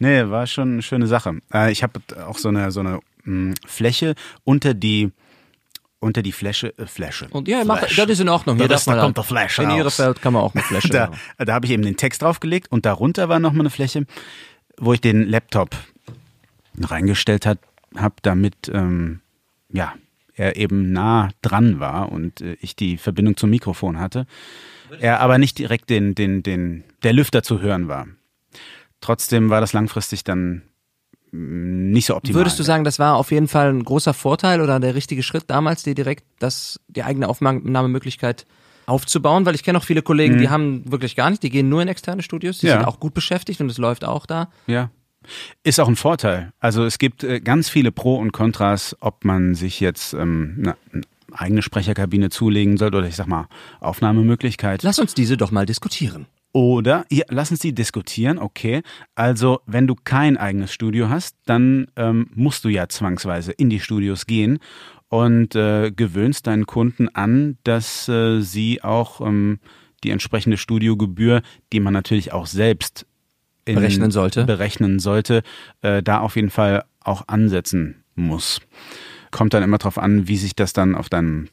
Nee, 0.00 0.28
war 0.28 0.44
schon 0.48 0.72
eine 0.72 0.82
schöne 0.82 1.06
Sache. 1.06 1.38
Äh, 1.52 1.70
ich 1.70 1.84
habe 1.84 2.00
auch 2.26 2.38
so 2.38 2.48
eine 2.48 2.72
so 2.72 2.80
eine 2.80 2.98
mh, 3.22 3.54
Fläche 3.64 4.16
unter 4.42 4.74
die 4.74 5.12
unter 6.00 6.20
die 6.20 6.32
Fläche 6.32 6.76
äh, 6.78 6.86
Fläche. 6.86 7.28
Und 7.30 7.46
ja, 7.46 7.64
mach, 7.64 7.80
das 7.80 8.08
ist 8.08 8.20
in 8.20 8.28
Ordnung. 8.28 8.58
Da, 8.58 8.64
Hier 8.64 8.68
darf 8.68 8.86
man 8.88 8.96
da 8.96 9.02
kommt 9.02 9.16
der 9.16 9.24
Flash 9.24 9.58
In 9.60 9.66
raus. 9.66 9.78
Ihrefeld 9.78 10.20
kann 10.20 10.32
man 10.32 10.42
auch 10.42 10.52
mit 10.52 10.64
Flasche 10.68 10.88
Da, 10.88 11.12
da 11.38 11.54
habe 11.54 11.66
ich 11.66 11.72
eben 11.72 11.84
den 11.84 11.96
Text 11.96 12.22
draufgelegt 12.22 12.72
und 12.72 12.84
darunter 12.86 13.28
war 13.28 13.38
nochmal 13.38 13.60
eine 13.60 13.70
Fläche, 13.70 14.04
wo 14.78 14.92
ich 14.92 15.00
den 15.00 15.28
Laptop 15.28 15.76
reingestellt 16.80 17.46
habe, 17.46 17.60
damit 18.22 18.68
ähm, 18.72 19.20
ja 19.72 19.94
er 20.36 20.56
eben 20.56 20.92
nah 20.92 21.30
dran 21.42 21.78
war 21.80 22.10
und 22.10 22.40
äh, 22.40 22.56
ich 22.60 22.76
die 22.76 22.96
Verbindung 22.96 23.36
zum 23.36 23.50
Mikrofon 23.50 23.98
hatte. 23.98 24.26
Er 25.00 25.20
aber 25.20 25.38
nicht 25.38 25.58
direkt 25.58 25.90
den, 25.90 26.14
den, 26.14 26.42
den, 26.42 26.84
der 27.02 27.12
Lüfter 27.12 27.42
zu 27.42 27.60
hören 27.60 27.88
war. 27.88 28.06
Trotzdem 29.00 29.50
war 29.50 29.60
das 29.60 29.72
langfristig 29.72 30.24
dann 30.24 30.62
mh, 31.32 31.92
nicht 31.92 32.06
so 32.06 32.16
optimal. 32.16 32.40
Würdest 32.40 32.58
du 32.58 32.62
sagen, 32.62 32.84
das 32.84 32.98
war 32.98 33.16
auf 33.16 33.30
jeden 33.30 33.48
Fall 33.48 33.70
ein 33.72 33.84
großer 33.84 34.14
Vorteil 34.14 34.60
oder 34.60 34.80
der 34.80 34.94
richtige 34.94 35.22
Schritt 35.22 35.44
damals, 35.48 35.82
dir 35.82 35.94
direkt 35.94 36.24
das, 36.38 36.80
die 36.88 37.02
eigene 37.02 37.28
Aufnahmemöglichkeit 37.28 38.46
aufzubauen? 38.86 39.44
Weil 39.46 39.54
ich 39.54 39.62
kenne 39.62 39.78
auch 39.78 39.84
viele 39.84 40.02
Kollegen, 40.02 40.38
die 40.38 40.48
haben 40.48 40.90
wirklich 40.90 41.16
gar 41.16 41.30
nicht, 41.30 41.42
die 41.42 41.50
gehen 41.50 41.68
nur 41.68 41.82
in 41.82 41.88
externe 41.88 42.22
Studios, 42.22 42.58
die 42.58 42.66
Mhm. 42.66 42.70
Ja. 42.72 42.78
sind 42.78 42.86
auch 42.86 43.00
gut 43.00 43.14
beschäftigt 43.14 43.60
und 43.60 43.70
es 43.70 43.78
läuft 43.78 44.04
auch 44.04 44.26
da. 44.26 44.50
Ja. 44.66 44.90
Ist 45.62 45.80
auch 45.80 45.88
ein 45.88 45.96
Vorteil. 45.96 46.52
Also 46.60 46.84
es 46.84 46.98
gibt 46.98 47.24
äh, 47.24 47.40
ganz 47.40 47.70
viele 47.70 47.92
Pro 47.92 48.16
und 48.16 48.32
Kontras, 48.32 48.94
ob 49.00 49.24
man 49.24 49.54
sich 49.54 49.80
jetzt 49.80 50.12
ähm, 50.12 50.56
eine, 50.58 50.76
eine 50.92 51.02
eigene 51.34 51.62
Sprecherkabine 51.62 52.30
zulegen 52.30 52.76
sollte 52.76 52.98
oder 52.98 53.08
ich 53.08 53.16
sag 53.16 53.26
mal 53.26 53.48
Aufnahmemöglichkeit. 53.80 54.82
Lass 54.82 54.98
uns 54.98 55.14
diese 55.14 55.36
doch 55.36 55.50
mal 55.50 55.66
diskutieren. 55.66 56.26
Oder, 56.52 57.04
ja, 57.10 57.24
lass 57.30 57.50
uns 57.50 57.58
die 57.58 57.74
diskutieren, 57.74 58.38
okay. 58.38 58.82
Also, 59.16 59.60
wenn 59.66 59.88
du 59.88 59.96
kein 59.96 60.36
eigenes 60.36 60.72
Studio 60.72 61.08
hast, 61.08 61.36
dann 61.46 61.88
ähm, 61.96 62.28
musst 62.32 62.64
du 62.64 62.68
ja 62.68 62.88
zwangsweise 62.88 63.50
in 63.50 63.70
die 63.70 63.80
Studios 63.80 64.26
gehen 64.26 64.60
und 65.08 65.56
äh, 65.56 65.90
gewöhnst 65.90 66.46
deinen 66.46 66.66
Kunden 66.66 67.08
an, 67.08 67.58
dass 67.64 68.08
äh, 68.08 68.40
sie 68.40 68.84
auch 68.84 69.20
ähm, 69.20 69.58
die 70.04 70.10
entsprechende 70.10 70.56
Studiogebühr, 70.56 71.42
die 71.72 71.80
man 71.80 71.92
natürlich 71.92 72.32
auch 72.32 72.46
selbst 72.46 73.04
in, 73.64 73.74
Berechnen 73.74 74.12
sollte. 74.12 74.44
berechnen 74.44 75.00
sollte, 75.00 75.42
äh, 75.82 76.04
da 76.04 76.20
auf 76.20 76.36
jeden 76.36 76.50
Fall 76.50 76.84
auch 77.00 77.26
ansetzen 77.26 78.04
muss. 78.14 78.60
Kommt 79.34 79.52
dann 79.52 79.64
immer 79.64 79.78
drauf 79.78 79.98
an, 79.98 80.28
wie 80.28 80.36
sich 80.36 80.54
das 80.54 80.72
dann 80.72 80.94
auf 80.94 81.08
deinen 81.08 81.50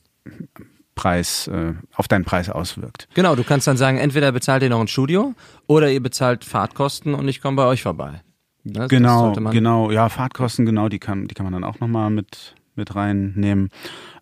Preis, 0.93 1.47
äh, 1.47 1.73
auf 1.95 2.07
deinen 2.07 2.25
Preis 2.25 2.47
auswirkt. 2.47 3.07
Genau, 3.15 3.35
du 3.35 3.43
kannst 3.43 3.65
dann 3.65 3.75
sagen, 3.75 3.97
entweder 3.97 4.31
bezahlt 4.31 4.61
ihr 4.61 4.69
noch 4.69 4.79
ein 4.81 4.87
Studio 4.87 5.33
oder 5.65 5.91
ihr 5.91 5.99
bezahlt 6.03 6.45
Fahrtkosten 6.45 7.15
und 7.15 7.27
ich 7.27 7.41
komme 7.41 7.55
bei 7.57 7.65
euch 7.65 7.81
vorbei. 7.81 8.21
Ne? 8.63 8.73
Das 8.73 8.89
Genau, 8.89 9.33
man- 9.39 9.51
genau, 9.51 9.89
ja, 9.89 10.09
Fahrtkosten, 10.09 10.67
genau, 10.67 10.89
die 10.89 10.99
kann, 10.99 11.27
die 11.27 11.33
kann 11.33 11.43
man 11.45 11.53
dann 11.53 11.63
auch 11.63 11.79
nochmal 11.79 12.11
mit, 12.11 12.55
mit 12.75 12.93
reinnehmen. 12.95 13.69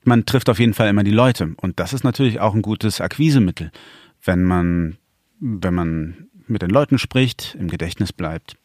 Man 0.06 0.26
trifft 0.26 0.48
auf 0.50 0.60
jeden 0.60 0.74
Fall 0.74 0.88
immer 0.88 1.04
die 1.04 1.12
Leute. 1.12 1.54
Und 1.58 1.82
das 1.82 1.92
ist 1.92 2.06
natürlich 2.06 2.40
auch 2.40 2.54
ein 2.56 2.62
gutes 2.62 3.02
Akquisemittel, 3.02 3.72
wenn 4.24 4.46
man, 4.46 4.98
wenn 5.42 5.74
man 5.74 6.30
mit 6.48 6.62
den 6.62 6.70
Leuten 6.70 6.98
spricht, 6.98 7.58
im 7.60 7.68
Gedächtnis 7.68 8.14
bleibt. 8.14 8.56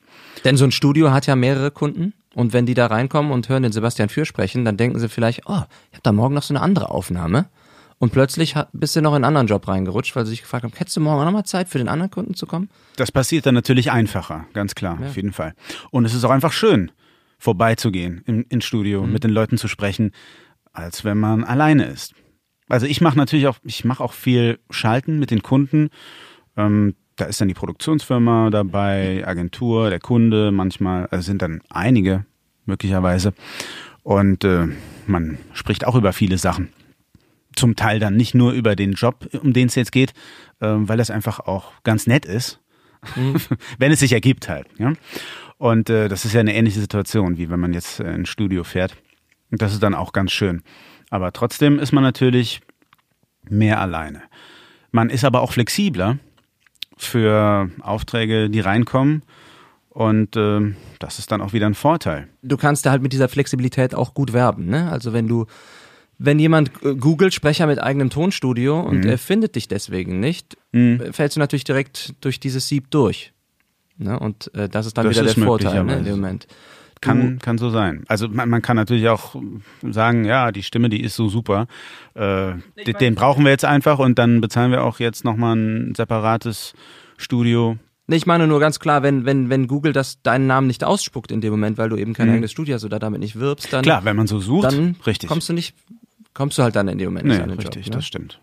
Denn 0.44 0.56
so 0.56 0.64
ein 0.64 0.70
Studio 0.70 1.10
hat 1.10 1.26
ja 1.26 1.34
mehrere 1.34 1.72
Kunden 1.72 2.12
und 2.34 2.52
wenn 2.52 2.66
die 2.66 2.74
da 2.74 2.86
reinkommen 2.86 3.32
und 3.32 3.48
hören 3.48 3.62
den 3.62 3.72
Sebastian 3.72 4.08
Für 4.08 4.24
sprechen, 4.24 4.64
dann 4.64 4.76
denken 4.76 4.98
sie 4.98 5.08
vielleicht, 5.08 5.42
oh, 5.46 5.62
ich 5.90 5.96
habe 5.96 6.02
da 6.02 6.12
morgen 6.12 6.34
noch 6.34 6.42
so 6.42 6.54
eine 6.54 6.62
andere 6.62 6.90
Aufnahme. 6.90 7.46
Und 7.98 8.12
plötzlich 8.12 8.54
bist 8.72 8.96
du 8.96 9.00
noch 9.00 9.12
in 9.12 9.16
einen 9.16 9.24
anderen 9.24 9.46
Job 9.46 9.66
reingerutscht, 9.66 10.14
weil 10.16 10.24
sie 10.24 10.30
sich 10.30 10.42
gefragt 10.42 10.64
haben, 10.64 10.72
hättest 10.76 10.96
du 10.96 11.00
morgen 11.00 11.20
auch 11.20 11.24
noch 11.24 11.32
mal 11.32 11.44
Zeit 11.44 11.68
für 11.68 11.78
den 11.78 11.88
anderen 11.88 12.10
Kunden 12.10 12.34
zu 12.34 12.46
kommen? 12.46 12.68
Das 12.96 13.12
passiert 13.12 13.46
dann 13.46 13.54
natürlich 13.54 13.92
einfacher, 13.92 14.46
ganz 14.52 14.74
klar, 14.74 14.98
auf 15.00 15.16
jeden 15.16 15.32
Fall. 15.32 15.54
Und 15.90 16.04
es 16.04 16.12
ist 16.12 16.24
auch 16.24 16.30
einfach 16.30 16.52
schön, 16.52 16.90
vorbeizugehen 17.38 18.22
im, 18.26 18.44
ins 18.48 18.64
Studio, 18.64 19.06
mit 19.06 19.24
den 19.24 19.30
Leuten 19.30 19.58
zu 19.58 19.68
sprechen, 19.68 20.10
als 20.72 21.04
wenn 21.04 21.18
man 21.18 21.44
alleine 21.44 21.84
ist. 21.84 22.14
Also 22.68 22.86
ich 22.86 23.00
mache 23.00 23.16
natürlich 23.16 23.46
auch, 23.46 23.58
ich 23.62 23.84
mache 23.84 24.02
auch 24.02 24.12
viel 24.12 24.58
Schalten 24.70 25.18
mit 25.18 25.30
den 25.30 25.42
Kunden. 25.42 25.90
Ähm, 26.56 26.94
da 27.16 27.26
ist 27.26 27.40
dann 27.40 27.48
die 27.48 27.54
Produktionsfirma 27.54 28.50
dabei, 28.50 29.26
Agentur, 29.26 29.90
der 29.90 30.00
Kunde, 30.00 30.50
manchmal, 30.50 31.06
also 31.06 31.24
sind 31.24 31.42
dann 31.42 31.60
einige 31.70 32.24
möglicherweise. 32.66 33.34
Und 34.02 34.44
äh, 34.44 34.68
man 35.06 35.38
spricht 35.52 35.86
auch 35.86 35.94
über 35.94 36.12
viele 36.12 36.38
Sachen. 36.38 36.72
Zum 37.56 37.76
Teil 37.76 38.00
dann 38.00 38.16
nicht 38.16 38.34
nur 38.34 38.52
über 38.52 38.74
den 38.74 38.92
Job, 38.92 39.28
um 39.40 39.52
den 39.52 39.68
es 39.68 39.76
jetzt 39.76 39.92
geht, 39.92 40.10
äh, 40.60 40.66
weil 40.68 40.98
das 40.98 41.10
einfach 41.10 41.40
auch 41.40 41.72
ganz 41.84 42.06
nett 42.06 42.26
ist. 42.26 42.60
wenn 43.78 43.92
es 43.92 44.00
sich 44.00 44.12
ergibt 44.12 44.48
halt. 44.48 44.66
Ja? 44.78 44.94
Und 45.58 45.90
äh, 45.90 46.08
das 46.08 46.24
ist 46.24 46.32
ja 46.32 46.40
eine 46.40 46.54
ähnliche 46.54 46.80
Situation, 46.80 47.38
wie 47.38 47.50
wenn 47.50 47.60
man 47.60 47.72
jetzt 47.72 48.00
äh, 48.00 48.14
ins 48.14 48.28
Studio 48.28 48.64
fährt. 48.64 48.96
Und 49.50 49.62
das 49.62 49.72
ist 49.72 49.82
dann 49.82 49.94
auch 49.94 50.12
ganz 50.12 50.32
schön. 50.32 50.62
Aber 51.10 51.32
trotzdem 51.32 51.78
ist 51.78 51.92
man 51.92 52.02
natürlich 52.02 52.60
mehr 53.48 53.80
alleine. 53.80 54.22
Man 54.90 55.10
ist 55.10 55.24
aber 55.24 55.42
auch 55.42 55.52
flexibler 55.52 56.18
für 56.96 57.70
Aufträge, 57.80 58.50
die 58.50 58.60
reinkommen. 58.60 59.22
Und 59.90 60.36
äh, 60.36 60.74
das 60.98 61.18
ist 61.18 61.30
dann 61.30 61.40
auch 61.40 61.52
wieder 61.52 61.66
ein 61.66 61.74
Vorteil. 61.74 62.26
Du 62.42 62.56
kannst 62.56 62.84
da 62.84 62.90
halt 62.90 63.02
mit 63.02 63.12
dieser 63.12 63.28
Flexibilität 63.28 63.94
auch 63.94 64.12
gut 64.14 64.32
werben, 64.32 64.66
ne? 64.66 64.90
Also 64.90 65.12
wenn 65.12 65.28
du, 65.28 65.46
wenn 66.18 66.40
jemand 66.40 66.72
äh, 66.82 66.96
googelt 66.96 67.32
Sprecher 67.32 67.66
mit 67.68 67.80
eigenem 67.80 68.10
Tonstudio 68.10 68.82
Mhm. 68.82 68.88
und 68.88 69.04
er 69.04 69.18
findet 69.18 69.54
dich 69.54 69.68
deswegen 69.68 70.18
nicht, 70.18 70.56
äh, 70.72 71.12
fällst 71.12 71.36
du 71.36 71.40
natürlich 71.40 71.62
direkt 71.64 72.14
durch 72.22 72.40
dieses 72.40 72.66
Sieb 72.66 72.90
durch. 72.90 73.32
Ne? 73.96 74.18
Und 74.18 74.52
äh, 74.54 74.68
das 74.68 74.86
ist 74.86 74.98
dann 74.98 75.06
Das 75.06 75.14
wieder 75.16 75.26
ist 75.26 75.36
der 75.36 75.44
Vorteil 75.44 75.84
ne, 75.84 75.98
in 75.98 76.04
dem 76.04 76.16
Moment. 76.16 76.48
Kann, 77.04 77.38
kann 77.38 77.58
so 77.58 77.70
sein. 77.70 78.04
Also 78.08 78.28
man, 78.28 78.48
man 78.48 78.62
kann 78.62 78.76
natürlich 78.76 79.08
auch 79.08 79.36
sagen, 79.82 80.24
ja, 80.24 80.52
die 80.52 80.62
Stimme, 80.62 80.88
die 80.88 81.02
ist 81.02 81.16
so 81.16 81.28
super. 81.28 81.66
Äh, 82.14 82.54
den, 82.86 82.96
den 83.00 83.14
brauchen 83.14 83.44
wir 83.44 83.50
jetzt 83.50 83.64
einfach 83.64 83.98
und 83.98 84.18
dann 84.18 84.40
bezahlen 84.40 84.70
wir 84.70 84.84
auch 84.84 84.98
jetzt 85.00 85.24
nochmal 85.24 85.56
ein 85.56 85.94
separates 85.94 86.74
Studio. 87.16 87.76
Nee, 88.06 88.16
ich 88.16 88.26
meine 88.26 88.46
nur 88.46 88.60
ganz 88.60 88.80
klar, 88.80 89.02
wenn, 89.02 89.24
wenn, 89.24 89.48
wenn 89.48 89.66
Google 89.66 89.92
das 89.92 90.20
deinen 90.22 90.46
Namen 90.46 90.66
nicht 90.66 90.84
ausspuckt 90.84 91.32
in 91.32 91.40
dem 91.40 91.52
Moment, 91.52 91.78
weil 91.78 91.88
du 91.88 91.96
eben 91.96 92.12
kein 92.12 92.28
eigenes 92.28 92.52
Studio 92.52 92.74
hast 92.74 92.84
oder 92.84 92.98
damit 92.98 93.20
nicht 93.20 93.36
wirbst, 93.36 93.72
dann, 93.72 93.80
Mhm. 93.80 93.84
Klar, 93.84 94.04
wenn 94.04 94.16
man 94.16 94.26
so 94.26 94.40
sucht, 94.40 94.64
dann 94.64 94.96
richtig. 95.06 95.28
kommst 95.28 95.48
du 95.48 95.54
nicht, 95.54 95.74
kommst 96.34 96.58
du 96.58 96.62
halt 96.62 96.76
dann 96.76 96.88
in 96.88 96.98
dem 96.98 97.06
Moment 97.08 97.26
nee, 97.26 97.32
nicht 97.34 97.42
an 97.42 97.48
den 97.48 97.58
richtig, 97.58 97.86
Job. 97.86 97.94
Ne? 97.94 97.98
das 97.98 98.06
stimmt. 98.06 98.40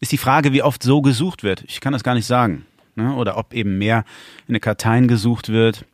Ist 0.00 0.12
die 0.12 0.18
Frage, 0.18 0.52
wie 0.52 0.62
oft 0.62 0.82
so 0.82 1.02
gesucht 1.02 1.42
wird. 1.42 1.64
Ich 1.66 1.80
kann 1.80 1.92
das 1.92 2.02
gar 2.02 2.14
nicht 2.14 2.26
sagen. 2.26 2.64
Ne? 2.94 3.14
Oder 3.14 3.36
ob 3.36 3.52
eben 3.52 3.76
mehr 3.78 4.04
in 4.46 4.52
eine 4.52 4.60
Karteien 4.60 5.06
gesucht 5.06 5.50
wird. 5.50 5.84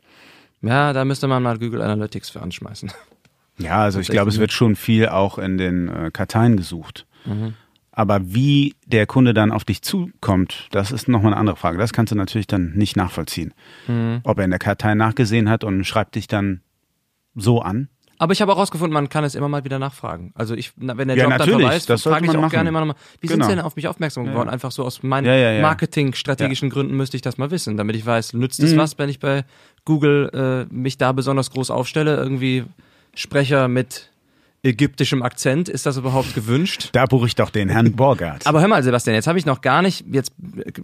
Ja, 0.65 0.93
da 0.93 1.05
müsste 1.05 1.27
man 1.27 1.43
mal 1.43 1.57
Google 1.57 1.81
Analytics 1.81 2.29
für 2.29 2.41
anschmeißen. 2.41 2.91
Ja, 3.57 3.83
also 3.83 4.01
ich 4.01 4.09
glaube, 4.09 4.29
es 4.29 4.37
wird 4.37 4.51
schon 4.51 4.75
viel 4.75 5.07
auch 5.07 5.37
in 5.37 5.57
den 5.57 5.87
äh, 5.87 6.11
Karteien 6.11 6.57
gesucht. 6.57 7.05
Aber 7.91 8.33
wie 8.33 8.75
der 8.85 9.05
Kunde 9.07 9.33
dann 9.33 9.53
auf 9.53 9.63
dich 9.63 9.81
zukommt, 9.81 10.67
das 10.71 10.91
ist 10.91 11.07
nochmal 11.07 11.31
eine 11.31 11.39
andere 11.39 11.55
Frage. 11.55 11.77
Das 11.77 11.93
kannst 11.93 12.11
du 12.11 12.17
natürlich 12.17 12.47
dann 12.47 12.73
nicht 12.75 12.97
nachvollziehen. 12.97 13.53
Ob 14.23 14.37
er 14.39 14.43
in 14.43 14.49
der 14.49 14.59
Kartei 14.59 14.93
nachgesehen 14.93 15.49
hat 15.49 15.63
und 15.63 15.85
schreibt 15.85 16.15
dich 16.15 16.27
dann 16.27 16.59
so 17.33 17.61
an. 17.61 17.87
Aber 18.17 18.33
ich 18.33 18.41
habe 18.41 18.51
auch 18.53 18.57
rausgefunden, 18.57 18.93
man 18.93 19.09
kann 19.09 19.23
es 19.23 19.35
immer 19.35 19.49
mal 19.49 19.63
wieder 19.65 19.77
nachfragen. 19.79 20.31
Also 20.35 20.55
ich, 20.55 20.71
wenn 20.77 21.07
der 21.07 21.17
Ja, 21.17 21.23
Job 21.25 21.37
dann 21.37 21.49
vorbei 21.49 21.75
ist, 21.75 21.87
frage 22.03 22.25
ich 22.25 22.31
auch 22.31 22.41
machen. 22.41 22.49
gerne 22.49 22.69
immer 22.69 22.79
nochmal, 22.79 22.95
wie 23.19 23.27
sind 23.27 23.37
Genau. 23.37 23.49
Sie 23.49 23.55
denn 23.55 23.63
auf 23.65 23.75
mich 23.75 23.87
aufmerksam 23.87 24.25
geworden? 24.25 24.49
Einfach 24.49 24.71
so 24.71 24.83
aus 24.85 25.03
meinen 25.03 25.25
Ja, 25.25 25.35
ja, 25.35 25.51
ja. 25.51 25.61
Marketing-strategischen 25.61 26.69
Gründen 26.69 26.95
müsste 26.95 27.17
ich 27.17 27.21
das 27.21 27.37
mal 27.37 27.51
wissen, 27.51 27.77
damit 27.77 27.95
ich 27.95 28.05
weiß, 28.05 28.33
nützt 28.33 28.61
es 28.61 28.77
was, 28.77 28.97
wenn 28.97 29.09
ich 29.09 29.19
bei 29.19 29.43
Google 29.83 30.67
äh, 30.69 30.73
mich 30.73 30.97
da 30.97 31.11
besonders 31.11 31.51
groß 31.51 31.71
aufstelle? 31.71 32.15
Irgendwie 32.15 32.63
Sprecher 33.13 33.67
mit 33.67 34.09
ägyptischem 34.63 35.21
Akzent, 35.21 35.69
ist 35.69 35.85
das 35.85 35.97
überhaupt 35.97 36.33
gewünscht? 36.33 36.89
Da 36.93 37.05
buche 37.05 37.27
ich 37.27 37.35
doch 37.35 37.51
den 37.51 37.69
Herrn 37.69 37.91
Borgert. 37.95 38.47
Aber 38.47 38.61
hör 38.61 38.67
mal, 38.67 38.81
Sebastian, 38.81 39.13
jetzt 39.15 39.27
habe 39.27 39.37
ich 39.37 39.45
noch 39.45 39.61
gar 39.61 39.81
nicht, 39.83 40.05
jetzt 40.11 40.31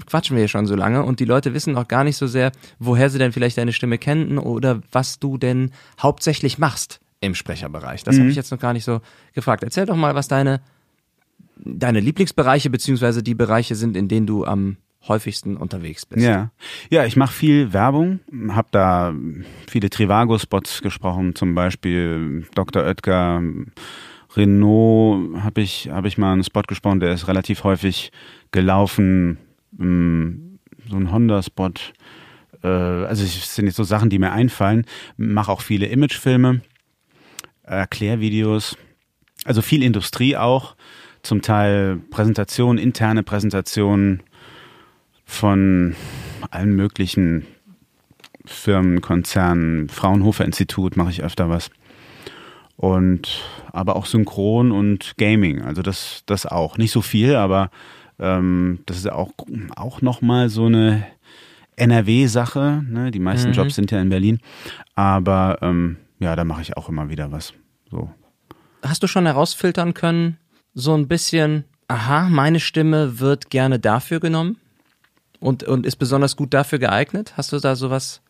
quatschen 0.05 0.35
wir 0.35 0.41
hier 0.41 0.47
schon 0.49 0.67
so 0.67 0.75
lange 0.75 1.03
und 1.03 1.19
die 1.19 1.25
Leute 1.25 1.53
wissen 1.55 1.73
noch 1.73 1.87
gar 1.87 2.03
nicht 2.03 2.15
so 2.17 2.27
sehr, 2.27 2.51
woher 2.77 3.09
sie 3.09 3.17
denn 3.17 3.31
vielleicht 3.31 3.57
deine 3.57 3.73
Stimme 3.73 3.97
kennen 3.97 4.37
oder 4.37 4.81
was 4.91 5.17
du 5.17 5.37
denn 5.39 5.71
hauptsächlich 5.99 6.59
machst 6.59 6.99
im 7.21 7.35
Sprecherbereich. 7.35 8.03
Das 8.03 8.19
habe 8.19 8.29
ich 8.29 8.35
jetzt 8.35 8.51
noch 8.51 8.59
gar 8.59 8.73
nicht 8.73 8.83
so 8.83 8.99
gefragt. 9.33 9.63
Erzähl 9.63 9.85
doch 9.85 9.95
mal, 9.95 10.15
was 10.15 10.27
deine, 10.27 10.59
deine 11.55 11.99
Lieblingsbereiche 11.99 12.69
beziehungsweise 12.69 13.23
die 13.23 13.35
Bereiche 13.35 13.75
sind, 13.75 13.95
in 13.95 14.07
denen 14.07 14.25
du 14.25 14.43
am 14.43 14.77
häufigsten 15.07 15.55
unterwegs 15.57 16.05
bist. 16.05 16.25
Ja, 16.25 16.51
ja, 16.89 17.05
ich 17.05 17.15
mache 17.15 17.33
viel 17.33 17.73
Werbung, 17.73 18.19
habe 18.49 18.67
da 18.71 19.13
viele 19.67 19.89
Trivago-Spots 19.89 20.81
gesprochen, 20.81 21.35
zum 21.35 21.55
Beispiel 21.55 22.45
Dr. 22.53 22.83
Oetker, 22.83 23.41
Renault 24.35 25.43
habe 25.43 25.61
ich 25.61 25.89
habe 25.89 26.07
ich 26.07 26.17
mal 26.17 26.33
einen 26.33 26.43
Spot 26.43 26.61
gesprochen, 26.61 26.99
der 26.99 27.13
ist 27.13 27.27
relativ 27.27 27.63
häufig 27.63 28.11
gelaufen, 28.51 29.37
ähm, 29.79 30.59
so 30.89 30.95
ein 30.95 31.11
Honda-Spot. 31.11 31.71
Äh, 32.63 32.67
also 32.67 33.23
es 33.23 33.55
sind 33.55 33.65
jetzt 33.65 33.75
so 33.75 33.83
Sachen, 33.83 34.09
die 34.09 34.19
mir 34.19 34.31
einfallen. 34.31 34.85
Mache 35.17 35.51
auch 35.51 35.61
viele 35.61 35.87
Imagefilme, 35.87 36.61
Erklärvideos, 37.79 38.77
also 39.45 39.61
viel 39.61 39.83
Industrie 39.83 40.37
auch, 40.37 40.75
zum 41.23 41.41
Teil 41.41 41.97
Präsentationen, 42.09 42.77
interne 42.81 43.23
Präsentationen 43.23 44.23
von 45.25 45.95
allen 46.49 46.75
möglichen 46.75 47.45
Firmen, 48.45 49.01
Konzernen, 49.01 49.87
Fraunhofer 49.87 50.45
Institut 50.45 50.97
mache 50.97 51.11
ich 51.11 51.23
öfter 51.23 51.49
was. 51.49 51.69
Und 52.75 53.43
aber 53.71 53.95
auch 53.95 54.07
Synchron 54.07 54.71
und 54.71 55.13
Gaming, 55.17 55.61
also 55.61 55.83
das, 55.83 56.23
das 56.25 56.47
auch. 56.47 56.77
Nicht 56.77 56.91
so 56.91 57.01
viel, 57.01 57.35
aber 57.35 57.69
ähm, 58.19 58.79
das 58.87 58.97
ist 58.97 59.11
auch, 59.11 59.31
auch 59.75 60.01
nochmal 60.01 60.49
so 60.49 60.65
eine 60.65 61.05
NRW-Sache. 61.75 62.83
Ne? 62.87 63.11
Die 63.11 63.19
meisten 63.19 63.49
Mhm. 63.49 63.55
Jobs 63.55 63.75
sind 63.75 63.91
ja 63.91 64.01
in 64.01 64.09
Berlin. 64.09 64.39
Aber 64.95 65.59
ähm, 65.61 65.97
ja, 66.19 66.35
da 66.35 66.43
mache 66.43 66.61
ich 66.61 66.75
auch 66.75 66.89
immer 66.89 67.09
wieder 67.09 67.31
was. 67.31 67.53
So. 67.91 68.09
Hast 68.81 69.03
du 69.03 69.07
schon 69.07 69.25
herausfiltern 69.25 69.93
können, 69.93 70.37
so 70.73 70.95
ein 70.95 71.07
bisschen, 71.07 71.65
aha, 71.87 72.29
meine 72.29 72.59
Stimme 72.59 73.19
wird 73.19 73.49
gerne 73.49 73.77
dafür 73.79 74.19
genommen 74.19 74.57
und, 75.39 75.63
und 75.63 75.85
ist 75.85 75.97
besonders 75.97 76.35
gut 76.35 76.53
dafür 76.53 76.79
geeignet? 76.79 77.33
Hast 77.37 77.51
du 77.51 77.59
da 77.59 77.75
sowas? 77.75 78.21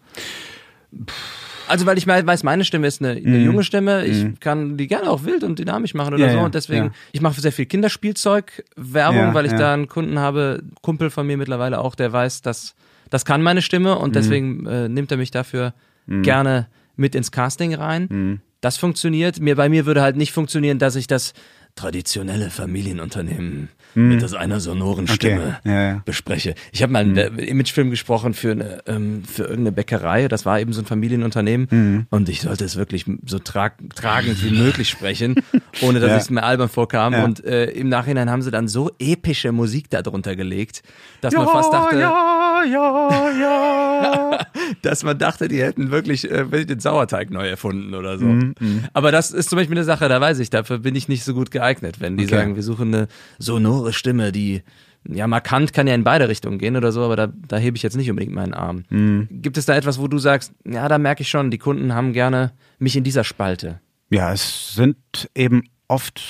Also, 1.68 1.86
weil 1.86 1.98
ich 1.98 2.06
weiß, 2.08 2.44
meine 2.44 2.66
Stimme 2.66 2.88
ist 2.88 3.02
eine, 3.02 3.12
eine 3.12 3.38
junge 3.38 3.64
Stimme. 3.64 4.04
Ich 4.06 4.40
kann 4.42 4.76
die 4.76 4.88
gerne 4.88 5.10
auch 5.10 5.24
wild 5.24 5.44
und 5.46 5.58
dynamisch 5.58 5.94
machen 5.94 6.16
oder 6.16 6.26
Mhm. 6.26 6.30
Ja, 6.34 6.40
so. 6.40 6.46
und 6.46 6.56
deswegen, 6.56 6.86
ja. 6.88 6.92
ich 7.14 7.22
mache 7.22 7.40
sehr 7.40 7.54
viel 7.54 7.66
Kinderspielzeug-Werbung, 7.66 9.16
Ja, 9.18 9.34
weil 9.34 9.46
ich 9.46 9.54
da 9.54 9.74
einen 9.74 9.88
Kunden 9.88 10.20
habe, 10.20 10.64
Kumpel 10.82 11.10
von 11.10 11.26
mir 11.28 11.38
mittlerweile 11.38 11.80
auch, 11.80 11.96
der 11.96 12.12
weiß, 12.12 12.42
dass 12.42 12.76
das 13.10 13.24
kann 13.26 13.42
meine 13.42 13.62
Stimme 13.62 13.96
Mhm. 13.96 14.02
und 14.02 14.16
deswegen 14.16 14.66
äh, 14.66 14.90
nimmt 14.90 15.12
er 15.12 15.18
mich 15.18 15.32
dafür 15.32 15.74
gerne 16.08 16.68
mit 16.98 17.16
ins 17.16 17.32
Casting 17.32 17.74
rein. 17.74 18.42
Das 18.62 18.78
funktioniert. 18.78 19.40
Mir 19.40 19.56
bei 19.56 19.70
mir 19.70 19.86
würde 19.86 20.02
halt 20.02 20.16
nicht 20.16 20.32
funktionieren, 20.32 20.80
dass 20.80 20.96
ich 20.96 21.08
das 21.08 21.34
traditionelle 21.76 22.50
Familienunternehmen 22.50 23.70
mit 23.96 24.22
das 24.22 24.34
einer 24.34 24.60
sonoren 24.60 25.08
Stimme 25.08 25.58
Mhm. 25.64 25.72
Ja, 25.72 25.82
ja. 25.90 26.02
bespreche. 26.06 26.56
Ich 26.72 26.82
habe 26.84 26.94
mal 26.94 27.00
einen 27.00 27.18
äh, 27.18 27.28
Imagefilm 27.46 27.90
gesprochen 27.90 28.34
für 28.34 28.52
eine 28.52 28.80
ähm, 28.88 29.24
für 29.24 29.44
irgendeine 29.44 29.72
Bäckerei. 29.72 30.28
Das 30.28 30.46
war 30.46 30.60
eben 30.60 30.74
so 30.74 30.82
ein 30.82 30.86
Familienunternehmen 30.86 31.68
Mhm. 31.70 32.06
und 32.10 32.30
ich 32.30 32.42
sollte 32.42 32.64
es 32.66 32.76
wirklich 32.76 33.06
so 33.26 33.40
tra 33.40 33.72
tragend 33.96 34.44
wie 34.44 34.52
möglich 34.52 34.90
sprechen, 34.90 35.36
ohne 35.82 36.00
dass 36.00 36.10
Ja. 36.10 36.18
es 36.18 36.30
mir 36.30 36.44
albern 36.44 36.70
vorkam. 36.70 37.14
Und 37.16 37.44
äh, 37.46 37.66
im 37.72 37.90
Nachhinein 37.90 38.30
haben 38.30 38.42
sie 38.42 38.52
dann 38.52 38.68
so 38.68 38.92
epische 39.00 39.52
Musik 39.52 39.90
darunter 39.90 40.36
gelegt, 40.36 40.84
dass 41.22 41.34
man 41.34 41.48
fast 41.48 41.74
dachte, 41.74 42.00
ja, 42.00 42.64
ja, 42.66 43.30
ja. 43.40 44.40
dass 44.82 45.04
man 45.04 45.18
dachte, 45.18 45.48
die 45.48 45.62
hätten 45.62 45.92
wirklich 45.92 46.30
äh, 46.30 46.66
den 46.66 46.80
Sauerteig 46.80 47.30
neu 47.32 47.48
erfunden 47.48 47.94
oder 47.96 48.18
so. 48.18 48.26
Mhm, 48.26 48.54
Aber 48.94 49.12
das 49.12 49.32
ist 49.32 49.50
zum 49.50 49.58
Beispiel 49.58 49.78
eine 49.78 49.84
Sache, 49.84 50.08
da 50.10 50.22
weiß 50.22 50.40
ich, 50.40 50.50
dafür 50.50 50.80
bin 50.80 50.96
ich 50.96 51.08
nicht 51.08 51.24
so 51.24 51.34
gut 51.34 51.52
geeignet, 51.52 52.00
wenn 52.00 52.18
die 52.18 52.26
Okay. 52.26 52.36
sagen, 52.36 52.56
wir 52.56 52.64
suchen 52.64 52.94
eine 52.94 53.08
sonore 53.40 53.81
Stimme, 53.92 54.32
die 54.32 54.62
ja, 55.08 55.28
markant 55.28 55.74
kann 55.74 55.88
ja 55.88 55.96
in 55.96 56.04
beide 56.04 56.30
Richtungen 56.30 56.60
gehen 56.60 56.78
oder 56.78 56.92
so, 56.92 57.02
aber 57.04 57.16
da, 57.16 57.28
da 57.28 57.58
hebe 57.58 57.76
ich 57.76 57.84
jetzt 57.84 57.98
nicht 57.98 58.10
unbedingt 58.10 58.36
meinen 58.36 58.54
Arm. 58.54 58.84
Mhm. 58.90 59.28
Gibt 59.32 59.58
es 59.58 59.66
da 59.66 59.76
etwas, 59.76 60.00
wo 60.00 60.08
du 60.08 60.20
sagst, 60.20 60.54
ja, 60.64 60.88
da 60.88 60.98
merke 61.00 61.24
ich 61.24 61.30
schon, 61.30 61.50
die 61.50 61.58
Kunden 61.58 61.96
haben 61.96 62.14
gerne 62.14 62.52
mich 62.78 62.96
in 62.96 63.04
dieser 63.04 63.24
Spalte? 63.24 63.82
Ja, 64.12 64.32
es 64.32 64.76
sind 64.76 64.98
eben 65.34 65.64
oft 65.88 66.22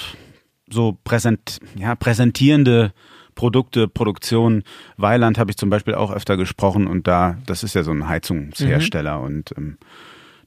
so 0.69 0.97
präsent, 1.03 1.59
ja, 1.75 1.95
präsentierende 1.95 2.93
Produkte, 3.35 3.87
Produktionen. 3.87 4.63
Weiland 4.97 5.37
habe 5.37 5.51
ich 5.51 5.57
zum 5.57 5.69
Beispiel 5.69 5.95
auch 5.95 6.11
öfter 6.11 6.37
gesprochen 6.37 6.87
und 6.87 7.07
da, 7.07 7.37
das 7.45 7.63
ist 7.63 7.75
ja 7.75 7.83
so 7.83 7.91
ein 7.91 8.07
Heizungshersteller 8.07 9.19
Mhm. 9.19 9.25
und 9.25 9.53
ähm, 9.57 9.77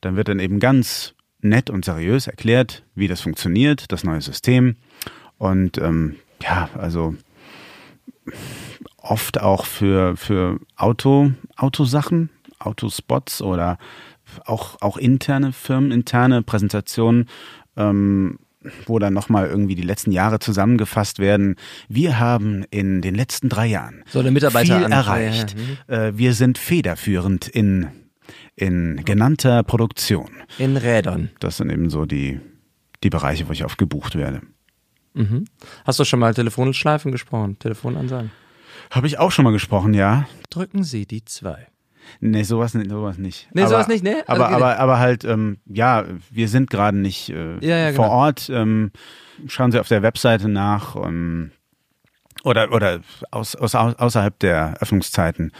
dann 0.00 0.16
wird 0.16 0.28
dann 0.28 0.38
eben 0.38 0.60
ganz 0.60 1.14
nett 1.40 1.68
und 1.68 1.84
seriös 1.84 2.26
erklärt, 2.26 2.84
wie 2.94 3.08
das 3.08 3.20
funktioniert, 3.20 3.92
das 3.92 4.04
neue 4.04 4.20
System 4.22 4.76
und 5.36 5.76
ähm, 5.78 6.16
ja, 6.44 6.68
also 6.78 7.14
oft 8.98 9.40
auch 9.40 9.64
für, 9.66 10.16
für 10.16 10.58
Auto, 10.76 11.32
Autosachen, 11.56 12.30
Autospots 12.58 13.42
oder 13.42 13.78
auch, 14.46 14.80
auch 14.80 14.96
interne 14.96 15.52
Firmen, 15.52 15.92
interne 15.92 16.42
Präsentationen, 16.42 17.28
ähm, 17.76 18.38
wo 18.86 18.98
dann 18.98 19.12
nochmal 19.12 19.46
irgendwie 19.46 19.74
die 19.74 19.82
letzten 19.82 20.10
Jahre 20.10 20.38
zusammengefasst 20.38 21.18
werden. 21.18 21.56
Wir 21.88 22.18
haben 22.18 22.64
in 22.70 23.02
den 23.02 23.14
letzten 23.14 23.50
drei 23.50 23.66
Jahren 23.66 24.02
So 24.08 24.22
viel 24.64 24.92
erreicht. 24.92 25.54
Ja, 25.88 25.96
ja, 25.96 26.06
Äh, 26.06 26.18
wir 26.18 26.32
sind 26.32 26.56
federführend 26.56 27.46
in, 27.46 27.88
in 28.56 29.04
genannter 29.04 29.62
Produktion. 29.62 30.30
In 30.58 30.78
Rädern. 30.78 31.30
Das 31.40 31.58
sind 31.58 31.70
eben 31.70 31.90
so 31.90 32.06
die, 32.06 32.40
die 33.02 33.10
Bereiche, 33.10 33.48
wo 33.48 33.52
ich 33.52 33.64
oft 33.64 33.76
gebucht 33.76 34.16
werde. 34.16 34.40
Mhm. 35.14 35.46
Hast 35.84 35.98
du 35.98 36.04
schon 36.04 36.20
mal 36.20 36.34
Telefonschleifen 36.34 37.12
gesprochen? 37.12 37.58
Telefonansagen? 37.58 38.30
Habe 38.90 39.06
ich 39.06 39.18
auch 39.18 39.30
schon 39.32 39.44
mal 39.44 39.52
gesprochen, 39.52 39.94
ja. 39.94 40.26
Drücken 40.50 40.84
Sie 40.84 41.06
die 41.06 41.24
zwei. 41.24 41.68
Nee, 42.20 42.42
sowas, 42.42 42.72
sowas 42.72 43.18
nicht. 43.18 43.48
Nee, 43.52 43.66
sowas 43.66 43.88
nicht, 43.88 44.04
nee? 44.04 44.16
Also 44.26 44.42
Aber, 44.44 44.54
aber, 44.54 44.78
aber 44.78 44.98
halt, 44.98 45.24
ähm, 45.24 45.58
ja, 45.66 46.04
wir 46.30 46.48
sind 46.48 46.68
gerade 46.68 46.98
nicht 46.98 47.30
äh, 47.30 47.58
Ja, 47.60 47.78
ja, 47.78 47.92
vor 47.92 48.06
genau. 48.06 48.16
Ort. 48.16 48.50
Ähm, 48.50 48.90
schauen 49.46 49.72
Sie 49.72 49.80
auf 49.80 49.88
der 49.88 50.02
Webseite 50.02 50.48
nach. 50.48 50.96
Ähm, 50.96 51.50
oder 52.42 52.72
oder 52.72 53.00
aus, 53.30 53.56
aus, 53.56 53.74
außerhalb 53.74 54.38
der 54.38 54.76
Öffnungszeiten 54.80 55.50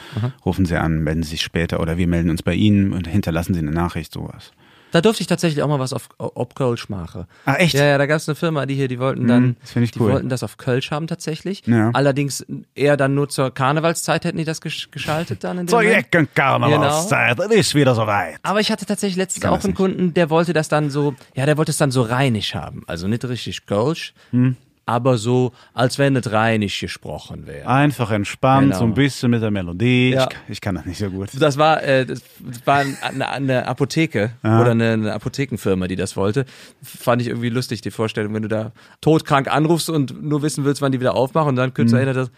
rufen 0.44 0.66
Sie 0.66 0.76
an, 0.76 0.98
melden 0.98 1.22
Sie 1.22 1.30
sich 1.30 1.42
später 1.42 1.80
oder 1.80 1.96
wir 1.96 2.06
melden 2.06 2.28
uns 2.28 2.42
bei 2.42 2.52
Ihnen 2.52 2.92
und 2.92 3.08
hinterlassen 3.08 3.54
Sie 3.54 3.60
eine 3.60 3.70
Nachricht, 3.70 4.12
sowas. 4.12 4.52
Da 4.94 5.00
durfte 5.00 5.22
ich 5.22 5.26
tatsächlich 5.26 5.60
auch 5.60 5.66
mal 5.66 5.80
was 5.80 5.92
auf 5.92 6.08
ob 6.18 6.54
Kölsch 6.54 6.88
mache. 6.88 7.26
Ah, 7.46 7.54
echt? 7.56 7.74
Ja, 7.74 7.84
ja, 7.84 7.98
da 7.98 8.06
gab 8.06 8.18
es 8.18 8.28
eine 8.28 8.36
Firma, 8.36 8.64
die 8.64 8.76
hier, 8.76 8.86
die 8.86 9.00
wollten 9.00 9.26
dann, 9.26 9.42
Mhm, 9.42 9.56
das 9.60 9.72
ich 9.82 9.90
die 9.90 9.98
cool. 9.98 10.12
wollten 10.12 10.28
das 10.28 10.44
auf 10.44 10.56
Kölsch 10.56 10.92
haben 10.92 11.08
tatsächlich. 11.08 11.66
Ja. 11.66 11.90
Allerdings 11.94 12.46
eher 12.76 12.96
dann 12.96 13.16
nur 13.16 13.28
zur 13.28 13.50
Karnevalszeit 13.52 14.24
hätten 14.24 14.38
die 14.38 14.44
das 14.44 14.60
gesch 14.60 14.92
geschaltet 14.92 15.42
dann 15.42 15.58
in 15.58 15.66
Moment. 15.78 15.96
Jecken 15.96 16.28
Karnevalszeit, 16.32 17.40
es 17.40 17.50
ist 17.50 17.74
wieder 17.74 17.96
soweit. 17.96 18.36
Aber 18.44 18.60
ich 18.60 18.70
hatte 18.70 18.86
tatsächlich 18.86 19.16
letztens 19.16 19.44
auch 19.46 19.64
einen. 19.64 19.74
Kunden, 19.74 20.14
der 20.14 20.30
wollte 20.30 20.52
das 20.52 20.68
dann 20.68 20.90
so, 20.90 21.16
ja, 21.34 21.44
der 21.44 21.56
wollte 21.56 21.72
es 21.72 21.78
dann 21.78 21.90
so 21.90 22.02
rheinisch 22.02 22.54
haben. 22.54 22.84
Also 22.86 23.08
nicht 23.08 23.24
richtig 23.24 23.66
Kölsch, 23.66 24.14
Hm. 24.30 24.56
Aber 24.86 25.16
so, 25.18 25.52
als 25.72 25.98
wenn 25.98 26.14
es 26.16 26.30
rheinisch 26.30 26.78
gesprochen 26.80 27.46
wäre. 27.46 27.66
Einfach 27.68 28.10
entspannt, 28.10 28.66
Genau. 28.68 28.78
so 28.78 28.84
ein 28.84 28.94
bisschen 28.94 29.30
mit 29.30 29.42
der 29.42 29.50
Melodie. 29.50 30.10
Ja. 30.10 30.28
Ich, 30.46 30.52
ich 30.54 30.60
kann 30.60 30.74
das 30.74 30.84
nicht 30.84 30.98
so 30.98 31.08
gut. 31.10 31.28
Das 31.38 31.56
war, 31.56 31.82
äh, 31.82 32.04
das 32.04 32.22
war 32.66 32.84
eine, 33.02 33.28
eine 33.28 33.66
Apotheke 33.66 34.32
oder 34.42 34.72
eine, 34.72 34.92
eine 34.92 35.12
Apothekenfirma, 35.14 35.86
die 35.88 35.96
das 35.96 36.16
wollte. 36.16 36.44
Fand 36.82 37.22
ich 37.22 37.28
irgendwie 37.28 37.48
lustig, 37.48 37.80
die 37.80 37.90
Vorstellung, 37.90 38.34
wenn 38.34 38.42
du 38.42 38.48
da 38.48 38.72
todkrank 39.00 39.48
anrufst 39.50 39.88
und 39.90 40.22
nur 40.22 40.42
wissen 40.42 40.64
willst, 40.64 40.82
wann 40.82 40.92
die 40.92 41.00
wieder 41.00 41.14
aufmachen 41.14 41.50
und 41.50 41.56
dann 41.56 41.70
Mhm. 41.70 41.74
kürzer 41.74 41.96
erinnert 41.96 42.16
das. 42.16 42.30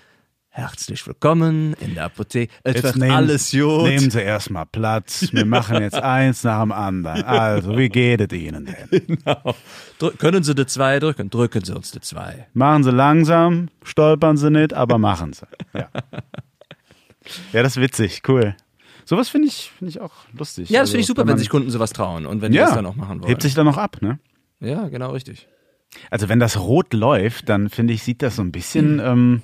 Herzlich 0.58 1.06
willkommen 1.06 1.74
in 1.80 1.96
der 1.96 2.06
Apotheke. 2.06 2.50
Es 2.62 2.82
wird 2.82 2.96
nehmen, 2.96 3.12
alles 3.14 3.50
gut. 3.50 3.82
Nehmen 3.82 4.10
Sie 4.10 4.22
erstmal 4.22 4.64
Platz. 4.64 5.28
Wir 5.30 5.44
machen 5.44 5.82
jetzt 5.82 5.96
eins 6.02 6.44
nach 6.44 6.62
dem 6.62 6.72
anderen. 6.72 7.24
Also, 7.24 7.76
wie 7.76 7.90
geht 7.90 8.22
es 8.22 8.32
Ihnen 8.38 8.64
denn? 8.64 9.18
Drück, 9.98 10.18
können 10.18 10.42
Sie 10.44 10.54
die 10.54 10.64
zwei 10.64 10.98
drücken? 10.98 11.28
Drücken 11.28 11.62
Sie 11.62 11.76
uns 11.76 11.90
die 11.90 12.00
zwei. 12.00 12.46
Machen 12.54 12.84
Sie 12.84 12.90
langsam, 12.90 13.68
stolpern 13.84 14.38
Sie 14.38 14.50
nicht, 14.50 14.72
aber 14.72 14.96
machen 14.96 15.34
Sie. 15.34 15.44
Ja, 15.74 15.90
ja 17.52 17.62
das 17.62 17.76
ist 17.76 17.82
witzig, 17.82 18.22
cool. 18.26 18.56
Sowas 19.04 19.28
finde 19.28 19.48
ich, 19.48 19.70
finde 19.76 19.90
ich 19.90 20.00
auch 20.00 20.14
lustig. 20.32 20.70
Ja, 20.70 20.80
das 20.80 20.84
Also, 20.84 20.92
finde 20.92 21.00
ich 21.02 21.06
super, 21.06 21.20
wenn, 21.20 21.28
man- 21.28 21.38
sich 21.38 21.50
Kunden 21.50 21.68
sowas 21.70 21.92
trauen 21.92 22.24
und 22.24 22.40
wenn 22.40 22.52
die 22.52 22.56
ja, 22.56 22.64
das 22.64 22.76
dann 22.76 22.86
auch 22.86 22.96
machen 22.96 23.20
wollen. 23.20 23.28
hebt 23.28 23.42
sich 23.42 23.52
dann 23.52 23.66
noch 23.66 23.76
ab, 23.76 23.98
ne? 24.00 24.20
ja, 24.60 24.88
genau 24.88 25.10
richtig. 25.10 25.48
Also 26.10 26.28
wenn 26.30 26.40
das 26.40 26.58
rot 26.58 26.92
läuft, 26.94 27.48
dann 27.50 27.68
finde 27.68 27.92
ich, 27.92 28.02
sieht 28.02 28.22
das 28.22 28.36
so 28.36 28.42
ein 28.42 28.52
bisschen, 28.52 29.00
ähm, 29.00 29.42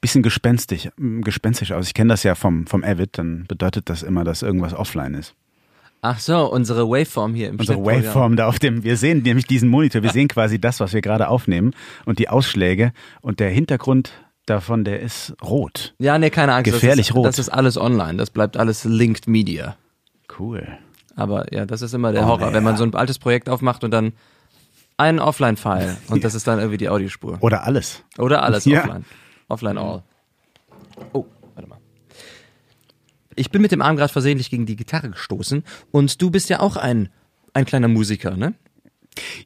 bisschen 0.00 0.22
gespenstisch, 0.22 0.88
ähm, 0.98 1.22
gespenstisch 1.22 1.72
aus. 1.72 1.86
Ich 1.86 1.94
kenne 1.94 2.08
das 2.12 2.22
ja 2.22 2.34
vom, 2.34 2.66
vom 2.66 2.84
Avid, 2.84 3.18
dann 3.18 3.44
bedeutet 3.46 3.88
das 3.88 4.02
immer, 4.02 4.24
dass 4.24 4.42
irgendwas 4.42 4.74
offline 4.74 5.14
ist. 5.14 5.34
Ach 6.02 6.18
so, 6.18 6.52
unsere 6.52 6.86
Waveform 6.88 7.34
hier 7.34 7.48
im 7.48 7.58
Unsere. 7.58 7.78
Waveform 7.82 8.36
da 8.36 8.46
auf 8.46 8.58
dem, 8.58 8.84
wir 8.84 8.98
sehen 8.98 9.22
nämlich 9.22 9.46
diesen 9.46 9.70
Monitor, 9.70 10.02
wir 10.02 10.10
sehen 10.10 10.28
quasi 10.28 10.60
das, 10.60 10.78
was 10.80 10.92
wir 10.92 11.00
gerade 11.00 11.28
aufnehmen 11.28 11.72
und 12.04 12.18
die 12.18 12.28
Ausschläge 12.28 12.92
und 13.22 13.40
der 13.40 13.48
Hintergrund 13.48 14.12
davon, 14.44 14.84
der 14.84 15.00
ist 15.00 15.34
rot. 15.42 15.94
Ja, 15.98 16.18
nee, 16.18 16.28
keine 16.28 16.52
Angst. 16.54 16.70
Gefährlich 16.70 17.06
das 17.06 17.10
ist, 17.10 17.16
rot. 17.16 17.26
Das 17.26 17.38
ist 17.38 17.48
alles 17.48 17.78
online. 17.78 18.18
Das 18.18 18.28
bleibt 18.28 18.58
alles 18.58 18.84
Linked 18.84 19.26
Media. 19.28 19.76
Cool. 20.38 20.68
Aber 21.16 21.50
ja, 21.54 21.64
das 21.64 21.80
ist 21.80 21.94
immer 21.94 22.12
der 22.12 22.24
Oh, 22.24 22.26
Horror, 22.26 22.48
ja. 22.48 22.52
wenn 22.52 22.64
man 22.64 22.76
so 22.76 22.84
ein 22.84 22.94
altes 22.94 23.18
Projekt 23.18 23.48
aufmacht 23.48 23.82
und 23.84 23.90
dann 23.90 24.12
einen 24.98 25.20
Offline-File 25.20 25.96
und 26.08 26.22
das 26.22 26.34
ist 26.34 26.46
dann 26.46 26.58
irgendwie 26.58 26.76
die 26.76 26.90
Audiospur. 26.90 27.38
Oder 27.40 27.64
alles. 27.64 28.02
Oder 28.18 28.42
alles 28.42 28.66
Ja. 28.66 28.80
offline. 28.82 29.04
Offline 29.48 29.78
all. 29.78 30.02
Oh, 31.12 31.26
warte 31.54 31.68
mal. 31.68 31.78
Ich 33.36 33.50
bin 33.50 33.62
mit 33.62 33.72
dem 33.72 33.82
Arm 33.82 33.96
gerade 33.96 34.12
versehentlich 34.12 34.50
gegen 34.50 34.66
die 34.66 34.76
Gitarre 34.76 35.10
gestoßen 35.10 35.64
und 35.90 36.22
du 36.22 36.30
bist 36.30 36.48
ja 36.48 36.60
auch 36.60 36.76
ein, 36.76 37.08
ein 37.52 37.64
kleiner 37.64 37.88
Musiker, 37.88 38.36
ne? 38.36 38.54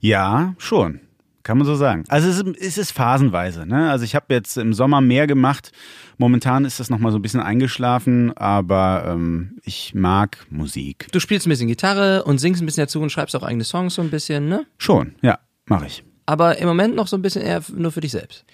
Ja, 0.01 0.55
schon. 0.59 1.01
Kann 1.49 1.57
man 1.57 1.67
so 1.67 1.77
sagen. 1.77 2.05
Also 2.09 2.29
es 2.29 2.41
ist, 2.41 2.61
es 2.61 2.77
ist 2.77 2.93
phasenweise. 2.93 3.65
Ne? 3.65 3.91
Also 3.91 4.05
ich 4.05 4.15
habe 4.15 4.27
jetzt 4.35 4.59
im 4.59 4.75
Sommer 4.75 5.01
mehr 5.01 5.27
gemacht. 5.27 5.73
Momentan 6.19 6.67
ist 6.67 6.79
das 6.79 6.91
nochmal 6.91 7.11
so 7.11 7.19
ein 7.19 7.23
bisschen 7.23 7.41
eingeschlafen, 7.41 8.37
aber 8.37 9.05
ähm, 9.07 9.59
ich 9.65 9.95
mag 9.95 10.47
Musik. 10.51 11.07
Du 11.11 11.21
spielst 11.21 11.47
ein 11.47 11.51
bisschen 11.51 11.69
Gitarre 11.69 12.25
und 12.25 12.37
singst 12.37 12.61
ein 12.61 12.67
bisschen 12.67 12.83
dazu 12.83 13.01
und 13.01 13.11
schreibst 13.11 13.35
auch 13.35 13.43
eigene 13.43 13.65
Songs 13.65 13.95
so 13.95 14.03
ein 14.03 14.11
bisschen, 14.11 14.49
ne? 14.49 14.67
Schon, 14.77 15.15
ja, 15.23 15.39
mache 15.65 15.87
ich. 15.87 16.05
Aber 16.27 16.59
im 16.59 16.69
Moment 16.69 16.95
noch 16.95 17.07
so 17.07 17.17
ein 17.17 17.23
bisschen 17.23 17.41
eher 17.41 17.63
nur 17.75 17.93
für 17.93 18.03
dich 18.03 18.13
selbst. 18.13 18.45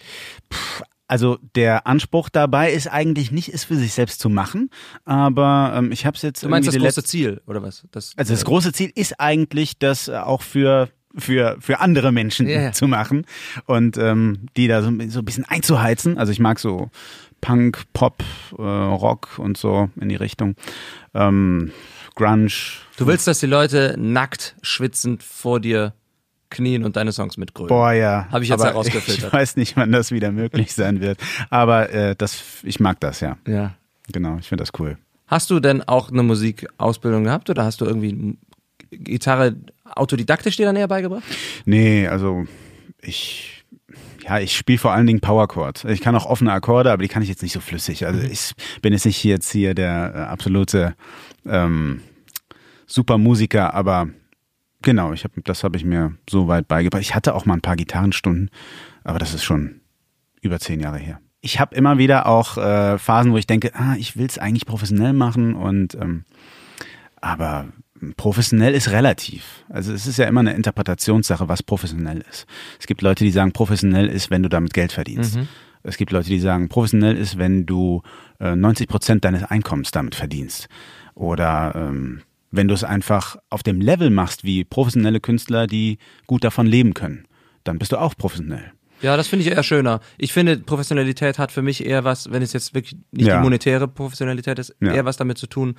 Also 1.06 1.38
der 1.54 1.86
Anspruch 1.86 2.28
dabei 2.30 2.72
ist 2.72 2.86
eigentlich 2.86 3.30
nicht, 3.30 3.50
es 3.50 3.64
für 3.64 3.76
sich 3.76 3.92
selbst 3.92 4.20
zu 4.20 4.30
machen, 4.30 4.70
aber 5.04 5.74
ähm, 5.76 5.92
ich 5.92 6.06
habe 6.06 6.16
es 6.16 6.22
jetzt 6.22 6.42
Du 6.42 6.48
meinst 6.48 6.66
das 6.68 6.76
große 6.76 7.04
Ziel, 7.04 7.42
oder 7.46 7.62
was? 7.62 7.86
Das, 7.92 8.14
Also 8.16 8.32
das 8.32 8.44
große 8.44 8.72
Ziel 8.72 8.90
ist 8.94 9.20
eigentlich, 9.20 9.78
das 9.78 10.08
äh, 10.08 10.16
auch 10.16 10.42
für 10.42 10.88
für 11.16 11.56
für 11.60 11.78
andere 11.80 12.10
Menschen 12.10 12.48
ja. 12.48 12.72
zu 12.72 12.88
machen 12.88 13.26
und 13.66 13.98
ähm, 13.98 14.46
die 14.56 14.66
da 14.66 14.82
so, 14.82 14.90
so 15.08 15.18
ein 15.20 15.24
bisschen 15.24 15.44
einzuheizen. 15.44 16.18
Also 16.18 16.32
ich 16.32 16.40
mag 16.40 16.58
so 16.58 16.90
Punk, 17.40 17.84
Pop, 17.92 18.24
äh, 18.58 18.62
Rock 18.62 19.38
und 19.38 19.58
so 19.58 19.90
in 20.00 20.08
die 20.08 20.16
Richtung. 20.16 20.56
Ähm, 21.12 21.70
Grunge. 22.14 22.52
Du 22.96 23.06
willst, 23.06 23.26
dass 23.26 23.40
die 23.40 23.46
Leute 23.46 23.96
nackt 23.98 24.56
schwitzend 24.62 25.22
vor 25.22 25.60
dir 25.60 25.92
knien 26.54 26.84
und 26.84 26.96
deine 26.96 27.12
Songs 27.12 27.36
mitgrölen. 27.36 27.68
Boah, 27.68 27.92
ja. 27.92 28.26
Hab 28.30 28.42
ich 28.42 28.48
jetzt 28.48 28.64
herausgefiltert. 28.64 29.26
Ich 29.26 29.32
weiß 29.32 29.56
nicht, 29.56 29.76
wann 29.76 29.92
das 29.92 30.10
wieder 30.12 30.32
möglich 30.32 30.72
sein 30.72 31.00
wird. 31.00 31.18
Aber 31.50 31.90
äh, 31.90 32.16
das, 32.16 32.42
ich 32.62 32.80
mag 32.80 33.00
das, 33.00 33.20
ja. 33.20 33.36
Ja. 33.46 33.74
Genau, 34.12 34.38
ich 34.38 34.48
finde 34.48 34.62
das 34.62 34.70
cool. 34.78 34.96
Hast 35.26 35.50
du 35.50 35.60
denn 35.60 35.82
auch 35.82 36.10
eine 36.10 36.22
Musikausbildung 36.22 37.24
gehabt 37.24 37.50
oder 37.50 37.64
hast 37.64 37.80
du 37.80 37.86
irgendwie 37.86 38.36
Gitarre 38.90 39.56
autodidaktisch 39.84 40.56
dir 40.56 40.66
dann 40.66 40.76
eher 40.76 40.88
beigebracht? 40.88 41.24
Nee, 41.64 42.06
also 42.06 42.44
ich, 43.00 43.64
ja, 44.22 44.38
ich 44.38 44.56
spiele 44.56 44.78
vor 44.78 44.92
allen 44.92 45.06
Dingen 45.06 45.20
Power 45.20 45.48
Chords. 45.48 45.84
Ich 45.84 46.00
kann 46.00 46.14
auch 46.14 46.26
offene 46.26 46.52
Akkorde, 46.52 46.92
aber 46.92 47.02
die 47.02 47.08
kann 47.08 47.22
ich 47.22 47.28
jetzt 47.28 47.42
nicht 47.42 47.52
so 47.52 47.60
flüssig. 47.60 48.06
Also 48.06 48.20
ich 48.20 48.52
bin 48.82 48.92
jetzt 48.92 49.06
nicht 49.06 49.24
jetzt 49.24 49.50
hier 49.50 49.74
der 49.74 50.12
äh, 50.14 50.18
absolute 50.18 50.94
ähm, 51.46 52.02
super 52.86 53.18
Musiker, 53.18 53.74
aber 53.74 54.08
genau, 54.84 55.12
ich 55.12 55.24
hab, 55.24 55.32
das 55.44 55.64
habe 55.64 55.76
ich 55.76 55.84
mir 55.84 56.14
so 56.28 56.46
weit 56.46 56.68
beigebracht. 56.68 57.02
Ich 57.02 57.14
hatte 57.14 57.34
auch 57.34 57.46
mal 57.46 57.54
ein 57.54 57.60
paar 57.60 57.76
Gitarrenstunden, 57.76 58.50
aber 59.02 59.18
das 59.18 59.34
ist 59.34 59.44
schon 59.44 59.80
über 60.40 60.60
zehn 60.60 60.80
Jahre 60.80 60.98
her. 60.98 61.20
Ich 61.40 61.60
habe 61.60 61.74
immer 61.74 61.98
wieder 61.98 62.26
auch 62.26 62.56
äh, 62.56 62.98
Phasen, 62.98 63.32
wo 63.32 63.36
ich 63.36 63.46
denke, 63.46 63.72
ah, 63.74 63.96
ich 63.98 64.16
will 64.16 64.26
es 64.26 64.38
eigentlich 64.38 64.66
professionell 64.66 65.12
machen 65.12 65.54
und 65.54 65.94
ähm, 65.94 66.24
aber 67.20 67.66
professionell 68.16 68.74
ist 68.74 68.90
relativ. 68.90 69.64
Also 69.68 69.92
es 69.92 70.06
ist 70.06 70.18
ja 70.18 70.26
immer 70.26 70.40
eine 70.40 70.54
Interpretationssache, 70.54 71.48
was 71.48 71.62
professionell 71.62 72.24
ist. 72.30 72.46
Es 72.78 72.86
gibt 72.86 73.02
Leute, 73.02 73.24
die 73.24 73.30
sagen, 73.30 73.52
professionell 73.52 74.08
ist, 74.08 74.30
wenn 74.30 74.42
du 74.42 74.48
damit 74.48 74.74
Geld 74.74 74.92
verdienst. 74.92 75.38
Es 75.82 75.96
gibt 75.98 76.12
Leute, 76.12 76.28
die 76.28 76.40
sagen, 76.40 76.68
professionell 76.68 77.16
ist, 77.16 77.38
wenn 77.38 77.66
du 77.66 78.02
äh, 78.40 78.56
90 78.56 78.88
Prozent 78.88 79.24
deines 79.24 79.44
Einkommens 79.44 79.90
damit 79.90 80.14
verdienst. 80.14 80.68
Oder 81.14 81.74
ähm, 81.76 82.22
wenn 82.56 82.68
du 82.68 82.74
es 82.74 82.84
einfach 82.84 83.36
auf 83.50 83.62
dem 83.62 83.80
Level 83.80 84.10
machst, 84.10 84.44
wie 84.44 84.64
professionelle 84.64 85.20
Künstler, 85.20 85.66
die 85.66 85.98
gut 86.26 86.44
davon 86.44 86.66
leben 86.66 86.94
können, 86.94 87.26
dann 87.64 87.78
bist 87.78 87.92
du 87.92 87.96
auch 87.98 88.14
professionell. 88.16 88.72
Ja, 89.02 89.16
das 89.18 89.26
finde 89.28 89.44
ich 89.44 89.50
eher 89.50 89.62
schöner. 89.62 90.00
Ich 90.16 90.32
finde, 90.32 90.56
Professionalität 90.56 91.38
hat 91.38 91.52
für 91.52 91.60
mich 91.60 91.84
eher 91.84 92.04
was, 92.04 92.30
wenn 92.32 92.40
es 92.42 92.52
jetzt 92.54 92.74
wirklich 92.74 92.96
nicht 93.10 93.26
Ja. 93.26 93.36
die 93.36 93.42
monetäre 93.42 93.86
Professionalität 93.88 94.58
ist, 94.58 94.74
Ja. 94.80 94.92
eher 94.92 95.04
was 95.04 95.16
damit 95.18 95.36
zu 95.36 95.46
tun, 95.46 95.74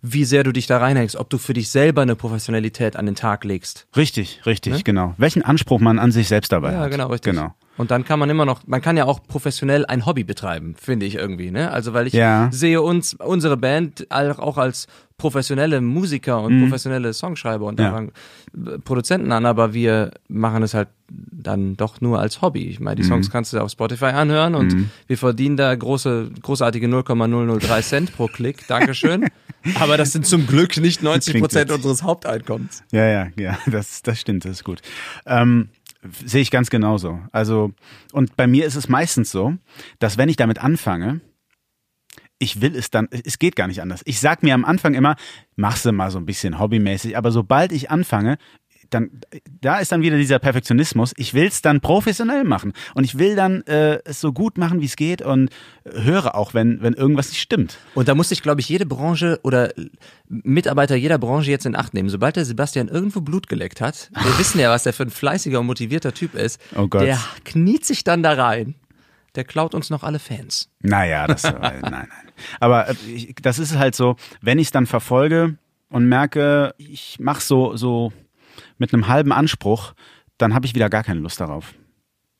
wie 0.00 0.24
sehr 0.24 0.44
du 0.44 0.52
dich 0.52 0.66
da 0.66 0.78
reinhängst, 0.78 1.16
ob 1.16 1.28
du 1.28 1.36
für 1.36 1.52
dich 1.52 1.68
selber 1.68 2.02
eine 2.02 2.16
Professionalität 2.16 2.96
an 2.96 3.04
den 3.06 3.16
Tag 3.16 3.44
legst. 3.44 3.86
Richtig, 3.96 4.46
richtig, 4.46 4.84
genau. 4.84 5.14
Welchen 5.18 5.42
Anspruch 5.42 5.80
man 5.80 5.98
an 5.98 6.10
sich 6.12 6.28
selbst 6.28 6.52
dabei 6.52 6.70
Ne? 6.70 6.76
Ja, 6.76 6.82
hat. 6.84 6.90
genau, 6.92 7.08
richtig. 7.08 7.32
Genau. 7.34 7.54
Und 7.80 7.90
dann 7.90 8.04
kann 8.04 8.18
man 8.18 8.28
immer 8.28 8.44
noch, 8.44 8.60
man 8.66 8.82
kann 8.82 8.98
ja 8.98 9.06
auch 9.06 9.22
professionell 9.26 9.86
ein 9.86 10.04
Hobby 10.04 10.22
betreiben, 10.22 10.74
finde 10.78 11.06
ich 11.06 11.14
irgendwie, 11.14 11.50
ne? 11.50 11.70
Also 11.70 11.94
weil 11.94 12.06
ich 12.06 12.12
Ja. 12.12 12.48
sehe 12.52 12.82
uns, 12.82 13.14
unsere 13.14 13.56
Band 13.56 14.06
auch 14.10 14.58
als 14.58 14.86
professionelle 15.16 15.80
Musiker 15.80 16.42
und 16.42 16.60
professionelle 16.62 17.12
Songschreiber 17.14 17.64
und 17.66 17.78
Mhm. 17.78 17.84
Ja. 17.84 18.02
äh, 18.74 18.78
Produzenten 18.80 19.32
an, 19.32 19.46
aber 19.46 19.72
wir 19.72 20.10
machen 20.28 20.62
es 20.62 20.74
halt 20.74 20.88
dann 21.08 21.76
doch 21.78 22.00
nur 22.02 22.20
als 22.20 22.42
Hobby. 22.42 22.66
Ich 22.68 22.80
meine, 22.80 22.96
die 22.96 23.02
Mhm. 23.02 23.08
Songs 23.08 23.30
kannst 23.30 23.52
du 23.54 23.58
auf 23.60 23.70
Spotify 23.70 24.06
anhören 24.06 24.54
und 24.54 24.76
wir 25.06 25.16
verdienen 25.16 25.56
da 25.56 25.74
große, 25.74 26.30
großartige 26.42 26.86
0,003 26.86 27.80
Cent 27.82 28.14
pro 28.14 28.28
Klick. 28.28 28.66
Dankeschön. 28.68 29.26
aber 29.74 29.96
das 29.98 30.12
sind 30.12 30.26
zum 30.26 30.46
Glück 30.46 30.76
nicht 30.78 31.02
90 31.02 31.38
Prozent 31.40 31.70
unseres 31.70 32.02
Haupteinkommens. 32.02 32.82
Ja, 32.92 33.04
ja, 33.06 33.26
ja, 33.38 33.58
das, 33.66 34.00
das 34.02 34.18
stimmt, 34.20 34.44
das 34.46 34.52
ist 34.52 34.64
gut. 34.64 34.80
Ähm, 35.26 35.68
sehe 36.24 36.42
ich 36.42 36.50
ganz 36.50 36.70
genauso. 36.70 37.20
Also, 37.32 37.72
und 38.12 38.36
bei 38.36 38.46
mir 38.46 38.66
ist 38.66 38.76
es 38.76 38.88
meistens 38.88 39.30
so, 39.30 39.54
dass 39.98 40.18
wenn 40.18 40.28
ich 40.28 40.36
damit 40.36 40.58
anfange, 40.58 41.20
ich 42.38 42.62
will 42.62 42.74
es 42.74 42.90
dann, 42.90 43.06
es 43.10 43.38
geht 43.38 43.54
gar 43.54 43.66
nicht 43.66 43.82
anders. 43.82 44.00
Ich 44.06 44.18
sag 44.18 44.42
mir 44.42 44.54
am 44.54 44.64
Anfang 44.64 44.94
immer, 44.94 45.16
machst 45.56 45.84
du 45.84 45.92
mal 45.92 46.10
so 46.10 46.18
ein 46.18 46.24
bisschen 46.24 46.58
hobbymäßig, 46.58 47.16
aber 47.16 47.30
sobald 47.30 47.70
ich 47.70 47.90
anfange, 47.90 48.38
dann, 48.90 49.10
da 49.60 49.78
ist 49.78 49.92
dann 49.92 50.02
wieder 50.02 50.16
dieser 50.16 50.38
Perfektionismus. 50.38 51.12
Ich 51.16 51.34
will 51.34 51.46
es 51.46 51.62
dann 51.62 51.80
professionell 51.80 52.44
machen 52.44 52.72
und 52.94 53.04
ich 53.04 53.18
will 53.18 53.36
dann 53.36 53.62
äh, 53.62 54.00
es 54.04 54.20
so 54.20 54.32
gut 54.32 54.58
machen, 54.58 54.80
wie 54.80 54.86
es 54.86 54.96
geht 54.96 55.22
und 55.22 55.50
höre 55.84 56.34
auch, 56.34 56.54
wenn, 56.54 56.82
wenn 56.82 56.94
irgendwas 56.94 57.28
nicht 57.30 57.40
stimmt. 57.40 57.78
Und 57.94 58.08
da 58.08 58.14
muss 58.14 58.28
sich, 58.30 58.42
glaube 58.42 58.60
ich, 58.60 58.68
jede 58.68 58.86
Branche 58.86 59.40
oder 59.42 59.72
Mitarbeiter 60.28 60.94
jeder 60.96 61.18
Branche 61.18 61.50
jetzt 61.50 61.66
in 61.66 61.76
Acht 61.76 61.94
nehmen. 61.94 62.08
Sobald 62.08 62.36
der 62.36 62.44
Sebastian 62.44 62.88
irgendwo 62.88 63.20
Blut 63.20 63.48
geleckt 63.48 63.80
hat, 63.80 64.10
wir 64.14 64.38
wissen 64.38 64.60
ja, 64.60 64.70
was 64.70 64.82
der 64.84 64.92
für 64.92 65.04
ein 65.04 65.10
fleißiger 65.10 65.60
und 65.60 65.66
motivierter 65.66 66.12
Typ 66.12 66.34
ist, 66.34 66.60
Oh 66.76 66.86
Gott. 66.88 67.02
der 67.02 67.18
kniet 67.44 67.84
sich 67.84 68.04
dann 68.04 68.22
da 68.22 68.32
rein. 68.32 68.74
Der 69.36 69.44
klaut 69.44 69.74
uns 69.76 69.90
noch 69.90 70.02
alle 70.02 70.18
Fans. 70.18 70.70
Naja, 70.80 71.28
das, 71.28 71.44
äh, 71.44 71.52
nein, 71.60 71.80
nein. 71.82 72.08
Aber 72.58 72.88
äh, 72.88 72.94
ich, 73.06 73.34
das 73.40 73.60
ist 73.60 73.76
halt 73.76 73.94
so, 73.94 74.16
wenn 74.40 74.58
ich 74.58 74.68
es 74.68 74.72
dann 74.72 74.86
verfolge 74.86 75.56
und 75.88 76.06
merke, 76.06 76.74
ich 76.78 77.18
mache 77.20 77.40
so, 77.40 77.76
so 77.76 78.12
mit 78.80 78.92
einem 78.92 79.06
halben 79.06 79.30
Anspruch, 79.30 79.92
dann 80.38 80.54
habe 80.54 80.66
ich 80.66 80.74
wieder 80.74 80.90
gar 80.90 81.04
keine 81.04 81.20
Lust 81.20 81.40
darauf. 81.40 81.74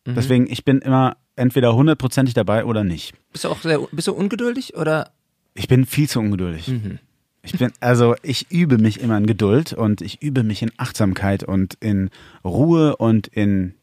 Deswegen, 0.07 0.51
ich 0.51 0.65
bin 0.65 0.79
immer 0.79 1.19
entweder 1.37 1.75
hundertprozentig 1.77 2.35
dabei 2.35 2.65
oder 2.65 2.83
nicht. 2.83 3.15
Bist 3.33 3.45
du 3.45 3.51
auch 3.51 3.61
sehr, 3.61 3.79
bist 3.93 4.09
du 4.09 4.13
ungeduldig 4.13 4.77
oder? 4.77 5.13
Ich 5.55 5.69
bin 5.69 5.85
viel 5.87 6.09
zu 6.09 6.19
ungeduldig. 6.21 6.73
Ich 7.43 7.59
bin, 7.59 7.71
also 7.81 8.17
ich 8.23 8.51
übe 8.51 8.79
mich 8.79 9.01
immer 9.01 9.17
in 9.19 9.27
Geduld 9.27 9.73
und 9.73 10.01
ich 10.01 10.23
übe 10.23 10.43
mich 10.43 10.63
in 10.63 10.73
Achtsamkeit 10.79 11.45
und 11.45 11.75
in 11.81 12.11
Ruhe 12.45 12.97
und 12.97 13.29
in 13.29 13.75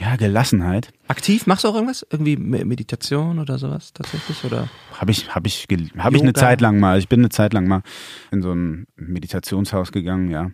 ja, 0.00 0.16
Gelassenheit. 0.16 0.92
Aktiv? 1.08 1.46
Machst 1.46 1.64
du 1.64 1.68
auch 1.68 1.74
irgendwas? 1.74 2.06
Irgendwie 2.10 2.36
Me- 2.36 2.64
Meditation 2.64 3.38
oder 3.38 3.58
sowas 3.58 3.92
tatsächlich? 3.92 4.44
Oder? 4.44 4.68
Habe 4.94 5.10
ich, 5.10 5.34
habe 5.34 5.48
ich, 5.48 5.66
habe 5.98 6.16
ich 6.16 6.22
eine. 6.22 6.32
Zeit 6.32 6.60
lang 6.60 6.78
mal. 6.78 6.98
Ich 6.98 7.08
bin 7.08 7.20
eine 7.20 7.30
Zeit 7.30 7.52
lang 7.52 7.66
mal 7.66 7.82
in 8.30 8.42
so 8.42 8.52
ein 8.52 8.86
Meditationshaus 8.96 9.92
gegangen, 9.92 10.30
ja. 10.30 10.50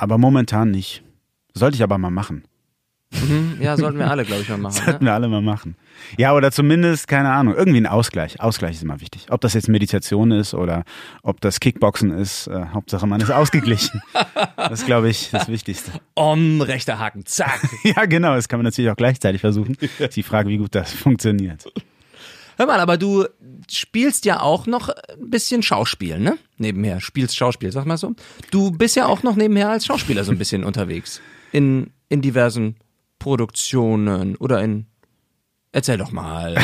Aber 0.00 0.16
momentan 0.16 0.70
nicht. 0.70 1.02
Sollte 1.52 1.76
ich 1.76 1.82
aber 1.82 1.98
mal 1.98 2.10
machen. 2.10 2.44
Mhm, 3.12 3.58
ja, 3.60 3.76
sollten 3.76 3.98
wir 3.98 4.08
alle, 4.08 4.24
glaube 4.24 4.40
ich, 4.42 4.48
mal 4.48 4.56
machen. 4.56 4.72
Sollten 4.84 5.04
Ne? 5.04 5.10
wir 5.10 5.14
alle 5.14 5.28
mal 5.28 5.42
machen. 5.42 5.76
Ja, 6.16 6.32
oder 6.32 6.50
zumindest, 6.52 7.06
keine 7.06 7.30
Ahnung, 7.32 7.54
irgendwie 7.54 7.78
ein 7.80 7.86
Ausgleich. 7.86 8.40
Ausgleich 8.40 8.76
ist 8.76 8.82
immer 8.84 9.00
wichtig. 9.00 9.26
Ob 9.30 9.40
das 9.40 9.52
jetzt 9.54 9.68
Meditation 9.68 10.30
ist 10.30 10.54
oder 10.54 10.84
ob 11.22 11.40
das 11.40 11.58
Kickboxen 11.60 12.12
ist, 12.12 12.46
äh, 12.46 12.66
Hauptsache 12.72 13.06
man 13.06 13.20
ist 13.20 13.30
ausgeglichen. 13.32 14.00
Das 14.56 14.80
ist, 14.80 14.86
glaube 14.86 15.10
ich, 15.10 15.30
das 15.32 15.48
Wichtigste. 15.48 15.90
Om, 16.14 16.62
rechter 16.62 16.98
Haken, 16.98 17.26
zack. 17.26 17.60
Ja, 17.84 18.06
genau, 18.06 18.36
das 18.36 18.48
kann 18.48 18.58
man 18.60 18.64
natürlich 18.64 18.90
auch 18.90 18.96
gleichzeitig 18.96 19.40
versuchen. 19.42 19.76
Ist 19.98 20.16
die 20.16 20.22
Frage, 20.22 20.48
wie 20.48 20.58
gut 20.58 20.74
das 20.74 20.92
funktioniert. 20.92 21.64
Hör 22.56 22.66
mal, 22.66 22.78
aber 22.78 22.96
du 22.96 23.26
spielst 23.70 24.24
ja 24.24 24.40
auch 24.40 24.66
noch 24.66 24.88
ein 24.88 25.30
bisschen 25.30 25.62
Schauspiel, 25.62 26.18
ne? 26.18 26.38
Nebenher. 26.58 27.00
Spielst 27.00 27.36
Schauspiel, 27.36 27.72
sag 27.72 27.86
mal 27.86 27.96
so. 27.96 28.14
Du 28.50 28.70
bist 28.70 28.96
ja 28.96 29.06
auch 29.06 29.22
noch 29.22 29.36
nebenher 29.36 29.70
als 29.70 29.86
Schauspieler 29.86 30.24
so 30.24 30.32
ein 30.32 30.38
bisschen 30.38 30.64
unterwegs. 30.64 31.20
In, 31.52 31.90
in 32.08 32.22
diversen 32.22 32.76
Produktionen 33.18 34.36
oder 34.36 34.62
in. 34.62 34.86
Erzähl 35.72 35.98
doch 35.98 36.10
mal. 36.10 36.54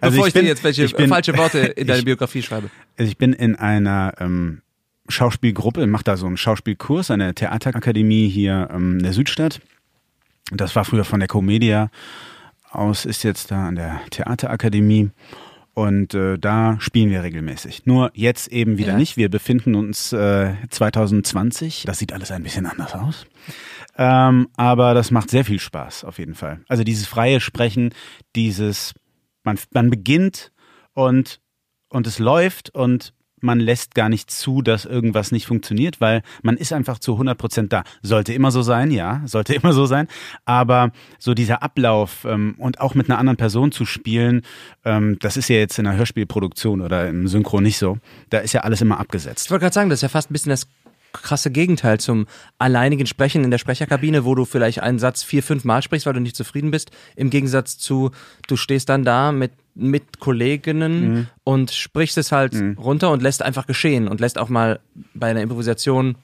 Bevor 0.00 0.26
ich, 0.26 0.34
bin- 0.34 0.42
dir 0.42 0.48
jetzt 0.48 0.62
welche 0.64 0.84
ich 0.84 0.94
bin- 0.94 1.08
falsche 1.08 1.36
Worte 1.38 1.58
in 1.58 1.86
deine 1.86 2.00
ich- 2.00 2.04
Biografie 2.04 2.42
schreibe. 2.42 2.70
Also 2.98 3.10
ich 3.10 3.16
bin 3.16 3.32
in 3.32 3.56
einer 3.56 4.12
ähm, 4.20 4.60
Schauspielgruppe, 5.08 5.86
mache 5.86 6.04
da 6.04 6.16
so 6.18 6.26
einen 6.26 6.36
Schauspielkurs 6.36 7.10
an 7.10 7.20
der 7.20 7.34
Theaterakademie 7.34 8.28
hier 8.28 8.68
ähm, 8.70 8.98
in 8.98 9.02
der 9.04 9.14
Südstadt. 9.14 9.60
Das 10.52 10.76
war 10.76 10.84
früher 10.84 11.04
von 11.04 11.20
der 11.20 11.28
Comedia 11.28 11.90
aus, 12.70 13.06
ist 13.06 13.22
jetzt 13.22 13.50
da 13.50 13.68
an 13.68 13.76
der 13.76 14.00
Theaterakademie. 14.10 15.10
Und 15.78 16.12
äh, 16.12 16.38
da 16.40 16.76
spielen 16.80 17.08
wir 17.10 17.22
regelmäßig. 17.22 17.86
Nur 17.86 18.10
jetzt 18.12 18.48
eben 18.48 18.78
wieder 18.78 18.92
Ja. 18.92 18.96
nicht. 18.98 19.16
Wir 19.16 19.28
befinden 19.28 19.76
uns 19.76 20.12
äh, 20.12 20.54
2020. 20.70 21.84
Das 21.86 22.00
sieht 22.00 22.12
alles 22.12 22.32
ein 22.32 22.42
bisschen 22.42 22.66
anders 22.66 22.94
aus. 22.94 23.26
Ähm, 23.96 24.48
aber 24.56 24.94
das 24.94 25.12
macht 25.12 25.30
sehr 25.30 25.44
viel 25.44 25.60
Spaß, 25.60 26.02
auf 26.02 26.18
jeden 26.18 26.34
Fall. 26.34 26.62
Also 26.66 26.82
dieses 26.82 27.06
freie 27.06 27.38
Sprechen, 27.38 27.94
dieses, 28.34 28.92
man, 29.44 29.56
man 29.72 29.88
beginnt 29.88 30.50
und, 30.94 31.40
und 31.90 32.08
es 32.08 32.18
läuft 32.18 32.74
und 32.74 33.14
man 33.40 33.60
lässt 33.60 33.94
gar 33.94 34.08
nicht 34.08 34.30
zu, 34.30 34.62
dass 34.62 34.84
irgendwas 34.84 35.32
nicht 35.32 35.46
funktioniert, 35.46 36.00
weil 36.00 36.22
man 36.42 36.56
ist 36.56 36.72
einfach 36.72 36.98
zu 36.98 37.12
100 37.12 37.36
Prozent 37.36 37.72
da. 37.72 37.84
Sollte 38.02 38.32
immer 38.32 38.50
so 38.50 38.62
sein, 38.62 38.90
ja, 38.90 39.22
sollte 39.26 39.54
immer 39.62 39.72
so 39.72 39.86
sein. 39.86 40.08
Aber 40.44 40.90
so 41.18 41.34
dieser 41.34 41.62
Ablauf 41.62 42.24
ähm, 42.24 42.54
und 42.58 42.80
auch 42.80 42.94
mit 42.94 43.08
einer 43.08 43.18
anderen 43.18 43.36
Person 43.36 43.72
zu 43.72 43.84
spielen, 43.84 44.42
ähm, 44.84 45.18
das 45.20 45.36
ist 45.36 45.48
ja 45.48 45.56
jetzt 45.56 45.78
in 45.78 45.86
einer 45.86 45.96
Hörspielproduktion 45.96 46.80
oder 46.80 47.08
im 47.08 47.28
Synchro 47.28 47.60
nicht 47.60 47.78
so. 47.78 47.98
Da 48.30 48.38
ist 48.38 48.52
ja 48.52 48.62
alles 48.62 48.80
immer 48.80 49.00
abgesetzt. 49.00 49.46
Ich 49.46 49.50
wollte 49.50 49.62
gerade 49.62 49.74
sagen, 49.74 49.90
das 49.90 49.98
ist 49.98 50.02
ja 50.02 50.08
fast 50.08 50.30
ein 50.30 50.32
bisschen 50.32 50.50
das 50.50 50.66
krasse 51.12 51.50
Gegenteil 51.50 51.98
zum 51.98 52.26
alleinigen 52.58 53.06
Sprechen 53.06 53.44
in 53.44 53.50
der 53.50 53.58
Sprecherkabine, 53.58 54.24
wo 54.24 54.34
du 54.34 54.44
vielleicht 54.44 54.80
einen 54.80 54.98
Satz 54.98 55.22
vier, 55.22 55.42
fünf 55.42 55.64
Mal 55.64 55.82
sprichst, 55.82 56.06
weil 56.06 56.14
du 56.14 56.20
nicht 56.20 56.36
zufrieden 56.36 56.70
bist. 56.70 56.90
Im 57.16 57.30
Gegensatz 57.30 57.78
zu, 57.78 58.10
du 58.46 58.56
stehst 58.56 58.88
dann 58.88 59.04
da 59.04 59.32
mit, 59.32 59.52
mit 59.78 60.18
Kolleginnen 60.18 61.28
und 61.44 61.70
sprichst 61.70 62.18
es 62.18 62.32
halt 62.32 62.54
runter 62.76 63.10
und 63.10 63.22
lässt 63.22 63.42
einfach 63.42 63.66
geschehen 63.66 64.08
und 64.08 64.20
lässt 64.20 64.38
auch 64.38 64.48
mal 64.48 64.80
bei 65.14 65.28
einer 65.30 65.40
Improvisation 65.40 66.16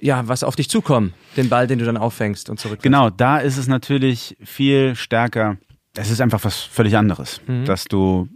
ja, 0.00 0.26
was 0.26 0.42
auf 0.42 0.56
dich 0.56 0.68
zukommen. 0.68 1.12
Den 1.36 1.48
Ball, 1.48 1.66
den 1.66 1.78
du 1.78 1.84
dann 1.84 1.96
auffängst 1.96 2.50
und 2.50 2.58
zurück. 2.58 2.80
Genau, 2.82 3.10
da 3.10 3.38
ist 3.38 3.56
es 3.56 3.68
natürlich 3.68 4.36
viel 4.42 4.94
stärker. 4.96 5.58
Es 5.96 6.10
ist 6.10 6.20
einfach 6.20 6.42
was 6.44 6.60
völlig 6.60 6.96
anderes, 6.96 7.40
dass 7.66 7.84
du 7.84 8.28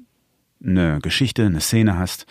eine 0.65 1.01
Geschichte, 1.01 1.45
eine 1.47 1.61
Szene 1.61 1.99
hast 1.99 2.27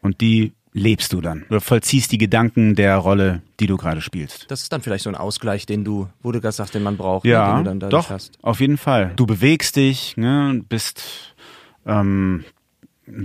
und 0.00 0.20
die 0.20 0.52
lebst 0.72 1.12
du 1.12 1.20
dann. 1.20 1.44
Du 1.50 1.60
vollziehst 1.60 2.12
die 2.12 2.18
Gedanken 2.18 2.74
der 2.76 2.96
Rolle, 2.96 3.42
die 3.58 3.66
du 3.66 3.76
gerade 3.76 4.00
spielst. 4.00 4.46
Das 4.50 4.62
ist 4.62 4.72
dann 4.72 4.80
vielleicht 4.82 5.04
so 5.04 5.10
ein 5.10 5.16
Ausgleich, 5.16 5.66
den 5.66 5.84
du, 5.84 6.08
wo 6.22 6.32
du 6.32 6.40
gerade 6.40 6.52
sagst, 6.52 6.74
den 6.74 6.82
man 6.82 6.96
braucht, 6.96 7.24
ne, 7.24 7.32
Ja, 7.32 7.56
den 7.56 7.64
du 7.64 7.78
dann 7.80 7.90
doch, 7.90 8.10
hast. 8.10 8.38
auf 8.42 8.60
jeden 8.60 8.76
Fall. 8.78 9.12
Du 9.16 9.26
bewegst 9.26 9.76
dich, 9.76 10.16
ne, 10.16 10.62
bist, 10.68 11.34
ähm, 11.86 12.44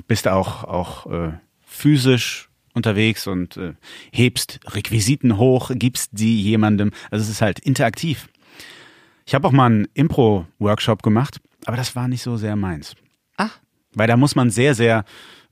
bist 0.08 0.28
auch, 0.28 0.64
auch 0.64 1.12
äh, 1.12 1.32
physisch 1.66 2.50
unterwegs 2.74 3.28
und 3.28 3.58
äh, 3.58 3.74
hebst 4.12 4.60
Requisiten 4.68 5.38
hoch, 5.38 5.72
gibst 5.74 6.18
sie 6.18 6.40
jemandem. 6.42 6.92
Also 7.10 7.24
es 7.24 7.30
ist 7.30 7.42
halt 7.42 7.60
interaktiv. 7.60 8.28
Ich 9.26 9.34
habe 9.34 9.48
auch 9.48 9.52
mal 9.52 9.66
einen 9.66 9.88
Impro-Workshop 9.94 11.02
gemacht, 11.02 11.40
aber 11.66 11.78
das 11.78 11.96
war 11.96 12.08
nicht 12.08 12.22
so 12.22 12.38
sehr 12.38 12.56
meins. 12.56 12.96
Ah. 13.38 13.50
Weil 13.94 14.08
da 14.08 14.18
muss 14.18 14.36
man 14.36 14.52
sehr, 14.52 14.76
sehr, 14.76 15.06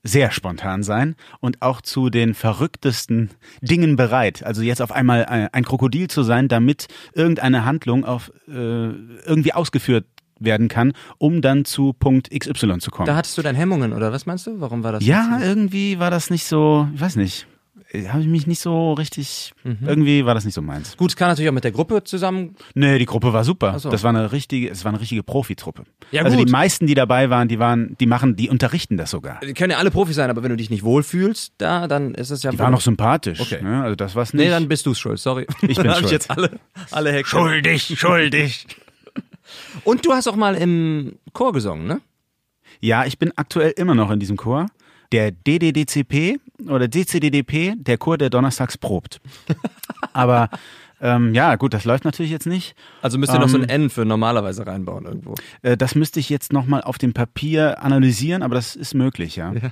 sehr 0.04 0.32
spontan 0.32 0.84
sein 0.84 1.16
und 1.40 1.62
auch 1.62 1.82
zu 1.82 2.10
den 2.10 2.34
verrücktesten 2.34 3.32
Dingen 3.62 3.96
bereit. 3.96 4.44
Also 4.44 4.62
jetzt 4.62 4.82
auf 4.82 4.92
einmal 4.92 5.26
ein 5.26 5.48
ein 5.54 5.64
Krokodil 5.64 6.10
zu 6.10 6.24
sein, 6.24 6.50
damit 6.50 6.88
irgendeine 7.14 7.64
Handlung 7.64 8.04
auf 8.04 8.32
äh, 8.48 8.52
irgendwie 8.52 9.54
ausgeführt 9.54 10.06
werden 10.44 10.68
kann, 10.68 10.94
um 11.18 11.42
dann 11.42 11.66
zu 11.66 11.94
Punkt 11.94 12.30
XY 12.30 12.80
zu 12.80 12.92
kommen. 12.92 13.08
Da 13.08 13.16
hattest 13.16 13.38
du 13.38 13.42
dann 13.42 13.56
Hemmungen, 13.56 13.94
oder 13.94 14.12
was 14.12 14.26
meinst 14.26 14.48
du? 14.48 14.60
Warum 14.60 14.84
war 14.84 14.94
das? 14.94 15.06
ja, 15.06 15.38
jetzt? 15.38 15.48
irgendwie 15.48 16.00
war 16.00 16.12
das 16.12 16.30
nicht 16.30 16.46
so, 16.46 16.88
ich 16.94 17.02
weiß 17.02 17.16
nicht, 17.16 17.48
habe 18.08 18.22
ich 18.22 18.28
mich 18.28 18.48
nicht 18.48 18.60
so 18.60 18.94
richtig, 18.94 19.54
irgendwie 19.64 20.26
war 20.26 20.34
das 20.34 20.46
nicht 20.46 20.56
so 20.56 20.64
meins. 20.64 20.98
Gut, 20.98 21.12
es 21.12 21.16
kann 21.16 21.28
natürlich 21.28 21.50
auch 21.50 21.54
mit 21.54 21.64
der 21.64 21.72
Gruppe 21.72 22.04
zusammen. 22.04 22.56
Nee, 22.74 22.98
die 22.98 23.06
Gruppe 23.06 23.34
war 23.34 23.44
super. 23.44 23.78
So. 23.78 23.92
Das 23.92 24.02
war 24.02 24.10
eine 24.10 24.32
richtige, 24.32 24.70
es 24.72 24.84
war 24.84 24.92
eine 24.92 25.00
richtige 25.00 25.22
Profitruppe. 25.22 25.84
Ja, 26.12 26.24
also 26.24 26.38
gut. 26.38 26.48
die 26.48 26.52
meisten, 26.52 26.88
die 26.88 26.96
dabei 26.96 27.30
waren, 27.30 27.48
die 27.48 27.60
waren, 27.60 27.96
die 28.00 28.08
machen, 28.08 28.36
die 28.36 28.50
unterrichten 28.50 28.98
das 28.98 29.12
sogar. 29.12 29.40
Die 29.42 29.54
können 29.54 29.72
ja 29.72 29.78
alle 29.78 29.92
Profis 29.92 30.16
sein, 30.16 30.32
aber 30.32 30.42
wenn 30.42 30.50
du 30.50 30.58
dich 30.58 30.72
nicht 30.72 30.84
wohlfühlst, 30.84 31.54
da, 31.60 31.88
dann 31.88 32.16
ist 32.16 32.32
es 32.32 32.42
ja. 32.42 32.50
Die 32.50 32.58
waren 32.58 32.72
noch 32.72 32.82
sympathisch. 32.82 33.40
Okay. 33.40 33.62
Ne? 33.62 33.84
Also 33.84 33.96
das 33.96 34.16
war's 34.16 34.34
nicht. 34.34 34.44
Nee, 34.44 34.50
dann 34.50 34.68
bist 34.68 34.88
du 34.88 34.96
schuld, 34.96 35.20
sorry. 35.20 35.46
Ich 35.62 35.78
bin 35.78 35.86
schuld. 35.92 36.06
ich 36.06 36.12
jetzt 36.12 36.32
alle, 36.32 36.60
alle 36.90 37.12
Hektar. 37.12 37.42
schuldig, 37.42 37.94
schuldig. 37.96 38.66
Und 39.84 40.06
du 40.06 40.12
hast 40.14 40.28
auch 40.28 40.36
mal 40.36 40.56
im 40.56 41.18
Chor 41.34 41.54
gesungen, 41.54 41.88
ne? 41.88 42.02
Ja, 42.80 43.06
ich 43.06 43.18
bin 43.20 43.32
aktuell 43.36 43.72
immer 43.78 43.96
noch 43.96 44.12
in 44.12 44.20
diesem 44.20 44.38
Chor. 44.38 44.68
Der 45.12 45.32
DDDCP 45.32 46.40
oder 46.68 46.88
DCDDP, 46.88 47.76
der 47.78 47.98
Chor, 47.98 48.18
der 48.18 48.30
donnerstags 48.30 48.78
probt. 48.78 49.22
Aber 50.14 50.50
ähm, 51.00 51.34
ja, 51.36 51.56
gut, 51.56 51.74
das 51.74 51.86
läuft 51.86 52.04
natürlich 52.06 52.32
jetzt 52.32 52.48
nicht. 52.48 52.76
Also 53.02 53.18
müsst 53.18 53.32
ihr 53.34 53.40
noch 53.40 53.50
so 53.50 53.58
ein 53.58 53.68
N 53.70 53.90
für 53.90 54.06
normalerweise 54.06 54.66
reinbauen 54.66 55.06
irgendwo. 55.06 55.36
Äh, 55.62 55.78
das 55.78 55.96
müsste 55.96 56.20
ich 56.20 56.30
jetzt 56.30 56.52
nochmal 56.54 56.82
auf 56.82 56.98
dem 56.98 57.14
Papier 57.14 57.84
analysieren, 57.84 58.42
aber 58.42 58.56
das 58.56 58.76
ist 58.76 58.94
möglich, 58.96 59.36
ja. 59.36 59.54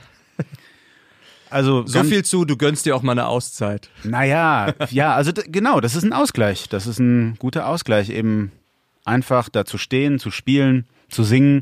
Also 1.49 1.85
So 1.85 1.93
ganz- 1.99 2.09
viel 2.09 2.23
zu, 2.23 2.45
du 2.45 2.55
gönnst 2.55 2.85
dir 2.85 2.95
auch 2.95 3.01
mal 3.01 3.11
eine 3.11 3.27
Auszeit. 3.27 3.89
Naja, 4.03 4.73
ja, 4.89 5.13
also 5.13 5.31
genau, 5.47 5.81
das 5.81 5.95
ist 5.95 6.03
ein 6.03 6.13
Ausgleich. 6.13 6.69
Das 6.69 6.87
ist 6.87 6.99
ein 6.99 7.35
guter 7.39 7.67
Ausgleich, 7.67 8.09
eben 8.09 8.51
einfach 9.05 9.49
da 9.49 9.65
zu 9.65 9.77
stehen, 9.77 10.19
zu 10.19 10.31
spielen, 10.31 10.85
zu 11.09 11.23
singen, 11.23 11.61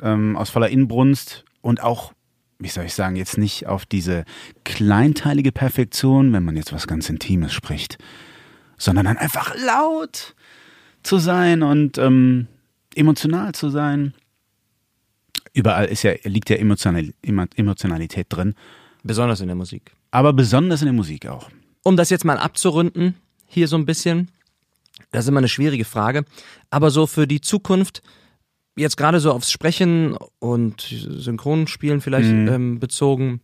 ähm, 0.00 0.36
aus 0.36 0.50
voller 0.50 0.68
Inbrunst 0.68 1.44
und 1.60 1.82
auch, 1.82 2.12
wie 2.58 2.68
soll 2.68 2.84
ich 2.84 2.94
sagen, 2.94 3.16
jetzt 3.16 3.38
nicht 3.38 3.66
auf 3.66 3.86
diese 3.86 4.24
kleinteilige 4.64 5.52
Perfektion, 5.52 6.32
wenn 6.32 6.44
man 6.44 6.56
jetzt 6.56 6.72
was 6.72 6.86
ganz 6.86 7.08
Intimes 7.08 7.52
spricht, 7.52 7.98
sondern 8.76 9.06
dann 9.06 9.18
einfach 9.18 9.54
laut 9.64 10.34
zu 11.02 11.18
sein 11.18 11.62
und 11.62 11.98
ähm, 11.98 12.48
emotional 12.94 13.52
zu 13.52 13.68
sein. 13.70 14.14
Überall 15.52 15.86
ist 15.86 16.02
ja, 16.02 16.12
liegt 16.24 16.50
ja 16.50 16.56
Emotional, 16.56 17.12
Emo- 17.24 17.46
Emotionalität 17.56 18.26
drin, 18.28 18.54
Besonders 19.06 19.40
in 19.40 19.46
der 19.48 19.56
Musik. 19.56 19.92
aber 20.10 20.32
besonders 20.32 20.80
in 20.80 20.86
der 20.86 20.94
Musik 20.94 21.26
auch. 21.26 21.50
Um 21.82 21.96
das 21.96 22.08
jetzt 22.10 22.24
mal 22.24 22.38
abzurunden, 22.38 23.14
hier 23.46 23.68
so 23.68 23.76
ein 23.76 23.84
bisschen, 23.84 24.30
das 25.14 25.26
ist 25.26 25.28
immer 25.28 25.38
eine 25.38 25.48
schwierige 25.48 25.84
Frage, 25.84 26.24
aber 26.70 26.90
so 26.90 27.06
für 27.06 27.28
die 27.28 27.40
Zukunft, 27.40 28.02
jetzt 28.76 28.96
gerade 28.96 29.20
so 29.20 29.30
aufs 29.30 29.52
Sprechen 29.52 30.16
und 30.40 30.80
Synchronspielen 30.80 32.00
vielleicht 32.00 32.30
ähm, 32.30 32.80
bezogen, 32.80 33.40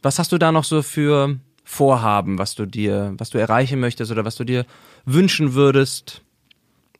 was 0.00 0.20
hast 0.20 0.30
du 0.30 0.38
da 0.38 0.52
noch 0.52 0.62
so 0.62 0.80
für 0.80 1.36
Vorhaben, 1.64 2.38
was 2.38 2.54
du 2.54 2.66
dir, 2.66 3.14
was 3.18 3.30
du 3.30 3.38
erreichen 3.38 3.80
möchtest 3.80 4.12
oder 4.12 4.24
was 4.24 4.36
du 4.36 4.44
dir 4.44 4.64
wünschen 5.06 5.54
würdest? 5.54 6.22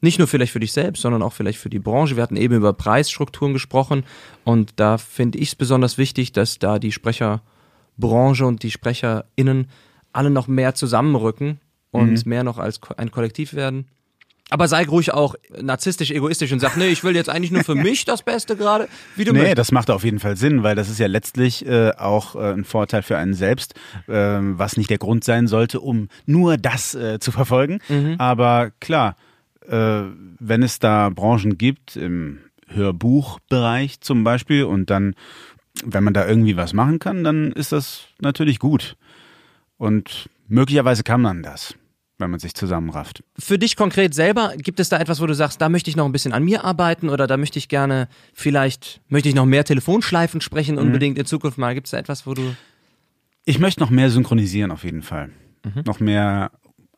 Nicht 0.00 0.18
nur 0.18 0.26
vielleicht 0.26 0.52
für 0.52 0.60
dich 0.60 0.72
selbst, 0.72 1.02
sondern 1.02 1.22
auch 1.22 1.32
vielleicht 1.32 1.60
für 1.60 1.70
die 1.70 1.78
Branche. 1.78 2.16
Wir 2.16 2.24
hatten 2.24 2.36
eben 2.36 2.54
über 2.54 2.72
Preisstrukturen 2.72 3.52
gesprochen 3.52 4.02
und 4.42 4.72
da 4.76 4.98
finde 4.98 5.38
ich 5.38 5.50
es 5.50 5.54
besonders 5.54 5.96
wichtig, 5.96 6.32
dass 6.32 6.58
da 6.58 6.80
die 6.80 6.90
Sprecherbranche 6.90 8.44
und 8.44 8.64
die 8.64 8.72
SprecherInnen 8.72 9.68
alle 10.12 10.30
noch 10.30 10.48
mehr 10.48 10.74
zusammenrücken 10.74 11.60
und 11.92 12.26
mehr 12.26 12.42
noch 12.44 12.58
als 12.58 12.80
ein 12.96 13.12
Kollektiv 13.12 13.54
werden. 13.54 13.86
Aber 14.50 14.66
sei 14.66 14.84
ruhig 14.86 15.12
auch 15.12 15.34
narzisstisch, 15.60 16.10
egoistisch 16.10 16.52
und 16.52 16.60
sag, 16.60 16.76
nee, 16.76 16.88
ich 16.88 17.04
will 17.04 17.14
jetzt 17.14 17.28
eigentlich 17.28 17.50
nur 17.50 17.64
für 17.64 17.74
mich 17.88 18.04
das 18.06 18.22
Beste 18.22 18.56
gerade, 18.56 18.88
wie 19.16 19.24
du 19.24 19.32
Nee, 19.32 19.40
möchtest. 19.40 19.58
das 19.58 19.72
macht 19.72 19.90
auf 19.90 20.04
jeden 20.04 20.18
Fall 20.20 20.36
Sinn, 20.38 20.62
weil 20.62 20.74
das 20.74 20.88
ist 20.88 20.98
ja 20.98 21.06
letztlich 21.06 21.66
äh, 21.66 21.90
auch 21.92 22.34
äh, 22.34 22.52
ein 22.52 22.64
Vorteil 22.64 23.02
für 23.02 23.18
einen 23.18 23.34
selbst, 23.34 23.74
ähm, 24.08 24.58
was 24.58 24.76
nicht 24.78 24.88
der 24.90 24.98
Grund 24.98 25.22
sein 25.24 25.48
sollte, 25.48 25.80
um 25.80 26.08
nur 26.24 26.56
das 26.56 26.94
äh, 26.94 27.18
zu 27.20 27.30
verfolgen. 27.30 27.80
Aber 28.18 28.70
klar, 28.80 29.16
äh, 29.68 30.00
wenn 30.38 30.62
es 30.62 30.78
da 30.78 31.10
Branchen 31.10 31.58
gibt, 31.58 31.96
im 31.96 32.38
Hörbuchbereich 32.68 34.00
zum 34.00 34.24
Beispiel, 34.24 34.64
und 34.64 34.90
dann, 34.90 35.14
wenn 35.84 36.04
man 36.04 36.14
da 36.14 36.26
irgendwie 36.26 36.56
was 36.56 36.72
machen 36.72 36.98
kann, 36.98 37.24
dann 37.24 37.52
ist 37.52 37.72
das 37.72 38.04
natürlich 38.20 38.58
gut. 38.58 38.96
Und 39.76 40.28
möglicherweise 40.48 41.02
kann 41.02 41.20
man 41.20 41.42
das, 41.42 41.74
wenn 42.18 42.30
man 42.30 42.40
sich 42.40 42.54
zusammenrafft. 42.54 43.22
Für 43.38 43.58
dich 43.58 43.76
konkret 43.76 44.12
selber, 44.14 44.54
gibt 44.56 44.80
es 44.80 44.88
da 44.88 44.98
etwas, 44.98 45.20
wo 45.20 45.26
du 45.26 45.34
sagst, 45.34 45.60
da 45.60 45.68
möchte 45.68 45.88
ich 45.88 45.96
noch 45.96 46.04
ein 46.04 46.12
bisschen 46.12 46.32
an 46.32 46.44
mir 46.44 46.64
arbeiten 46.64 47.08
oder 47.08 47.26
da 47.26 47.36
möchte 47.36 47.58
ich 47.58 47.68
gerne, 47.68 48.08
vielleicht 48.34 49.00
möchte 49.08 49.28
ich 49.28 49.34
noch 49.34 49.46
mehr 49.46 49.64
Telefonschleifen 49.64 50.40
sprechen 50.40 50.78
unbedingt 50.78 51.18
in 51.18 51.26
Zukunft 51.26 51.58
mal. 51.58 51.74
Gibt 51.74 51.86
es 51.86 51.92
da 51.92 51.98
etwas, 51.98 52.26
wo 52.26 52.34
du... 52.34 52.54
Ich 53.44 53.58
möchte 53.58 53.80
noch 53.80 53.90
mehr 53.90 54.10
synchronisieren 54.10 54.70
auf 54.72 54.84
jeden 54.84 55.02
Fall. 55.02 55.30
Noch 55.86 56.00
mehr, 56.00 56.50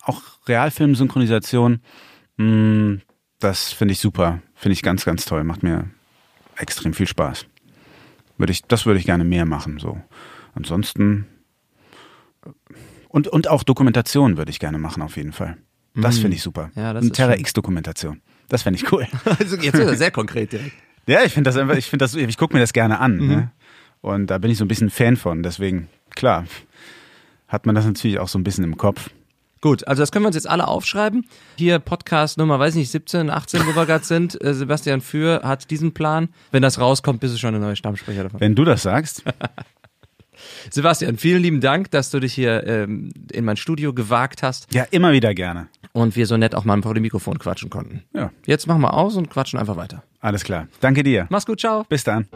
auch 0.02 0.22
Realfilm-Synchronisation. 0.46 1.80
Mm, 2.36 2.96
Das 3.38 3.72
finde 3.72 3.92
ich 3.92 4.00
super. 4.00 4.40
Finde 4.54 4.72
ich 4.72 4.82
ganz, 4.82 5.04
ganz 5.04 5.24
toll. 5.24 5.44
Macht 5.44 5.62
mir 5.62 5.90
extrem 6.56 6.92
viel 6.92 7.06
Spaß. 7.06 7.46
Würde 8.36 8.52
ich, 8.52 8.62
das 8.62 8.86
würde 8.86 8.98
ich 9.00 9.06
gerne 9.06 9.24
mehr 9.24 9.44
machen. 9.46 9.78
So. 9.78 10.00
Ansonsten. 10.54 11.26
Und, 13.10 13.26
und 13.26 13.48
auch 13.48 13.64
Dokumentation 13.64 14.36
würde 14.36 14.50
ich 14.50 14.60
gerne 14.60 14.78
machen, 14.78 15.02
auf 15.02 15.16
jeden 15.16 15.32
Fall. 15.32 15.56
Das 15.96 16.18
finde 16.18 16.36
ich 16.36 16.42
super. 16.42 16.70
Ja, 16.76 16.92
das 16.92 17.02
Eine 17.02 17.10
Terra. 17.10 17.36
X-Dokumentation. 17.36 18.20
Das 18.48 18.62
fände 18.62 18.78
ich 18.78 18.92
cool. 18.92 19.06
Also 19.24 19.56
jetzt 19.56 19.74
ist 19.74 19.80
er 19.80 19.96
sehr 19.96 20.12
konkret 20.12 20.52
direkt. 20.52 20.72
Ja, 21.08 21.24
ich 21.24 21.32
finde 21.32 21.48
das 21.48 21.56
einfach, 21.56 21.76
ich 21.76 21.86
finde 21.86 22.04
das, 22.04 22.14
ich 22.14 22.36
gucke 22.36 22.54
mir 22.54 22.60
das 22.60 22.72
gerne 22.72 23.00
an. 23.00 23.16
Mhm. 23.16 23.28
Ne? 23.28 23.50
Und 24.00 24.28
da 24.28 24.38
bin 24.38 24.50
ich 24.52 24.58
so 24.58 24.64
ein 24.64 24.68
bisschen 24.68 24.90
Fan 24.90 25.16
von. 25.16 25.42
Deswegen, 25.42 25.88
klar, 26.14 26.44
hat 27.48 27.66
man 27.66 27.74
das 27.74 27.84
natürlich 27.84 28.20
auch 28.20 28.28
so 28.28 28.38
ein 28.38 28.44
bisschen 28.44 28.62
im 28.62 28.76
Kopf. 28.76 29.10
Gut, 29.60 29.86
also 29.88 30.00
das 30.00 30.12
können 30.12 30.22
wir 30.24 30.28
uns 30.28 30.36
jetzt 30.36 30.48
alle 30.48 30.68
aufschreiben. 30.68 31.26
Hier 31.56 31.80
Podcast 31.80 32.38
Nummer, 32.38 32.60
weiß 32.60 32.76
nicht, 32.76 32.90
17, 32.90 33.28
18, 33.28 33.66
wo 33.66 33.74
wir 33.74 33.86
gerade 33.86 34.04
sind. 34.04 34.40
Äh, 34.42 34.54
Sebastian 34.54 35.00
Für 35.00 35.42
hat 35.42 35.70
diesen 35.70 35.92
Plan. 35.92 36.28
Wenn 36.52 36.62
das 36.62 36.78
rauskommt, 36.78 37.20
bist 37.20 37.34
du 37.34 37.38
schon 37.38 37.52
der 37.52 37.60
neue 37.60 37.76
Stammsprecher 37.76 38.22
davon. 38.22 38.40
Wenn 38.40 38.54
du 38.54 38.64
das 38.64 38.82
sagst, 38.82 39.24
Sebastian, 40.70 41.16
vielen 41.16 41.42
lieben 41.42 41.60
Dank, 41.60 41.90
dass 41.90 42.10
du 42.10 42.20
dich 42.20 42.32
hier 42.34 42.66
ähm, 42.66 43.12
in 43.32 43.44
mein 43.44 43.56
Studio 43.56 43.92
gewagt 43.92 44.42
hast 44.42 44.72
ja, 44.74 44.84
immer 44.90 45.12
wieder 45.12 45.34
gerne. 45.34 45.68
und 45.92 46.16
wir 46.16 46.26
so 46.26 46.36
nett 46.36 46.54
auch 46.54 46.64
mal 46.64 46.80
vor 46.82 46.94
dem 46.94 47.02
Mikrofon 47.02 47.38
quatschen 47.38 47.70
konnten. 47.70 48.02
Ja, 48.14 48.30
Jetzt 48.46 48.66
machen 48.66 48.80
wir 48.82 48.94
aus 48.94 49.16
und 49.16 49.30
quatschen 49.30 49.58
einfach 49.58 49.76
weiter. 49.76 50.02
alles 50.20 50.44
klar. 50.44 50.68
Danke 50.80 51.02
dir. 51.02 51.26
Mach's 51.30 51.46
gut, 51.46 51.60
ciao. 51.60 51.84
Bis 51.88 52.04
dann. 52.04 52.26